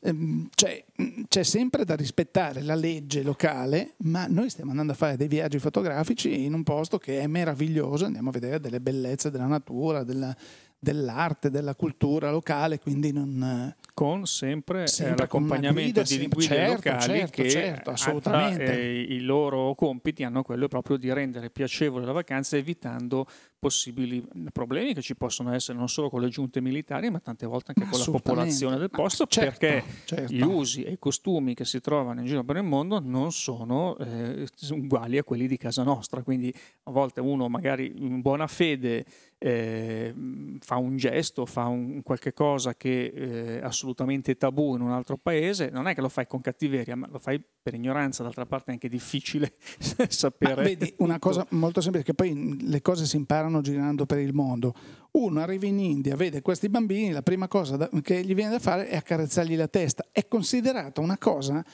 Ehm, 0.00 0.48
cioè, 0.54 0.85
c'è 1.28 1.42
sempre 1.42 1.85
da 1.85 1.94
rispettare 1.94 2.62
la 2.62 2.74
legge 2.74 3.22
locale, 3.22 3.94
ma 3.98 4.26
noi 4.26 4.50
stiamo 4.50 4.70
andando 4.70 4.92
a 4.92 4.96
fare 4.96 5.16
dei 5.16 5.28
viaggi 5.28 5.59
fotografici 5.59 6.44
in 6.44 6.54
un 6.54 6.62
posto 6.62 6.98
che 6.98 7.20
è 7.20 7.26
meraviglioso, 7.26 8.04
andiamo 8.04 8.31
a 8.31 8.33
vedere 8.33 8.61
delle 8.61 8.81
bellezze 8.81 9.31
della 9.31 9.46
natura, 9.46 10.04
della, 10.04 10.35
dell'arte, 10.78 11.50
della 11.50 11.74
cultura 11.74 12.30
locale, 12.30 12.78
quindi 12.78 13.12
non... 13.12 13.74
Con 13.94 14.26
sempre, 14.26 14.84
eh, 14.84 14.86
sempre 14.86 15.16
l'accompagnamento 15.16 16.02
guida, 16.02 16.02
di 16.02 16.28
guide 16.28 16.54
certo, 16.54 16.74
locali 16.74 17.18
certo, 17.18 17.42
che 17.42 17.50
certo, 17.50 17.90
assolutamente. 17.90 18.80
Eh, 18.80 19.00
i 19.00 19.20
loro 19.20 19.74
compiti 19.74 20.22
hanno 20.22 20.44
quello 20.44 20.68
proprio 20.68 20.96
di 20.96 21.12
rendere 21.12 21.50
piacevole 21.50 22.04
la 22.04 22.12
vacanza 22.12 22.56
evitando 22.56 23.26
possibili 23.58 24.24
problemi 24.52 24.94
che 24.94 25.02
ci 25.02 25.16
possono 25.16 25.52
essere 25.52 25.76
non 25.76 25.88
solo 25.88 26.08
con 26.08 26.20
le 26.20 26.28
giunte 26.28 26.60
militari 26.60 27.10
ma 27.10 27.18
tante 27.18 27.44
volte 27.44 27.72
anche 27.74 27.90
con 27.90 27.98
la 27.98 28.04
popolazione 28.04 28.76
del 28.76 28.90
posto 28.90 29.26
certo, 29.26 29.58
perché 29.58 29.84
certo. 30.04 30.32
gli 30.32 30.42
usi 30.42 30.84
e 30.84 30.92
i 30.92 30.98
costumi 30.98 31.54
che 31.54 31.64
si 31.64 31.80
trovano 31.80 32.20
in 32.20 32.26
giro 32.26 32.44
per 32.44 32.56
il 32.56 32.62
mondo 32.62 33.00
non 33.00 33.32
sono 33.32 33.96
eh, 33.98 34.46
uguali 34.70 35.18
a 35.18 35.24
quelli 35.24 35.48
di 35.48 35.56
casa 35.56 35.82
nostra 35.82 36.22
quindi 36.22 36.54
a 36.84 36.90
volte 36.92 37.20
uno 37.20 37.48
magari 37.48 37.92
in 37.96 38.20
buona 38.20 38.46
fede 38.46 39.04
eh, 39.38 40.12
fa 40.59 40.77
un 40.77 40.96
gesto, 40.96 41.46
fa 41.46 41.66
un, 41.66 42.03
qualche 42.03 42.33
cosa 42.33 42.74
che 42.74 43.12
è 43.12 43.61
assolutamente 43.62 44.36
tabù 44.36 44.74
in 44.74 44.80
un 44.80 44.91
altro 44.91 45.16
paese, 45.16 45.70
non 45.70 45.86
è 45.86 45.95
che 45.95 46.01
lo 46.01 46.09
fai 46.09 46.26
con 46.26 46.41
cattiveria, 46.41 46.97
ma 46.97 47.09
lo 47.09 47.20
fai 47.20 47.41
per 47.62 47.74
ignoranza, 47.74 48.24
d'altra 48.24 48.47
parte 48.47 48.70
è 48.70 48.72
anche 48.72 48.89
difficile 48.89 49.55
sapere. 50.09 50.55
Ma 50.57 50.62
vedi, 50.62 50.93
una 50.99 51.18
cosa 51.20 51.47
molto 51.51 51.80
semplice, 51.80 52.05
che 52.05 52.14
poi 52.14 52.59
le 52.68 52.82
cose 52.82 53.07
si 53.07 53.16
imparano 53.16 53.61
girando 53.61 54.07
per 54.07 54.18
il 54.18 54.34
mondo. 54.34 54.74
Uno 55.12 55.41
arriva 55.41 55.66
in 55.66 55.78
India, 55.78 56.16
vede 56.16 56.43
questi 56.43 56.68
bambini, 56.68 57.12
la 57.12 57.22
prima 57.22 57.47
cosa 57.47 57.76
da, 57.76 57.89
che 58.03 58.22
gli 58.24 58.34
viene 58.34 58.51
da 58.51 58.59
fare 58.59 58.89
è 58.89 58.97
accarezzargli 58.97 59.57
la 59.57 59.68
testa. 59.68 60.07
È 60.11 60.26
considerata 60.26 61.01
una 61.01 61.16
cosa 61.16 61.64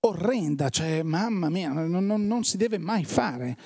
orrenda, 0.00 0.68
cioè 0.68 1.02
mamma 1.02 1.48
mia, 1.50 1.72
non, 1.72 2.06
non, 2.06 2.26
non 2.26 2.44
si 2.44 2.56
deve 2.56 2.78
mai 2.78 3.04
fare. 3.04 3.56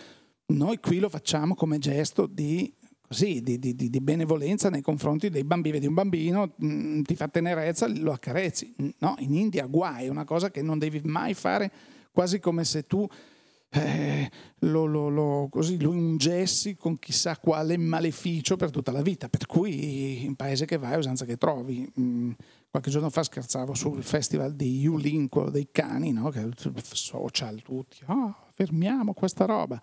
Noi 0.46 0.78
qui 0.80 0.98
lo 0.98 1.08
facciamo 1.08 1.54
come 1.54 1.78
gesto 1.78 2.26
di 2.26 2.72
così, 3.12 3.42
di, 3.42 3.58
di, 3.58 3.74
di, 3.74 4.00
benevolenza 4.00 4.70
nei 4.70 4.80
confronti 4.80 5.28
dei 5.28 5.44
bambini. 5.44 5.74
Vedi 5.74 5.86
un 5.86 5.94
bambino, 5.94 6.54
mh, 6.56 6.66
mm, 6.66 7.02
ti 7.02 7.14
fa 7.14 7.28
tenerezza, 7.28 7.86
lo 7.86 8.12
accarezzi. 8.12 8.74
No, 8.98 9.14
in 9.18 9.34
India 9.34 9.66
guai, 9.66 10.06
è 10.06 10.08
una 10.08 10.24
cosa 10.24 10.50
che 10.50 10.62
non 10.62 10.78
devi 10.78 11.00
mai 11.04 11.34
fare, 11.34 11.70
quasi 12.10 12.40
come 12.40 12.64
se 12.64 12.84
tu 12.84 13.06
eh, 13.74 14.30
lo, 14.60 14.86
lo, 14.86 15.08
lo, 15.10 15.48
così, 15.50 15.78
lo 15.78 15.90
ungessi 15.90 16.74
con 16.74 16.98
chissà 16.98 17.36
quale 17.36 17.76
maleficio 17.76 18.56
per 18.56 18.70
tutta 18.70 18.92
la 18.92 19.02
vita. 19.02 19.28
Per 19.28 19.44
cui 19.44 20.24
in 20.24 20.34
paese 20.34 20.64
che 20.64 20.78
vai 20.78 20.96
usanza 20.96 21.26
che 21.26 21.36
trovi. 21.36 21.86
Mm, 22.00 22.30
qualche 22.70 22.90
giorno 22.90 23.10
fa 23.10 23.22
scherzavo 23.22 23.74
sul 23.74 24.02
festival 24.02 24.54
di 24.54 24.80
Yulin, 24.80 25.28
quello 25.28 25.50
dei 25.50 25.68
cani, 25.70 26.12
no? 26.12 26.30
che 26.30 26.48
social 26.56 27.60
tutti, 27.60 27.98
oh, 28.06 28.34
fermiamo 28.54 29.12
questa 29.12 29.44
roba. 29.44 29.78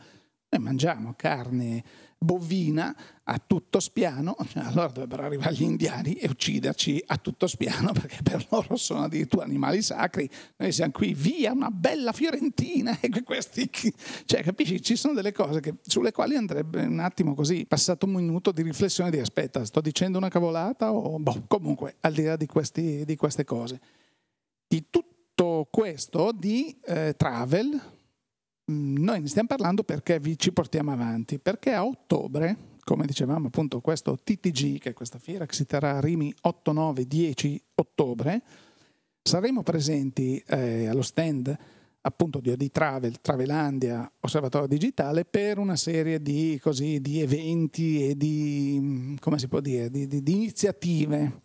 Noi 0.52 0.62
mangiamo 0.64 1.14
carne 1.16 1.84
bovina 2.22 2.94
a 3.24 3.40
tutto 3.46 3.80
spiano, 3.80 4.36
allora 4.56 4.88
dovrebbero 4.88 5.24
arrivare 5.24 5.54
gli 5.54 5.62
indiani 5.62 6.16
e 6.16 6.28
ucciderci 6.28 7.04
a 7.08 7.18
tutto 7.18 7.48
spiano 7.48 7.92
perché 7.94 8.22
per 8.24 8.46
loro 8.50 8.76
sono 8.76 9.04
addirittura 9.04 9.46
animali 9.46 9.82
sacri. 9.82 10.30
Noi 10.58 10.72
siamo 10.72 10.92
qui, 10.92 11.14
via, 11.14 11.52
una 11.52 11.70
bella 11.70 12.12
fiorentina. 12.12 12.98
E 13.00 13.24
questi, 13.24 13.70
cioè, 14.26 14.42
capisci? 14.44 14.82
Ci 14.82 14.96
sono 14.96 15.14
delle 15.14 15.32
cose 15.32 15.60
che, 15.60 15.76
sulle 15.84 16.12
quali 16.12 16.36
andrebbe 16.36 16.82
un 16.84 17.00
attimo 17.00 17.36
così, 17.36 17.66
passato 17.68 18.06
un 18.08 18.14
minuto 18.14 18.52
di 18.52 18.64
riflessione 18.64 19.12
di 19.12 19.20
aspetta, 19.20 19.64
sto 19.64 19.82
dicendo 19.82 20.18
una 20.18 20.30
cavolata 20.30 20.92
o 20.92 21.20
boh, 21.20 21.44
comunque 21.48 21.96
al 22.02 22.14
di 22.14 22.24
là 22.24 22.36
di, 22.36 22.48
questi, 22.48 23.06
di 23.06 23.16
queste 23.16 23.46
cose. 23.46 23.80
Di 24.68 24.88
tutto 24.90 25.68
questo 25.72 26.32
di 26.32 26.76
eh, 26.86 27.14
travel, 27.16 27.80
noi 28.70 29.22
ne 29.22 29.28
stiamo 29.28 29.48
parlando 29.48 29.84
perché 29.84 30.20
vi 30.20 30.38
ci 30.38 30.52
portiamo 30.52 30.92
avanti, 30.92 31.40
perché 31.40 31.74
a 31.74 31.86
ottobre, 31.86 32.78
come 32.84 33.06
dicevamo 33.06 33.48
appunto 33.48 33.82
questo 33.82 34.18
TTG, 34.18 34.80
che 34.80 34.90
è 34.90 34.94
questa 34.94 35.20
fiera 35.20 35.46
che 35.46 35.56
si 35.56 35.66
terrà 35.66 35.98
a 35.98 36.00
Rimi 36.00 36.34
8, 36.42 36.72
9, 36.72 37.06
10 37.06 37.64
ottobre, 37.76 38.42
saremo 39.22 39.64
presenti 39.64 40.42
eh, 40.48 40.88
allo 40.88 41.02
stand 41.02 41.58
appunto 42.02 42.40
di 42.40 42.50
OD 42.50 42.70
Travel, 42.72 43.20
Travelandia, 43.20 44.10
Osservatorio 44.22 44.68
Digitale 44.68 45.26
per 45.26 45.58
una 45.58 45.76
serie 45.76 46.22
di, 46.22 46.58
così, 46.62 47.02
di 47.02 47.22
eventi 47.22 48.08
e 48.08 48.16
di, 48.16 48.78
mm, 48.80 49.16
come 49.20 49.38
si 49.38 49.48
può 49.48 49.60
dire, 49.60 49.90
di, 49.90 50.08
di, 50.08 50.24
di 50.24 50.32
iniziative 50.34 51.42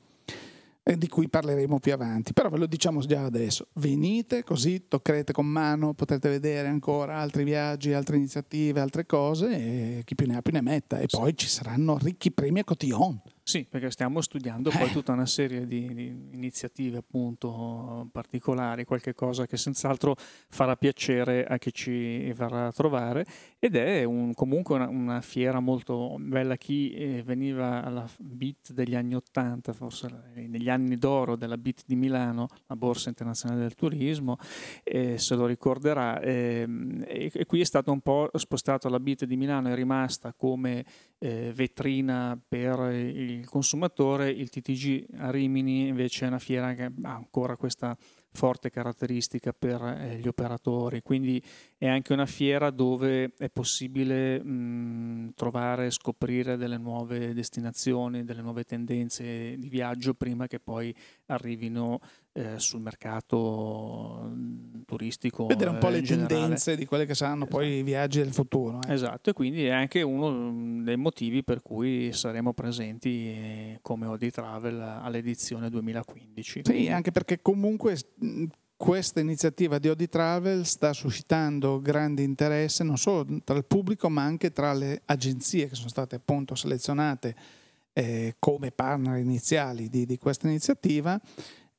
di 0.84 1.08
cui 1.08 1.28
parleremo 1.28 1.80
più 1.80 1.94
avanti. 1.94 2.32
Però 2.32 2.50
ve 2.50 2.58
lo 2.58 2.66
diciamo 2.66 3.00
già 3.00 3.24
adesso, 3.24 3.68
venite 3.74 4.44
così 4.44 4.86
toccherete 4.86 5.32
con 5.32 5.46
mano, 5.46 5.94
potrete 5.94 6.28
vedere 6.28 6.68
ancora 6.68 7.16
altri 7.16 7.44
viaggi, 7.44 7.92
altre 7.92 8.16
iniziative, 8.16 8.80
altre 8.80 9.06
cose 9.06 9.50
e 9.50 10.02
chi 10.04 10.14
più 10.14 10.26
ne 10.26 10.36
ha 10.36 10.42
più 10.42 10.52
ne 10.52 10.60
metta 10.60 10.98
e 10.98 11.06
sì. 11.08 11.16
poi 11.16 11.36
ci 11.36 11.48
saranno 11.48 11.96
ricchi 11.98 12.30
premi 12.30 12.60
a 12.60 12.64
cotillon. 12.64 13.20
Sì, 13.46 13.66
perché 13.68 13.90
stiamo 13.90 14.22
studiando 14.22 14.70
poi 14.70 14.88
eh. 14.88 14.90
tutta 14.92 15.12
una 15.12 15.26
serie 15.26 15.66
di, 15.66 15.92
di, 15.92 16.06
iniziative 16.32 16.96
appunto 16.96 18.08
particolari, 18.10 18.86
qualche 18.86 19.12
cosa 19.12 19.46
che 19.46 19.58
senz'altro 19.58 20.16
farà 20.48 20.76
piacere 20.76 21.44
a 21.44 21.58
chi 21.58 21.70
ci 21.70 22.32
verrà 22.32 22.68
a 22.68 22.72
trovare 22.72 23.26
ed 23.58 23.76
è 23.76 24.02
un, 24.04 24.32
comunque 24.32 24.76
una, 24.76 24.88
una, 24.88 25.20
fiera 25.20 25.60
molto 25.60 26.16
bella. 26.18 26.56
Chi 26.56 26.94
eh, 26.94 27.22
veniva 27.22 27.84
alla 27.84 28.08
BIT 28.18 28.72
degli 28.72 28.94
anni 28.94 29.14
Ottanta, 29.14 29.74
forse 29.74 30.32
negli 30.34 30.70
anni 30.70 30.96
d'oro 30.96 31.36
della 31.36 31.58
BIT 31.58 31.82
di 31.84 31.96
Milano, 31.96 32.48
la 32.66 32.76
Borsa 32.76 33.10
Internazionale 33.10 33.60
del 33.60 33.74
Turismo, 33.74 34.38
eh, 34.82 35.18
se 35.18 35.34
lo 35.34 35.44
ricorderà, 35.44 36.18
ehm, 36.18 37.04
e, 37.06 37.44
qui 37.44 37.60
è 37.60 37.64
stato 37.64 37.92
un 37.92 38.00
po' 38.00 38.30
spostato 38.32 38.88
la 38.88 38.98
BIT 38.98 39.26
di 39.26 39.36
Milano, 39.36 39.68
è 39.68 39.74
rimasta 39.74 40.32
come 40.32 40.82
eh, 41.24 41.52
vetrina 41.54 42.38
per 42.46 42.92
il 42.92 43.46
consumatore, 43.46 44.28
il 44.28 44.50
TTG 44.50 45.06
a 45.16 45.30
Rimini 45.30 45.88
invece 45.88 46.26
è 46.26 46.28
una 46.28 46.38
fiera 46.38 46.74
che 46.74 46.92
ha 47.02 47.14
ancora 47.14 47.56
questa 47.56 47.96
forte 48.30 48.68
caratteristica 48.68 49.54
per 49.54 49.80
eh, 49.82 50.18
gli 50.18 50.28
operatori, 50.28 51.00
quindi 51.00 51.42
è 51.78 51.86
anche 51.86 52.12
una 52.12 52.26
fiera 52.26 52.68
dove 52.70 53.32
è 53.38 53.48
possibile 53.48 54.42
mh, 54.42 55.32
trovare 55.34 55.86
e 55.86 55.90
scoprire 55.90 56.58
delle 56.58 56.76
nuove 56.76 57.32
destinazioni, 57.32 58.24
delle 58.24 58.42
nuove 58.42 58.64
tendenze 58.64 59.56
di 59.56 59.68
viaggio 59.68 60.12
prima 60.12 60.46
che 60.46 60.60
poi 60.60 60.94
arrivino 61.26 62.00
eh, 62.36 62.58
sul 62.58 62.80
mercato 62.80 64.32
turistico. 64.86 65.46
Vedere 65.46 65.70
un 65.70 65.78
po' 65.78 65.88
le 65.88 66.02
tendenze 66.02 66.76
di 66.76 66.84
quelli 66.84 67.06
che 67.06 67.14
saranno 67.14 67.44
esatto. 67.44 67.56
poi 67.56 67.78
i 67.78 67.82
viaggi 67.82 68.18
del 68.18 68.32
futuro. 68.32 68.80
Eh. 68.86 68.92
Esatto, 68.92 69.30
e 69.30 69.32
quindi 69.32 69.64
è 69.64 69.70
anche 69.70 70.02
uno 70.02 70.82
dei 70.82 70.96
motivi 70.96 71.44
per 71.44 71.62
cui 71.62 72.12
saremo 72.12 72.52
presenti 72.52 73.28
eh, 73.28 73.78
come 73.82 74.06
OD 74.06 74.30
Travel 74.30 74.80
all'edizione 74.80 75.70
2015. 75.70 76.62
Sì, 76.64 76.88
anche 76.88 77.12
perché 77.12 77.40
comunque 77.40 77.96
questa 78.76 79.20
iniziativa 79.20 79.78
di 79.78 79.88
Odi 79.88 80.08
Travel 80.08 80.66
sta 80.66 80.92
suscitando 80.92 81.80
grande 81.80 82.22
interesse 82.22 82.82
non 82.82 82.98
solo 82.98 83.24
tra 83.44 83.56
il 83.56 83.64
pubblico 83.64 84.10
ma 84.10 84.24
anche 84.24 84.50
tra 84.50 84.72
le 84.72 85.00
agenzie 85.04 85.68
che 85.68 85.76
sono 85.76 85.88
state 85.88 86.16
appunto 86.16 86.56
selezionate 86.56 87.36
eh, 87.92 88.34
come 88.40 88.72
partner 88.72 89.18
iniziali 89.18 89.88
di, 89.88 90.04
di 90.04 90.18
questa 90.18 90.48
iniziativa 90.48 91.18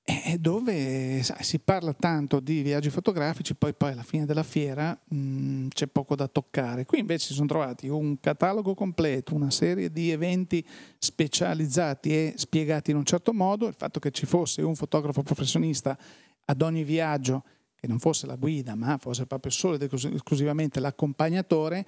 e 0.08 0.38
dove 0.38 1.24
sai, 1.24 1.43
si 1.43 1.58
parla 1.58 1.91
tanto 1.91 2.39
di 2.39 2.62
viaggi 2.62 2.91
fotografici, 2.91 3.56
poi, 3.56 3.74
poi 3.74 3.93
alla 3.93 4.03
fine 4.03 4.28
della 4.28 4.43
fiera 4.43 4.95
mh, 5.03 5.18
mm, 5.18 5.68
c'è 5.70 5.88
poco 5.88 6.16
da 6.16 6.28
toccare. 6.28 6.86
Qui 6.86 6.99
invece 6.99 7.28
si 7.28 7.34
sono 7.34 7.47
trovati 7.47 7.88
un 7.88 8.20
catalogo 8.20 8.76
completo, 8.76 9.34
una 9.34 9.49
serie 9.49 9.91
di 9.91 10.12
eventi 10.12 10.64
specializzati 10.99 12.12
e 12.12 12.34
spiegati 12.38 12.91
in 12.91 12.97
un 12.97 13.03
certo 13.03 13.34
modo, 13.34 13.66
il 13.66 13.74
fatto 13.74 13.99
che 13.99 14.12
ci 14.12 14.28
fosse 14.28 14.62
un 14.62 14.76
fotografo 14.76 15.24
professionista 15.24 15.97
ad 16.45 16.62
ogni 16.62 16.84
viaggio, 16.84 17.43
che 17.76 17.88
non 17.88 17.97
fosse 17.97 18.28
la 18.28 18.36
guida, 18.36 18.76
ma 18.76 18.97
fosse 18.97 19.26
proprio 19.26 19.51
solo 19.51 19.74
ed 19.74 19.89
esclusivamente 19.91 20.80
l'accompagnatore, 20.80 21.84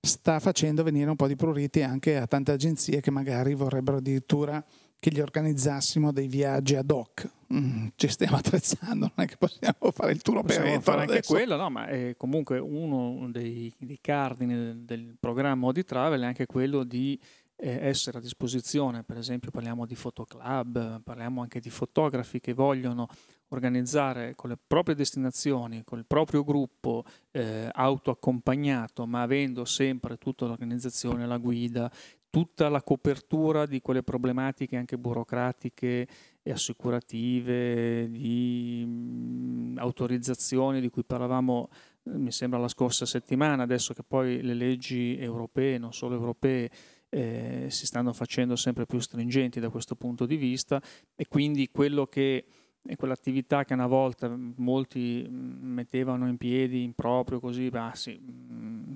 sta 0.00 0.40
facendo 0.40 0.82
venire 0.82 1.08
un 1.08 1.14
po' 1.14 1.28
di 1.28 1.36
pruriti 1.36 1.82
anche 1.82 2.16
a 2.16 2.26
tante 2.26 2.50
agenzie 2.50 3.00
che 3.00 3.12
magari 3.12 3.54
vorrebbero 3.54 3.98
addirittura 3.98 4.64
che 5.00 5.10
gli 5.10 5.20
organizzassimo 5.20 6.12
dei 6.12 6.28
viaggi 6.28 6.76
ad 6.76 6.90
hoc. 6.90 7.28
Mm, 7.52 7.88
ci 7.96 8.06
stiamo 8.06 8.36
attrezzando, 8.36 9.10
non 9.16 9.24
è 9.24 9.26
che 9.26 9.36
possiamo 9.36 9.90
fare 9.92 10.12
il 10.12 10.22
tour 10.22 10.36
operator. 10.36 10.62
Possiamo 10.62 10.82
fare 10.82 11.00
anche 11.00 11.22
quello, 11.26 11.56
no, 11.56 11.70
ma 11.70 11.86
è 11.86 12.14
comunque 12.16 12.58
uno 12.58 13.28
dei, 13.30 13.72
dei 13.78 13.98
cardini 14.00 14.54
del, 14.54 14.84
del 14.84 15.16
programma 15.18 15.72
di 15.72 15.82
travel 15.82 16.20
è 16.20 16.26
anche 16.26 16.46
quello 16.46 16.84
di 16.84 17.18
eh, 17.56 17.78
essere 17.82 18.18
a 18.18 18.20
disposizione, 18.20 19.02
per 19.02 19.18
esempio 19.18 19.50
parliamo 19.50 19.86
di 19.86 19.94
fotoclub, 19.94 21.02
parliamo 21.02 21.42
anche 21.42 21.60
di 21.60 21.70
fotografi 21.70 22.40
che 22.40 22.52
vogliono 22.52 23.08
organizzare 23.48 24.34
con 24.34 24.50
le 24.50 24.58
proprie 24.64 24.94
destinazioni, 24.94 25.82
con 25.84 25.98
il 25.98 26.06
proprio 26.06 26.44
gruppo 26.44 27.04
eh, 27.32 27.68
autoaccompagnato, 27.70 29.06
ma 29.06 29.22
avendo 29.22 29.64
sempre 29.64 30.16
tutta 30.16 30.46
l'organizzazione, 30.46 31.26
la 31.26 31.36
guida, 31.36 31.90
tutta 32.30 32.68
la 32.68 32.82
copertura 32.82 33.66
di 33.66 33.80
quelle 33.80 34.02
problematiche 34.02 34.76
anche 34.76 34.96
burocratiche 34.96 36.06
e 36.42 36.50
assicurative, 36.50 38.08
di 38.08 38.84
mh, 38.86 39.78
autorizzazioni 39.78 40.80
di 40.80 40.88
cui 40.88 41.04
parlavamo 41.04 41.68
eh, 42.04 42.16
mi 42.16 42.32
sembra 42.32 42.58
la 42.58 42.68
scorsa 42.68 43.04
settimana, 43.04 43.64
adesso 43.64 43.92
che 43.92 44.02
poi 44.02 44.40
le 44.42 44.54
leggi 44.54 45.18
europee, 45.18 45.76
non 45.78 45.92
solo 45.92 46.14
europee, 46.14 46.70
eh, 47.10 47.66
si 47.68 47.86
stanno 47.86 48.12
facendo 48.12 48.54
sempre 48.56 48.86
più 48.86 49.00
stringenti 49.00 49.60
da 49.60 49.68
questo 49.68 49.96
punto 49.96 50.24
di 50.24 50.36
vista. 50.36 50.80
E 51.16 51.26
quindi 51.26 51.68
quello 51.70 52.06
che 52.06 52.44
è 52.82 52.96
quell'attività 52.96 53.64
che 53.64 53.74
una 53.74 53.86
volta 53.86 54.34
molti 54.56 55.26
mettevano 55.28 56.26
in 56.28 56.38
piedi 56.38 56.82
in 56.82 56.94
proprio 56.94 57.38
così, 57.38 57.68
bah, 57.68 57.92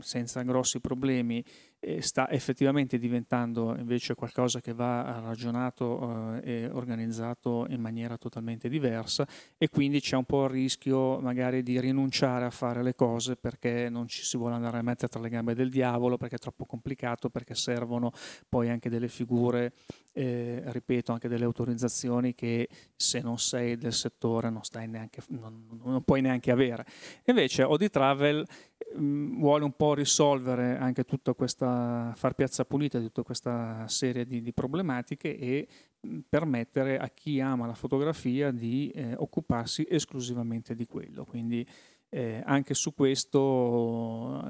senza 0.00 0.42
grossi 0.42 0.80
problemi, 0.80 1.44
sta 2.00 2.30
effettivamente 2.30 2.98
diventando 2.98 3.74
invece 3.76 4.14
qualcosa 4.14 4.60
che 4.60 4.72
va 4.72 5.20
ragionato 5.20 6.40
eh, 6.42 6.64
e 6.64 6.70
organizzato 6.72 7.66
in 7.68 7.80
maniera 7.80 8.16
totalmente 8.16 8.68
diversa 8.68 9.26
e 9.58 9.68
quindi 9.68 10.00
c'è 10.00 10.16
un 10.16 10.24
po' 10.24 10.44
il 10.44 10.50
rischio 10.50 11.20
magari 11.20 11.62
di 11.62 11.80
rinunciare 11.80 12.44
a 12.44 12.50
fare 12.50 12.82
le 12.82 12.94
cose 12.94 13.36
perché 13.36 13.88
non 13.88 14.08
ci 14.08 14.24
si 14.24 14.36
vuole 14.36 14.54
andare 14.54 14.78
a 14.78 14.82
mettere 14.82 15.08
tra 15.08 15.20
le 15.20 15.28
gambe 15.28 15.54
del 15.54 15.70
diavolo, 15.70 16.16
perché 16.16 16.36
è 16.36 16.38
troppo 16.38 16.64
complicato, 16.64 17.30
perché 17.30 17.54
servono 17.54 18.12
poi 18.48 18.68
anche 18.68 18.88
delle 18.88 19.08
figure, 19.08 19.72
eh, 20.12 20.62
ripeto, 20.64 21.12
anche 21.12 21.28
delle 21.28 21.44
autorizzazioni 21.44 22.34
che 22.34 22.68
se 22.96 23.20
non 23.20 23.38
sei 23.38 23.76
del 23.76 23.92
settore 23.92 24.50
non, 24.50 24.62
neanche, 24.88 25.22
non, 25.28 25.80
non 25.82 26.02
puoi 26.02 26.20
neanche 26.20 26.50
avere. 26.50 26.84
Invece 27.24 27.62
Odi 27.62 27.90
Travel 27.90 28.46
mh, 28.96 29.38
vuole 29.38 29.64
un 29.64 29.72
po' 29.72 29.94
risolvere 29.94 30.76
anche 30.78 31.04
tutta 31.04 31.34
questa, 31.34 31.73
far 32.14 32.34
piazza 32.34 32.64
pulita 32.64 32.98
di 32.98 33.06
tutta 33.06 33.22
questa 33.22 33.86
serie 33.88 34.24
di, 34.24 34.42
di 34.42 34.52
problematiche 34.52 35.36
e 35.36 35.68
permettere 36.28 36.98
a 36.98 37.08
chi 37.08 37.40
ama 37.40 37.66
la 37.66 37.74
fotografia 37.74 38.50
di 38.50 38.90
eh, 38.90 39.14
occuparsi 39.16 39.86
esclusivamente 39.88 40.74
di 40.74 40.86
quello. 40.86 41.24
Quindi 41.24 41.66
Eh, 42.14 42.40
anche 42.46 42.74
su 42.74 42.94
questo 42.94 43.40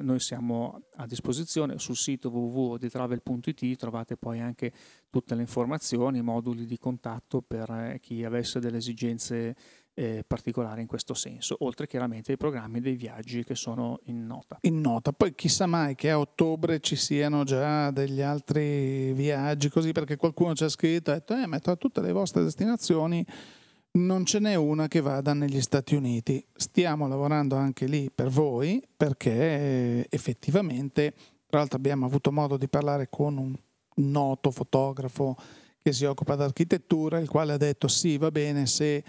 noi 0.02 0.20
siamo 0.20 0.82
a 0.96 1.06
disposizione 1.06 1.78
sul 1.78 1.96
sito 1.96 2.28
www.ditravel.it 2.28 3.76
trovate 3.76 4.18
poi 4.18 4.38
anche 4.38 4.70
tutte 5.08 5.34
le 5.34 5.40
informazioni, 5.40 6.18
i 6.18 6.22
moduli 6.22 6.66
di 6.66 6.76
contatto 6.76 7.40
per 7.40 7.70
eh, 7.70 8.00
chi 8.02 8.22
avesse 8.22 8.60
delle 8.60 8.76
esigenze 8.76 9.56
eh, 9.94 10.24
particolari 10.26 10.80
in 10.82 10.86
questo 10.86 11.14
senso, 11.14 11.56
oltre 11.60 11.86
chiaramente 11.86 12.32
ai 12.32 12.36
programmi 12.36 12.80
dei 12.80 12.96
viaggi 12.96 13.44
che 13.44 13.54
sono 13.54 14.00
in 14.04 14.26
nota. 14.26 14.58
In 14.62 14.80
nota, 14.80 15.12
poi 15.12 15.34
chissà 15.34 15.66
mai 15.66 15.94
che 15.94 16.10
a 16.10 16.18
ottobre 16.18 16.80
ci 16.80 16.96
siano 16.96 17.44
già 17.44 17.90
degli 17.90 18.20
altri 18.20 19.12
viaggi, 19.12 19.68
così 19.68 19.92
perché 19.92 20.16
qualcuno 20.16 20.54
ci 20.54 20.64
ha 20.64 20.68
scritto 20.68 21.10
ha 21.10 21.14
detto, 21.14 21.34
eh, 21.34 21.46
ma 21.46 21.58
tra 21.60 21.76
tutte 21.76 22.00
le 22.00 22.12
vostre 22.12 22.42
destinazioni 22.42 23.24
non 23.92 24.24
ce 24.24 24.40
n'è 24.40 24.56
una 24.56 24.88
che 24.88 25.00
vada 25.00 25.32
negli 25.34 25.60
Stati 25.60 25.94
Uniti. 25.94 26.44
Stiamo 26.52 27.06
lavorando 27.06 27.54
anche 27.54 27.86
lì 27.86 28.10
per 28.12 28.28
voi 28.28 28.82
perché 28.96 30.08
effettivamente, 30.10 31.14
tra 31.46 31.60
l'altro 31.60 31.78
abbiamo 31.78 32.06
avuto 32.06 32.32
modo 32.32 32.56
di 32.56 32.68
parlare 32.68 33.08
con 33.08 33.36
un 33.36 33.54
noto 33.96 34.50
fotografo 34.50 35.36
che 35.80 35.92
si 35.92 36.04
occupa 36.06 36.34
d'architettura, 36.34 37.18
il 37.18 37.28
quale 37.28 37.52
ha 37.52 37.56
detto 37.56 37.86
sì, 37.86 38.18
va 38.18 38.32
bene 38.32 38.66
se 38.66 39.04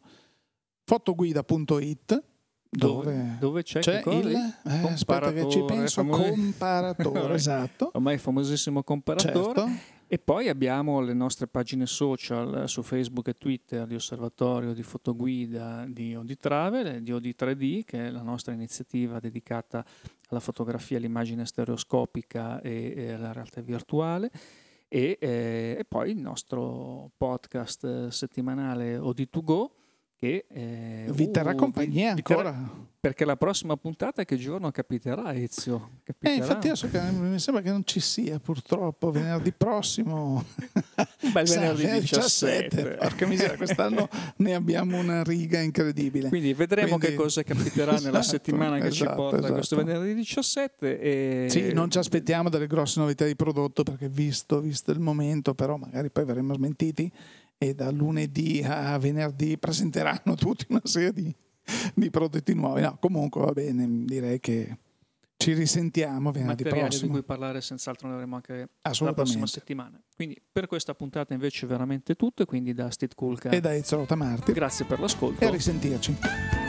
fotoguida.it 0.89 2.23
dove, 2.67 3.37
dove, 3.39 3.61
c'è, 3.61 3.79
c'è 3.79 4.01
il 4.07 4.35
eh, 4.35 4.87
aspetta 4.87 5.31
che 5.31 5.47
ci 5.47 5.63
penso 5.63 6.01
famoso... 6.01 6.29
comparatore 6.29 7.33
esatto. 7.37 7.91
Ormai 7.93 8.17
famosissimo 8.17 8.81
comparatore. 8.81 9.59
Certo. 9.59 9.69
e 10.07 10.17
poi 10.17 10.49
abbiamo 10.49 10.99
le 10.99 11.13
nostre 11.13 11.45
pagine 11.45 11.85
social 11.85 12.67
su 12.67 12.81
Facebook 12.81 13.27
e 13.27 13.37
Twitter 13.37 13.85
di 13.85 13.93
Osservatorio 13.93 14.73
di 14.73 14.81
Fotoguida 14.81 15.85
di 15.87 16.15
Odi 16.15 16.37
Travel 16.37 17.03
di 17.03 17.11
Odi 17.11 17.35
3D 17.37 17.83
che 17.83 18.07
è 18.07 18.09
la 18.09 18.23
nostra 18.23 18.53
iniziativa 18.53 19.19
dedicata 19.19 19.85
alla 20.29 20.39
fotografia, 20.39 20.97
all'immagine 20.97 21.45
stereoscopica 21.45 22.61
e, 22.61 22.93
e 22.95 23.11
alla 23.11 23.31
realtà 23.31 23.61
virtuale. 23.61 24.31
E, 24.87 25.19
eh, 25.21 25.75
e, 25.77 25.85
poi 25.87 26.09
il 26.09 26.17
nostro 26.17 27.11
podcast 27.15 28.07
settimanale 28.07 28.97
Odi2Go 28.97 29.77
che 30.19 30.45
eh, 30.49 31.05
vi 31.11 31.31
terrà 31.31 31.51
uh, 31.51 31.55
compagnia 31.55 32.13
vi, 32.13 32.21
ancora. 32.27 32.87
Perché 33.01 33.23
la 33.23 33.37
prossima 33.37 33.77
puntata 33.77 34.25
che 34.25 34.35
giorno 34.35 34.69
capiterà 34.71 35.33
Ezio? 35.33 35.91
Capiterà? 36.03 36.33
Eh, 36.33 36.37
infatti 36.37 36.67
adesso 36.67 36.89
che 36.89 36.99
mi 36.99 37.39
sembra 37.39 37.63
che 37.63 37.69
non 37.69 37.85
ci 37.85 38.01
sia 38.01 38.37
purtroppo 38.39 39.09
venerdì 39.09 39.53
prossimo. 39.53 40.43
Un 41.23 41.31
bel 41.31 41.45
venerdì 41.47 41.83
17. 41.83 42.67
17. 42.67 42.97
Porca 42.97 43.25
miseria, 43.25 43.55
quest'anno 43.55 44.09
ne 44.37 44.53
abbiamo 44.53 44.97
una 44.97 45.23
riga 45.23 45.61
incredibile. 45.61 46.27
Quindi 46.27 46.53
vedremo 46.53 46.97
Quindi... 46.97 47.07
che 47.07 47.13
cosa 47.15 47.41
capiterà 47.43 47.93
nella 47.93 48.19
esatto, 48.19 48.23
settimana 48.23 48.79
che 48.79 48.87
esatto, 48.87 49.09
ci 49.09 49.15
porta 49.15 49.37
esatto. 49.37 49.53
questo 49.53 49.75
venerdì 49.77 50.13
17. 50.15 50.99
E... 50.99 51.45
Sì, 51.49 51.71
non 51.71 51.89
ci 51.89 51.99
aspettiamo 51.99 52.49
delle 52.49 52.67
grosse 52.67 52.99
novità 52.99 53.23
di 53.23 53.37
prodotto 53.37 53.83
perché 53.83 54.09
visto, 54.09 54.59
visto 54.59 54.91
il 54.91 54.99
momento, 54.99 55.53
però 55.53 55.77
magari 55.77 56.11
poi 56.11 56.25
verremo 56.25 56.53
smentiti 56.53 57.09
e 57.61 57.75
da 57.75 57.91
lunedì 57.91 58.63
a 58.63 58.97
venerdì 58.97 59.57
presenteranno 59.57 60.33
tutta 60.39 60.65
una 60.69 60.81
serie 60.85 61.13
di, 61.13 61.35
di 61.93 62.09
prodotti 62.09 62.55
nuovi. 62.55 62.81
No, 62.81 62.97
comunque 62.99 63.41
va 63.41 63.51
bene, 63.51 63.85
direi 64.05 64.39
che 64.39 64.77
ci 65.35 65.53
risentiamo 65.53 66.31
venerdì 66.31 66.63
Materiali 66.63 66.87
prossimo. 66.87 67.07
di 67.07 67.13
cui 67.17 67.23
parlare 67.23 67.61
senz'altro 67.61 68.07
ne 68.07 68.13
avremo 68.15 68.35
anche 68.37 68.69
la 68.81 69.13
prossima 69.13 69.45
settimana. 69.45 70.01
Quindi 70.15 70.41
per 70.51 70.67
questa 70.67 70.93
puntata 70.93 71.33
invece 71.33 71.67
veramente 71.67 72.15
tutto, 72.15 72.45
quindi 72.45 72.73
da 72.73 72.89
Steve 72.89 73.13
Kulka 73.13 73.49
e 73.49 73.59
da 73.59 73.75
Ezio 73.75 73.97
Rotamarti. 73.97 74.53
Grazie 74.53 74.85
per 74.85 74.99
l'ascolto 74.99 75.43
e 75.43 75.47
a 75.47 75.49
risentirci. 75.49 76.68